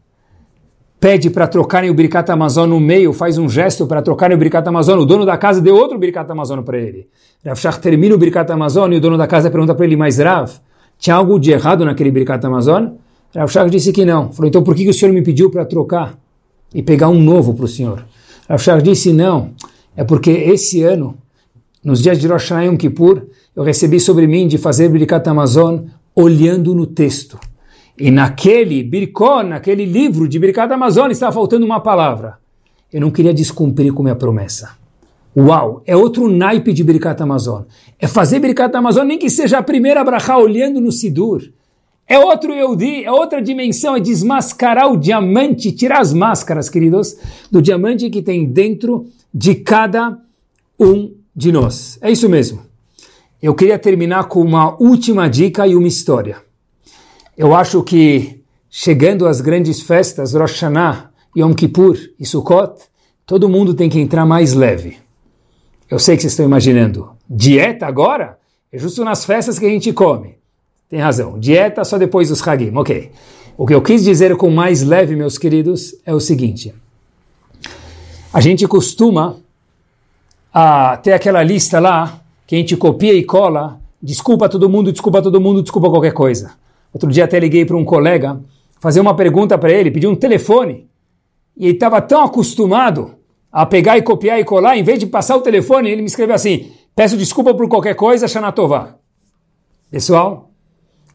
pede 0.99 1.29
para 1.29 1.47
trocarem 1.47 1.89
o 1.89 1.93
Birkat 1.93 2.29
Amazon 2.29 2.69
no 2.69 2.81
meio, 2.81 3.13
faz 3.13 3.37
um 3.37 3.47
gesto 3.47 3.87
para 3.87 4.01
trocarem 4.01 4.35
o 4.35 4.39
Birkat 4.39 4.67
Amazon. 4.67 4.99
O 4.99 5.05
dono 5.05 5.25
da 5.25 5.37
casa 5.37 5.61
deu 5.61 5.75
outro 5.75 5.97
Birkat 5.97 6.29
Amazon 6.29 6.61
para 6.63 6.77
ele. 6.77 7.07
Rav 7.45 7.57
Shach 7.57 7.79
termina 7.79 8.13
o 8.13 8.17
Birkat 8.17 8.51
Amazon 8.51 8.91
e 8.91 8.97
o 8.97 8.99
dono 8.99 9.17
da 9.17 9.25
casa 9.25 9.49
pergunta 9.49 9.73
para 9.73 9.85
ele, 9.85 9.95
mas 9.95 10.17
Rav, 10.17 10.51
tinha 10.97 11.15
algo 11.15 11.39
de 11.39 11.51
errado 11.51 11.85
naquele 11.85 12.11
Birkat 12.11 12.45
Amazon? 12.45 12.89
Rav 13.35 13.51
Shach 13.51 13.69
disse 13.69 13.91
que 13.91 14.05
não. 14.05 14.31
Falou, 14.31 14.47
então 14.47 14.63
por 14.63 14.75
que, 14.75 14.87
o 14.89 14.93
senhor 14.93 15.13
me 15.13 15.21
pediu 15.21 15.49
para 15.49 15.65
trocar 15.65 16.17
e 16.73 16.81
pegar 16.81 17.09
um 17.09 17.21
novo 17.21 17.53
para 17.53 17.65
o 17.65 17.67
senhor? 17.67 18.05
Rav 18.49 18.61
Shach 18.61 18.81
disse, 18.81 19.13
não, 19.13 19.51
é 19.95 20.03
porque 20.03 20.31
esse 20.31 20.83
ano, 20.83 21.17
nos 21.83 22.01
dias 22.01 22.19
de 22.19 22.27
Rosh 22.27 22.43
Hashanah 22.43 22.65
Yom 22.65 22.77
Kippur, 22.77 23.23
eu 23.55 23.63
recebi 23.63 23.99
sobre 23.99 24.27
mim 24.27 24.47
de 24.47 24.57
fazer 24.57 24.89
Birkat 24.89 25.27
Amazon 25.29 25.81
olhando 26.15 26.73
no 26.73 26.85
texto. 26.85 27.39
E 27.99 28.11
naquele 28.11 28.83
Birkon, 28.83 29.43
naquele 29.43 29.85
livro 29.85 30.27
de 30.27 30.37
Birkat 30.37 30.71
Amazon, 30.71 31.09
estava 31.09 31.31
faltando 31.31 31.65
uma 31.65 31.79
palavra. 31.79 32.37
Eu 32.91 33.01
não 33.01 33.11
queria 33.11 33.33
descumprir 33.33 33.91
com 33.91 34.03
minha 34.03 34.15
promessa. 34.15 34.77
Uau, 35.37 35.83
é 35.85 35.95
outro 35.95 36.27
naipe 36.27 36.73
de 36.73 36.83
Birkat 36.83 37.21
Amazon. 37.21 37.63
É 37.99 38.07
fazer 38.07 38.39
Birkat 38.39 38.75
Amazon, 38.75 39.05
nem 39.05 39.19
que 39.19 39.29
seja 39.29 39.59
a 39.59 39.63
primeira 39.63 40.03
brachá 40.03 40.37
olhando 40.37 40.81
no 40.81 40.91
Sidur. 40.91 41.43
É 42.07 42.17
outro 42.17 42.53
Eudi, 42.53 43.03
é 43.03 43.11
outra 43.11 43.41
dimensão, 43.41 43.95
é 43.95 43.99
desmascarar 43.99 44.91
o 44.91 44.97
diamante, 44.97 45.71
tirar 45.71 45.99
as 45.99 46.13
máscaras, 46.13 46.69
queridos, 46.69 47.15
do 47.51 47.61
diamante 47.61 48.09
que 48.09 48.21
tem 48.21 48.45
dentro 48.45 49.05
de 49.33 49.55
cada 49.55 50.17
um 50.79 51.13
de 51.35 51.51
nós. 51.51 51.99
É 52.01 52.09
isso 52.09 52.27
mesmo 52.27 52.67
eu 53.41 53.53
queria 53.53 53.77
terminar 53.77 54.25
com 54.25 54.41
uma 54.41 54.75
última 54.81 55.29
dica 55.29 55.67
e 55.67 55.75
uma 55.75 55.87
história. 55.87 56.37
Eu 57.37 57.55
acho 57.55 57.83
que 57.83 58.41
chegando 58.69 59.27
às 59.27 59.41
grandes 59.41 59.81
festas, 59.81 60.33
Rosh 60.33 60.53
Hashanah, 60.53 61.11
Yom 61.37 61.53
Kippur 61.53 61.97
e 62.19 62.25
Sukkot, 62.25 62.73
todo 63.25 63.49
mundo 63.49 63.73
tem 63.73 63.89
que 63.89 63.99
entrar 63.99 64.25
mais 64.25 64.53
leve. 64.53 64.97
Eu 65.89 65.99
sei 65.99 66.15
que 66.15 66.21
vocês 66.21 66.33
estão 66.33 66.45
imaginando. 66.45 67.11
Dieta 67.29 67.85
agora? 67.85 68.37
É 68.71 68.77
justo 68.77 69.05
nas 69.05 69.23
festas 69.23 69.57
que 69.57 69.65
a 69.65 69.69
gente 69.69 69.93
come. 69.93 70.37
Tem 70.89 70.99
razão. 70.99 71.39
Dieta 71.39 71.83
só 71.85 71.97
depois 71.97 72.29
dos 72.29 72.45
Hagim. 72.45 72.71
Ok. 72.75 73.11
O 73.57 73.65
que 73.65 73.73
eu 73.73 73.81
quis 73.81 74.03
dizer 74.03 74.35
com 74.35 74.49
mais 74.49 74.83
leve, 74.83 75.15
meus 75.15 75.37
queridos, 75.37 75.95
é 76.05 76.13
o 76.13 76.19
seguinte. 76.19 76.75
A 78.33 78.41
gente 78.41 78.67
costuma 78.67 79.37
a 80.53 80.97
ter 80.97 81.13
aquela 81.13 81.41
lista 81.41 81.79
lá 81.79 82.21
que 82.45 82.55
a 82.55 82.57
gente 82.57 82.75
copia 82.77 83.13
e 83.13 83.23
cola, 83.23 83.79
desculpa 84.01 84.47
todo 84.47 84.69
mundo, 84.69 84.91
desculpa 84.91 85.21
todo 85.21 85.41
mundo, 85.41 85.61
desculpa 85.61 85.89
qualquer 85.89 86.13
coisa. 86.13 86.53
Outro 86.93 87.09
dia 87.11 87.25
até 87.25 87.39
liguei 87.39 87.65
para 87.65 87.77
um 87.77 87.85
colega, 87.85 88.39
fazer 88.79 88.99
uma 88.99 89.15
pergunta 89.15 89.57
para 89.57 89.71
ele, 89.71 89.91
pedi 89.91 90.07
um 90.07 90.15
telefone, 90.15 90.87
e 91.55 91.65
ele 91.65 91.73
estava 91.73 92.01
tão 92.01 92.23
acostumado 92.23 93.16
a 93.57 93.65
pegar 93.65 93.97
e 93.97 94.03
copiar 94.03 94.39
e 94.39 94.45
colar, 94.45 94.77
em 94.77 94.83
vez 94.83 94.99
de 94.99 95.07
passar 95.07 95.35
o 95.35 95.41
telefone, 95.41 95.89
ele 95.89 96.03
me 96.03 96.07
escreveu 96.07 96.35
assim, 96.35 96.73
peço 96.95 97.17
desculpa 97.17 97.55
por 97.55 97.67
qualquer 97.67 97.95
coisa, 97.95 98.27
Shanatová. 98.27 98.97
Pessoal, 99.89 100.51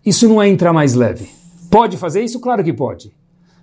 isso 0.05 0.28
não 0.28 0.43
é 0.43 0.49
entrar 0.49 0.72
mais 0.72 0.95
leve. 0.95 1.30
Pode 1.70 1.97
fazer 1.97 2.20
isso? 2.24 2.40
Claro 2.40 2.64
que 2.64 2.72
pode. 2.72 3.14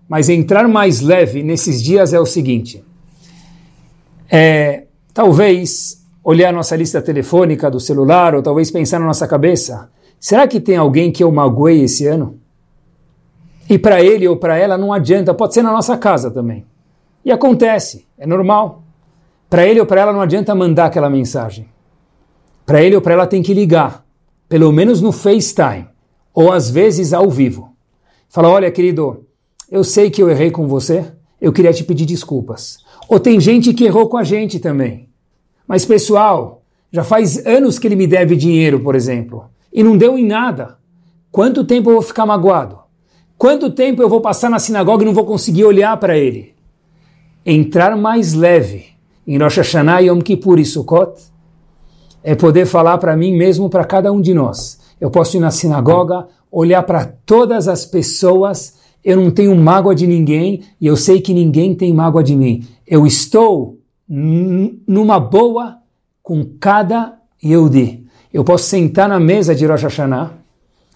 Mas 0.07 0.29
entrar 0.29 0.65
mais 0.65 1.01
leve 1.01 1.43
nesses 1.43 1.83
dias 1.83 2.13
é 2.13 2.21
o 2.21 2.25
seguinte, 2.25 2.81
é, 4.31 4.85
talvez 5.13 6.01
olhar 6.23 6.53
nossa 6.53 6.77
lista 6.77 7.01
telefônica 7.01 7.69
do 7.69 7.81
celular, 7.81 8.33
ou 8.33 8.41
talvez 8.41 8.71
pensar 8.71 8.97
na 8.97 9.07
nossa 9.07 9.27
cabeça: 9.27 9.91
será 10.17 10.47
que 10.47 10.61
tem 10.61 10.77
alguém 10.77 11.11
que 11.11 11.21
eu 11.21 11.29
magoei 11.29 11.83
esse 11.83 12.07
ano? 12.07 12.39
E 13.69 13.77
para 13.77 14.01
ele 14.01 14.25
ou 14.25 14.37
para 14.37 14.57
ela 14.57 14.77
não 14.77 14.93
adianta, 14.93 15.33
pode 15.33 15.53
ser 15.53 15.63
na 15.63 15.73
nossa 15.73 15.97
casa 15.97 16.31
também. 16.31 16.65
E 17.23 17.31
acontece, 17.31 18.05
é 18.17 18.25
normal. 18.25 18.83
Para 19.49 19.67
ele 19.67 19.79
ou 19.79 19.85
para 19.85 20.01
ela 20.01 20.13
não 20.13 20.21
adianta 20.21 20.53
mandar 20.53 20.85
aquela 20.85 21.09
mensagem. 21.09 21.67
Para 22.65 22.83
ele 22.83 22.95
ou 22.95 23.01
para 23.01 23.13
ela 23.13 23.27
tem 23.27 23.41
que 23.41 23.53
ligar, 23.53 24.05
pelo 24.47 24.71
menos 24.71 25.01
no 25.01 25.11
FaceTime, 25.11 25.87
ou 26.33 26.51
às 26.51 26.69
vezes 26.69 27.13
ao 27.13 27.29
vivo. 27.29 27.73
Fala: 28.29 28.49
olha, 28.49 28.69
querido, 28.69 29.25
eu 29.71 29.83
sei 29.83 30.09
que 30.09 30.21
eu 30.21 30.29
errei 30.29 30.51
com 30.51 30.67
você, 30.67 31.11
eu 31.41 31.51
queria 31.51 31.73
te 31.73 31.83
pedir 31.83 32.05
desculpas. 32.05 32.77
Ou 33.07 33.19
tem 33.19 33.39
gente 33.39 33.73
que 33.73 33.85
errou 33.85 34.07
com 34.07 34.17
a 34.17 34.23
gente 34.23 34.59
também. 34.59 35.09
Mas, 35.67 35.85
pessoal, 35.85 36.61
já 36.91 37.03
faz 37.03 37.45
anos 37.45 37.79
que 37.79 37.87
ele 37.87 37.95
me 37.95 38.07
deve 38.07 38.35
dinheiro, 38.35 38.79
por 38.79 38.95
exemplo, 38.95 39.45
e 39.73 39.83
não 39.83 39.97
deu 39.97 40.17
em 40.17 40.25
nada. 40.25 40.77
Quanto 41.31 41.63
tempo 41.63 41.89
eu 41.89 41.95
vou 41.95 42.01
ficar 42.01 42.25
magoado? 42.25 42.79
Quanto 43.37 43.71
tempo 43.71 44.01
eu 44.01 44.09
vou 44.09 44.21
passar 44.21 44.49
na 44.49 44.59
sinagoga 44.59 45.03
e 45.03 45.05
não 45.05 45.13
vou 45.13 45.25
conseguir 45.25 45.63
olhar 45.63 45.95
para 45.97 46.17
ele? 46.17 46.53
Entrar 47.45 47.95
mais 47.95 48.33
leve 48.33 48.85
em 49.25 49.37
Rosh 49.37 49.57
Hashanah, 49.57 49.99
Yom 49.99 50.19
Kippur 50.19 50.59
e 50.59 50.65
Sukkot 50.65 51.13
é 52.23 52.35
poder 52.35 52.65
falar 52.65 52.97
para 52.97 53.15
mim 53.15 53.35
mesmo, 53.35 53.69
para 53.69 53.85
cada 53.85 54.11
um 54.11 54.19
de 54.19 54.33
nós. 54.33 54.79
Eu 54.99 55.09
posso 55.09 55.37
ir 55.37 55.39
na 55.39 55.51
sinagoga, 55.51 56.27
olhar 56.51 56.83
para 56.83 57.05
todas 57.05 57.67
as 57.67 57.85
pessoas, 57.85 58.77
eu 59.03 59.15
não 59.15 59.31
tenho 59.31 59.55
mágoa 59.55 59.95
de 59.95 60.05
ninguém 60.05 60.63
e 60.81 60.87
eu 60.87 60.97
sei 60.97 61.21
que 61.21 61.33
ninguém 61.33 61.73
tem 61.73 61.93
mágoa 61.93 62.23
de 62.23 62.35
mim. 62.35 62.67
Eu 62.85 63.05
estou 63.07 63.79
numa 64.07 65.19
boa 65.19 65.77
com 66.21 66.43
cada 66.59 67.17
Yehudi. 67.43 68.05
Eu 68.33 68.43
posso 68.43 68.65
sentar 68.65 69.07
na 69.07 69.19
mesa 69.19 69.55
de 69.55 69.65
Rosh 69.65 69.83
Hashanah, 69.83 70.31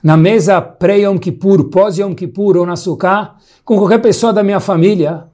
na 0.03 0.17
mesa 0.17 0.61
pré-Yom 0.61 1.17
Kippur, 1.17 1.69
pós-Yom 1.69 2.13
Kippur 2.13 2.57
ou 2.57 2.65
na 2.65 2.75
Sukkah, 2.75 3.35
com 3.63 3.77
qualquer 3.77 4.01
pessoa 4.01 4.33
da 4.33 4.43
minha 4.43 4.59
família, 4.59 5.25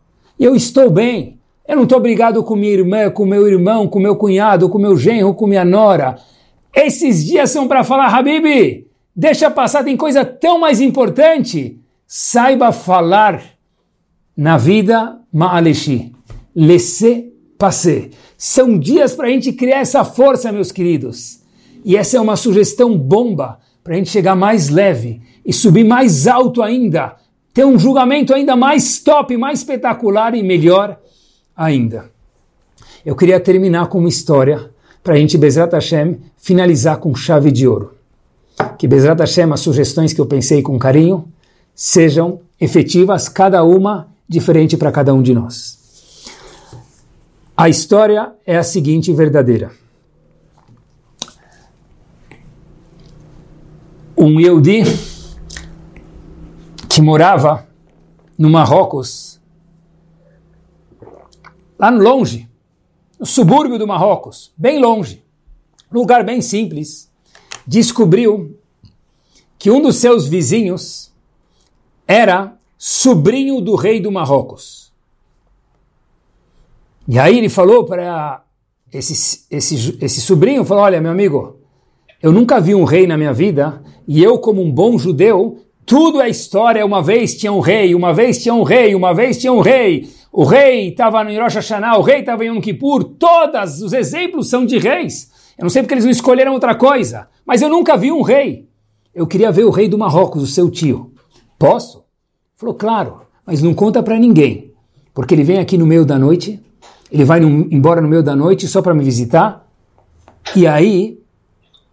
eu 0.46 0.56
estou 0.56 0.90
bem. 0.90 1.40
Eu 1.68 1.76
não 1.76 1.84
estou 1.84 2.00
brigado 2.00 2.44
com 2.44 2.56
minha 2.56 2.74
irmã, 2.74 3.10
com 3.12 3.26
meu 3.26 3.48
irmão, 3.48 3.88
com 3.88 4.00
meu 4.00 4.16
cunhado, 4.16 4.70
com 4.70 4.80
meu 4.80 4.98
genro, 4.98 5.34
com 5.34 5.46
minha 5.46 5.64
nora. 5.64 6.18
Esses 6.74 7.26
dias 7.26 7.52
são 7.52 7.68
para 7.68 7.84
falar, 7.84 8.08
Habib, 8.08 8.88
deixa 9.16 9.52
passar, 9.52 9.84
tem 9.84 9.96
coisa 9.96 10.26
tão 10.26 10.60
mais 10.60 10.82
importante. 10.82 11.80
Saiba 12.08 12.72
falar 12.72 13.44
na 14.36 14.58
vida 14.58 15.20
ma'aleshi, 15.32 16.12
laisser 16.56 17.32
passer. 17.58 18.12
São 18.38 18.80
dias 18.80 19.14
para 19.14 19.28
a 19.28 19.30
gente 19.30 19.52
criar 19.52 19.80
essa 19.80 20.04
força, 20.04 20.52
meus 20.52 20.72
queridos. 20.72 21.42
E 21.84 21.96
essa 21.96 22.18
é 22.18 22.22
uma 22.22 22.36
sugestão 22.36 22.98
bomba 22.98 23.60
para 23.84 23.94
a 23.94 23.98
gente 23.98 24.10
chegar 24.10 24.36
mais 24.36 24.70
leve 24.70 25.22
e 25.46 25.52
subir 25.52 25.84
mais 25.84 26.26
alto 26.26 26.62
ainda, 26.62 27.16
ter 27.60 27.66
um 27.66 27.78
julgamento 27.78 28.34
ainda 28.34 28.56
mais 28.56 29.00
top, 29.00 29.36
mais 29.36 29.60
espetacular 29.60 30.34
e 30.34 30.42
melhor 30.42 30.98
ainda. 31.54 32.10
Eu 33.06 33.18
queria 33.18 33.38
terminar 33.38 33.88
com 33.88 34.00
uma 34.00 34.08
história 34.08 34.72
para 35.04 35.16
a 35.16 35.18
gente, 35.18 35.38
Bezrat 35.38 35.74
Hashem, 35.74 36.22
finalizar 36.38 37.00
com 37.00 37.14
chave 37.14 37.52
de 37.52 37.68
ouro. 37.68 37.96
Que 38.78 38.88
Bezrat 38.88 39.20
Hashem, 39.20 39.52
as 39.52 39.60
sugestões 39.60 40.14
que 40.14 40.22
eu 40.22 40.26
pensei 40.26 40.62
com 40.62 40.80
carinho, 40.80 41.28
sejam 41.76 42.40
efetivas, 42.62 43.28
cada 43.28 43.62
uma 43.62 44.08
diferente 44.26 44.78
para 44.78 44.90
cada 44.90 45.14
um 45.14 45.22
de 45.22 45.34
nós. 45.34 45.78
A 47.58 47.68
história 47.68 48.32
é 48.46 48.56
a 48.56 48.64
seguinte 48.64 49.12
verdadeira. 49.12 49.70
Um 54.18 54.40
Yehudi 54.40 55.19
que 56.90 57.02
morava 57.02 57.68
no 58.38 58.50
Marrocos, 58.50 59.40
lá 61.78 61.90
longe, 61.90 62.50
no 63.20 63.26
subúrbio 63.26 63.78
do 63.78 63.88
Marrocos, 63.88 64.52
bem 64.58 64.80
longe, 64.80 65.24
lugar 65.92 66.24
bem 66.24 66.42
simples, 66.42 67.12
descobriu 67.66 68.58
que 69.58 69.70
um 69.70 69.82
dos 69.82 69.98
seus 69.98 70.28
vizinhos 70.28 71.14
era 72.08 72.58
sobrinho 72.78 73.62
do 73.62 73.76
rei 73.76 74.02
do 74.02 74.12
Marrocos. 74.12 74.92
E 77.08 77.20
aí 77.20 77.38
ele 77.38 77.50
falou 77.50 77.86
para 77.86 78.44
esse, 78.92 79.46
esse, 79.52 79.98
esse 80.02 80.22
sobrinho, 80.22 80.66
falou, 80.66 80.84
olha 80.84 81.02
meu 81.02 81.12
amigo, 81.12 81.60
eu 82.22 82.32
nunca 82.32 82.60
vi 82.60 82.74
um 82.74 82.84
rei 82.84 83.06
na 83.06 83.18
minha 83.18 83.34
vida, 83.34 83.84
e 84.08 84.24
eu 84.24 84.40
como 84.40 84.62
um 84.62 84.72
bom 84.72 84.98
judeu, 84.98 85.66
tudo 85.90 86.22
é 86.22 86.30
história, 86.30 86.86
uma 86.86 87.02
vez 87.02 87.36
tinha 87.36 87.52
um 87.52 87.60
rei, 87.60 87.96
uma 87.96 88.14
vez 88.14 88.44
tinha 88.44 88.54
um 88.54 88.62
rei, 88.62 88.94
uma 88.94 89.12
vez 89.12 89.40
tinha 89.40 89.52
um 89.52 89.60
rei, 89.60 90.08
o 90.32 90.44
rei 90.44 90.90
estava 90.90 91.24
no 91.24 91.36
Rosh 91.36 91.56
Hashanah, 91.56 91.98
o 91.98 92.04
rei 92.04 92.20
estava 92.20 92.46
em 92.46 92.50
Yom 92.50 92.62
Kippur, 92.62 93.04
todos 93.04 93.82
os 93.82 93.92
exemplos 93.92 94.52
são 94.52 94.68
de 94.68 94.78
reis. 94.78 95.32
Eu 95.58 95.64
não 95.64 95.70
sei 95.72 95.82
porque 95.82 95.96
eles 95.96 96.04
não 96.04 96.12
escolheram 96.12 96.54
outra 96.54 96.76
coisa, 96.76 97.28
mas 97.44 97.64
eu 97.64 97.70
nunca 97.70 97.98
vi 97.98 98.12
um 98.12 98.22
rei. 98.22 98.68
Eu 99.16 99.26
queria 99.26 99.52
ver 99.52 99.64
o 99.64 99.72
rei 99.72 99.90
do 99.90 99.98
Marrocos, 99.98 100.44
o 100.44 100.46
seu 100.46 100.70
tio. 100.70 101.12
Posso? 101.58 102.04
Falou, 102.56 102.76
claro, 102.76 103.22
mas 103.44 103.64
não 103.64 103.74
conta 103.74 104.04
para 104.04 104.20
ninguém, 104.20 104.72
porque 105.12 105.34
ele 105.34 105.44
vem 105.44 105.58
aqui 105.58 105.76
no 105.76 105.88
meio 105.88 106.06
da 106.06 106.20
noite, 106.20 106.60
ele 107.12 107.26
vai 107.26 107.40
no, 107.40 107.50
embora 107.74 108.00
no 108.00 108.08
meio 108.08 108.22
da 108.22 108.36
noite 108.36 108.68
só 108.68 108.80
para 108.80 108.94
me 108.94 109.04
visitar, 109.04 109.68
e 110.56 110.68
aí 110.68 111.18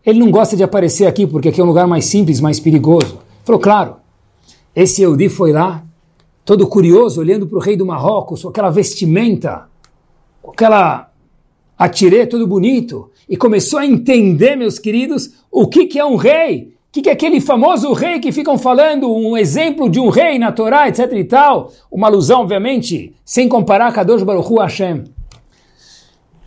ele 0.04 0.18
não 0.18 0.30
gosta 0.30 0.54
de 0.54 0.62
aparecer 0.62 1.06
aqui 1.06 1.26
porque 1.26 1.48
aqui 1.48 1.62
é 1.62 1.64
um 1.64 1.68
lugar 1.68 1.86
mais 1.86 2.04
simples, 2.04 2.42
mais 2.42 2.60
perigoso. 2.60 3.24
Falou, 3.46 3.60
claro. 3.60 3.96
Esse 4.74 5.02
Eudi 5.02 5.28
foi 5.28 5.52
lá, 5.52 5.84
todo 6.44 6.66
curioso, 6.66 7.20
olhando 7.20 7.46
para 7.46 7.56
o 7.56 7.60
rei 7.60 7.76
do 7.76 7.86
Marrocos, 7.86 8.42
com 8.42 8.48
aquela 8.48 8.70
vestimenta, 8.70 9.68
com 10.42 10.50
aquela 10.50 11.12
atirê 11.78 12.26
todo 12.26 12.44
bonito, 12.44 13.08
e 13.28 13.36
começou 13.36 13.78
a 13.78 13.86
entender, 13.86 14.56
meus 14.56 14.80
queridos, 14.80 15.30
o 15.48 15.68
que, 15.68 15.86
que 15.86 15.96
é 15.96 16.04
um 16.04 16.16
rei, 16.16 16.74
o 16.88 16.92
que, 16.92 17.02
que 17.02 17.08
é 17.08 17.12
aquele 17.12 17.40
famoso 17.40 17.92
rei 17.92 18.18
que 18.18 18.32
ficam 18.32 18.58
falando, 18.58 19.14
um 19.14 19.36
exemplo 19.36 19.88
de 19.88 20.00
um 20.00 20.08
rei 20.08 20.40
na 20.40 20.50
Torá, 20.50 20.88
etc 20.88 21.12
e 21.12 21.24
tal, 21.24 21.72
uma 21.88 22.08
alusão, 22.08 22.40
obviamente, 22.40 23.14
sem 23.24 23.48
comparar 23.48 23.92
Kadosh 23.92 24.24
Baruch 24.24 24.52
Hashem. 24.58 25.04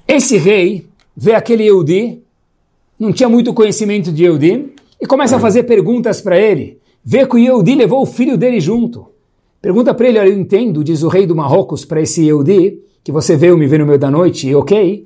Esse 0.05 0.37
rei 0.37 0.85
vê 1.15 1.33
aquele 1.33 1.63
Yehudi, 1.63 2.21
não 2.99 3.13
tinha 3.13 3.29
muito 3.29 3.53
conhecimento 3.53 4.11
de 4.11 4.25
Yehudi, 4.25 4.73
e 4.99 5.05
começa 5.05 5.37
a 5.37 5.39
fazer 5.39 5.63
perguntas 5.63 6.19
para 6.19 6.37
ele. 6.37 6.77
Vê 7.03 7.25
que 7.25 7.35
o 7.35 7.39
Yehudi 7.39 7.75
levou 7.75 8.01
o 8.01 8.05
filho 8.05 8.37
dele 8.37 8.59
junto. 8.59 9.07
Pergunta 9.61 9.93
para 9.93 10.07
ele, 10.07 10.19
olha, 10.19 10.29
eu 10.29 10.39
entendo, 10.39 10.83
diz 10.83 11.03
o 11.03 11.07
rei 11.07 11.25
do 11.25 11.35
Marrocos 11.35 11.83
para 11.83 12.01
esse 12.01 12.23
Yehudi, 12.23 12.79
que 13.03 13.11
você 13.11 13.35
veio 13.35 13.57
me 13.57 13.67
ver 13.67 13.79
no 13.79 13.85
meio 13.85 13.99
da 13.99 14.09
noite, 14.09 14.47
e 14.47 14.55
ok, 14.55 15.05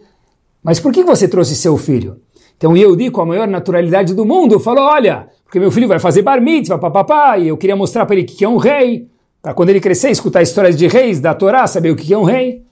mas 0.64 0.80
por 0.80 0.92
que 0.92 1.04
você 1.04 1.28
trouxe 1.28 1.56
seu 1.56 1.78
filho? 1.78 2.18
Então 2.58 2.74
o 2.74 2.78
Yehudi, 2.78 3.10
com 3.10 3.22
a 3.22 3.26
maior 3.26 3.48
naturalidade 3.48 4.14
do 4.14 4.26
mundo, 4.26 4.60
falou, 4.60 4.84
olha, 4.84 5.28
porque 5.44 5.60
meu 5.60 5.72
filho 5.72 5.88
vai 5.88 6.00
fazer 6.00 6.22
bar 6.22 6.42
mitzvah, 6.42 6.78
papapá, 6.78 7.38
e 7.38 7.48
eu 7.48 7.58
queria 7.58 7.76
mostrar 7.76 8.06
para 8.06 8.16
ele 8.16 8.26
que 8.26 8.44
é 8.46 8.50
um 8.50 8.58
rei, 8.58 9.08
para 9.42 9.54
quando 9.54 9.70
ele 9.70 9.80
crescer, 9.80 10.10
escutar 10.10 10.42
histórias 10.42 10.78
de 10.78 10.88
reis, 10.88 11.20
da 11.20 11.34
Torá, 11.34 11.68
saber 11.68 11.92
o 11.92 11.96
que 11.96 12.14
é 12.14 12.18
um 12.18 12.24
rei. 12.24 12.64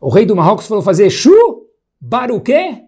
O 0.00 0.10
rei 0.10 0.26
do 0.26 0.36
Marrocos 0.36 0.66
falou 0.66 0.82
fazer 0.82 1.10
shu, 1.10 1.66
bar 2.00 2.30
o 2.30 2.40
quê? 2.40 2.82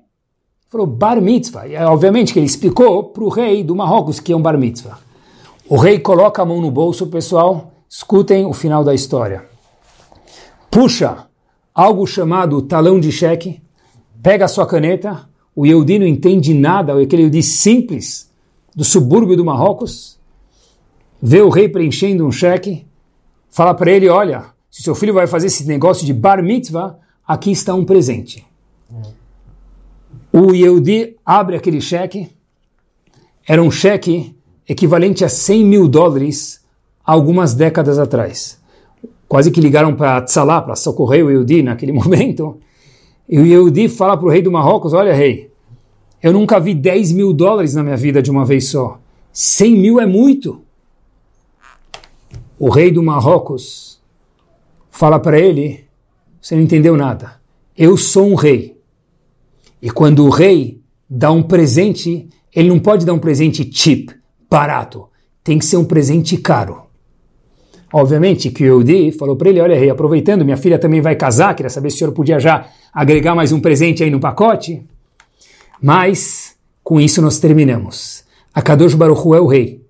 Falou 0.68 0.86
bar 0.86 1.20
mitzvah. 1.20 1.66
E 1.66 1.76
obviamente 1.76 2.32
que 2.32 2.38
ele 2.38 2.46
explicou 2.46 3.04
para 3.04 3.24
o 3.24 3.28
rei 3.28 3.62
do 3.62 3.74
Marrocos 3.74 4.20
que 4.20 4.32
é 4.32 4.36
um 4.36 4.42
bar 4.42 4.58
mitzvah. 4.58 4.98
O 5.68 5.76
rei 5.76 5.98
coloca 5.98 6.42
a 6.42 6.44
mão 6.44 6.60
no 6.60 6.70
bolso, 6.70 7.06
pessoal, 7.06 7.72
Escutem 7.94 8.46
o 8.46 8.54
final 8.54 8.82
da 8.82 8.94
história. 8.94 9.44
Puxa 10.70 11.26
algo 11.74 12.06
chamado 12.06 12.62
talão 12.62 12.98
de 12.98 13.12
cheque, 13.12 13.62
pega 14.22 14.46
a 14.46 14.48
sua 14.48 14.66
caneta, 14.66 15.28
o 15.54 15.66
Yehudi 15.66 15.98
não 15.98 16.06
entende 16.06 16.54
nada, 16.54 16.98
aquele 16.98 17.24
Yehudi 17.24 17.42
simples 17.42 18.32
do 18.74 18.82
subúrbio 18.82 19.36
do 19.36 19.44
Marrocos, 19.44 20.18
vê 21.20 21.42
o 21.42 21.50
rei 21.50 21.68
preenchendo 21.68 22.26
um 22.26 22.32
cheque, 22.32 22.86
fala 23.50 23.74
para 23.74 23.90
ele, 23.90 24.08
olha, 24.08 24.46
se 24.70 24.82
seu 24.82 24.94
filho 24.94 25.12
vai 25.12 25.26
fazer 25.26 25.48
esse 25.48 25.66
negócio 25.66 26.06
de 26.06 26.14
bar 26.14 26.42
mitzvah, 26.42 26.98
aqui 27.28 27.50
está 27.50 27.74
um 27.74 27.84
presente. 27.84 28.42
O 30.32 30.54
Yehudi 30.54 31.18
abre 31.26 31.56
aquele 31.56 31.82
cheque, 31.82 32.34
era 33.46 33.62
um 33.62 33.70
cheque 33.70 34.34
equivalente 34.72 35.24
a 35.24 35.28
100 35.28 35.64
mil 35.64 35.88
dólares 35.88 36.60
algumas 37.04 37.54
décadas 37.54 37.98
atrás. 37.98 38.60
Quase 39.28 39.50
que 39.50 39.60
ligaram 39.60 39.94
para 39.94 40.22
Tzalá, 40.22 40.60
para 40.60 40.76
socorrer 40.76 41.24
o 41.24 41.30
Yehudi 41.30 41.62
naquele 41.62 41.92
momento. 41.92 42.58
E 43.28 43.38
o 43.38 43.46
Yehudi 43.46 43.88
fala 43.88 44.16
para 44.16 44.26
o 44.26 44.30
rei 44.30 44.42
do 44.42 44.50
Marrocos, 44.50 44.92
olha 44.92 45.14
rei, 45.14 45.50
eu 46.22 46.32
nunca 46.32 46.58
vi 46.58 46.74
10 46.74 47.12
mil 47.12 47.32
dólares 47.32 47.74
na 47.74 47.82
minha 47.82 47.96
vida 47.96 48.22
de 48.22 48.30
uma 48.30 48.44
vez 48.44 48.68
só. 48.68 49.00
100 49.32 49.76
mil 49.76 50.00
é 50.00 50.06
muito. 50.06 50.62
O 52.58 52.68
rei 52.68 52.90
do 52.90 53.02
Marrocos 53.02 54.00
fala 54.90 55.18
para 55.18 55.38
ele, 55.38 55.84
você 56.40 56.54
não 56.54 56.62
entendeu 56.62 56.96
nada. 56.96 57.40
Eu 57.76 57.96
sou 57.96 58.28
um 58.28 58.34
rei. 58.34 58.78
E 59.80 59.90
quando 59.90 60.24
o 60.24 60.30
rei 60.30 60.80
dá 61.08 61.32
um 61.32 61.42
presente, 61.42 62.28
ele 62.54 62.68
não 62.68 62.78
pode 62.78 63.04
dar 63.04 63.14
um 63.14 63.18
presente 63.18 63.68
cheap, 63.72 64.21
barato. 64.52 65.08
Tem 65.42 65.58
que 65.58 65.64
ser 65.64 65.78
um 65.78 65.84
presente 65.84 66.36
caro. 66.36 66.82
Obviamente 67.90 68.50
que 68.50 68.64
o 68.64 68.66
Yehudi 68.66 69.12
falou 69.12 69.34
para 69.34 69.48
ele, 69.48 69.60
olha 69.60 69.78
rei, 69.78 69.88
aproveitando, 69.88 70.44
minha 70.44 70.56
filha 70.58 70.78
também 70.78 71.00
vai 71.00 71.16
casar, 71.16 71.54
queria 71.54 71.70
saber 71.70 71.90
se 71.90 71.96
o 71.96 71.98
senhor 71.98 72.12
podia 72.12 72.38
já 72.38 72.68
agregar 72.92 73.34
mais 73.34 73.50
um 73.50 73.60
presente 73.60 74.04
aí 74.04 74.10
no 74.10 74.20
pacote. 74.20 74.82
Mas, 75.80 76.54
com 76.84 77.00
isso 77.00 77.22
nós 77.22 77.38
terminamos. 77.38 78.24
A 78.54 78.60
Kadosh 78.60 78.94
Baruch 78.94 79.26
Hu 79.26 79.34
é 79.34 79.40
o 79.40 79.46
rei. 79.46 79.82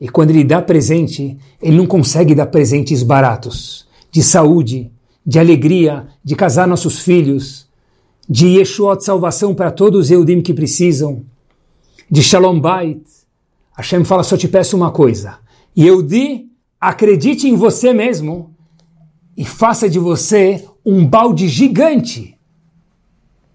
E 0.00 0.08
quando 0.08 0.30
ele 0.30 0.44
dá 0.44 0.60
presente, 0.60 1.38
ele 1.62 1.76
não 1.76 1.86
consegue 1.86 2.34
dar 2.34 2.46
presentes 2.46 3.02
baratos, 3.02 3.86
de 4.10 4.22
saúde, 4.22 4.90
de 5.24 5.38
alegria, 5.38 6.06
de 6.24 6.34
casar 6.36 6.66
nossos 6.66 7.00
filhos, 7.00 7.68
de 8.28 8.58
Yeshua, 8.58 9.00
salvação 9.00 9.54
para 9.54 9.70
todos 9.70 10.06
os 10.06 10.10
Eudim 10.10 10.40
que 10.40 10.54
precisam, 10.54 11.22
de 12.10 12.22
Shalom 12.22 12.60
Bait. 12.60 13.17
Hashem 13.78 14.04
fala, 14.04 14.24
só 14.24 14.36
te 14.36 14.48
peço 14.48 14.76
uma 14.76 14.90
coisa. 14.90 15.38
Yehudi 15.76 16.48
acredite 16.80 17.46
em 17.46 17.54
você 17.54 17.92
mesmo 17.92 18.52
e 19.36 19.44
faça 19.44 19.88
de 19.88 20.00
você 20.00 20.66
um 20.84 21.06
balde 21.06 21.46
gigante, 21.46 22.36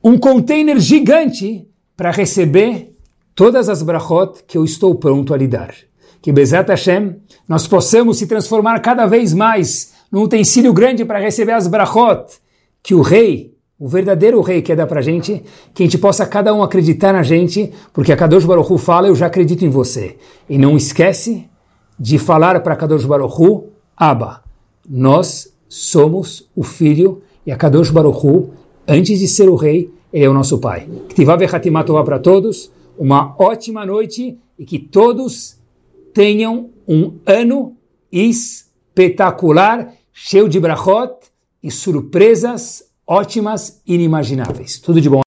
um 0.02 0.18
container 0.18 0.80
gigante 0.80 1.68
para 1.98 2.10
receber 2.10 2.96
todas 3.36 3.68
as 3.68 3.84
brachot 3.84 4.44
que 4.48 4.58
eu 4.58 4.64
estou 4.64 4.96
pronto 4.96 5.34
a 5.34 5.38
lhe 5.38 5.48
dar. 5.48 5.76
Que 6.22 6.32
Bezat 6.32 6.70
Hashem, 6.70 7.18
nós 7.46 7.68
possamos 7.68 8.18
se 8.18 8.26
transformar 8.26 8.80
cada 8.80 9.06
vez 9.06 9.34
mais 9.34 9.94
num 10.10 10.22
utensílio 10.22 10.72
grande 10.72 11.04
para 11.04 11.20
receber 11.20 11.52
as 11.52 11.68
brachot 11.68 12.40
que 12.82 12.96
o 12.96 13.02
rei, 13.02 13.53
o 13.84 13.88
verdadeiro 13.90 14.40
rei 14.40 14.62
quer 14.62 14.72
é 14.72 14.76
dar 14.78 14.88
para 14.88 15.02
a 15.02 15.04
gente, 15.04 15.44
que 15.74 15.84
a 15.84 15.86
gente 15.86 15.98
possa 15.98 16.26
cada 16.26 16.54
um 16.54 16.64
acreditar 16.64 17.12
na 17.12 17.22
gente, 17.22 17.70
porque 17.92 18.14
a 18.14 18.16
Kadosh 18.16 18.46
Baruch 18.46 18.72
Hu 18.72 18.78
fala, 18.78 19.10
eu 19.10 19.16
já 19.16 19.26
acredito 19.26 19.66
em 19.66 19.70
você. 19.70 20.16
E 20.50 20.58
não 20.58 20.78
esquece 20.78 21.50
de 22.00 22.18
falar 22.18 22.64
para 22.64 22.78
Kadosh 22.78 23.04
Baruch 23.04 23.36
Hu, 23.38 23.74
Abba, 23.98 24.42
nós 24.90 25.54
somos 25.68 26.50
o 26.56 26.64
filho 26.64 27.24
e 27.46 27.52
a 27.52 27.58
Kadosh 27.58 27.90
Baruch 27.90 28.26
Hu, 28.26 28.54
antes 28.88 29.20
de 29.20 29.28
ser 29.28 29.50
o 29.50 29.56
rei, 29.56 29.94
ele 30.14 30.24
é 30.24 30.30
o 30.30 30.34
nosso 30.34 30.60
pai. 30.60 30.88
Que 31.10 31.16
Tivá 31.16 31.36
Vechatimatová 31.36 32.06
para 32.06 32.20
todos, 32.20 32.72
uma 32.98 33.36
ótima 33.38 33.86
noite 33.86 34.40
e 34.58 34.64
que 34.64 34.80
todos 34.80 35.60
tenham 36.14 36.70
um 36.88 37.20
ano 37.26 37.76
espetacular, 38.10 39.94
cheio 40.14 40.48
de 40.48 40.58
brachot 40.58 41.16
e 41.62 41.70
surpresas 41.70 42.93
ótimas, 43.10 43.82
inimagináveis. 43.86 44.80
Tudo 44.80 45.02
de 45.02 45.10
bom. 45.10 45.22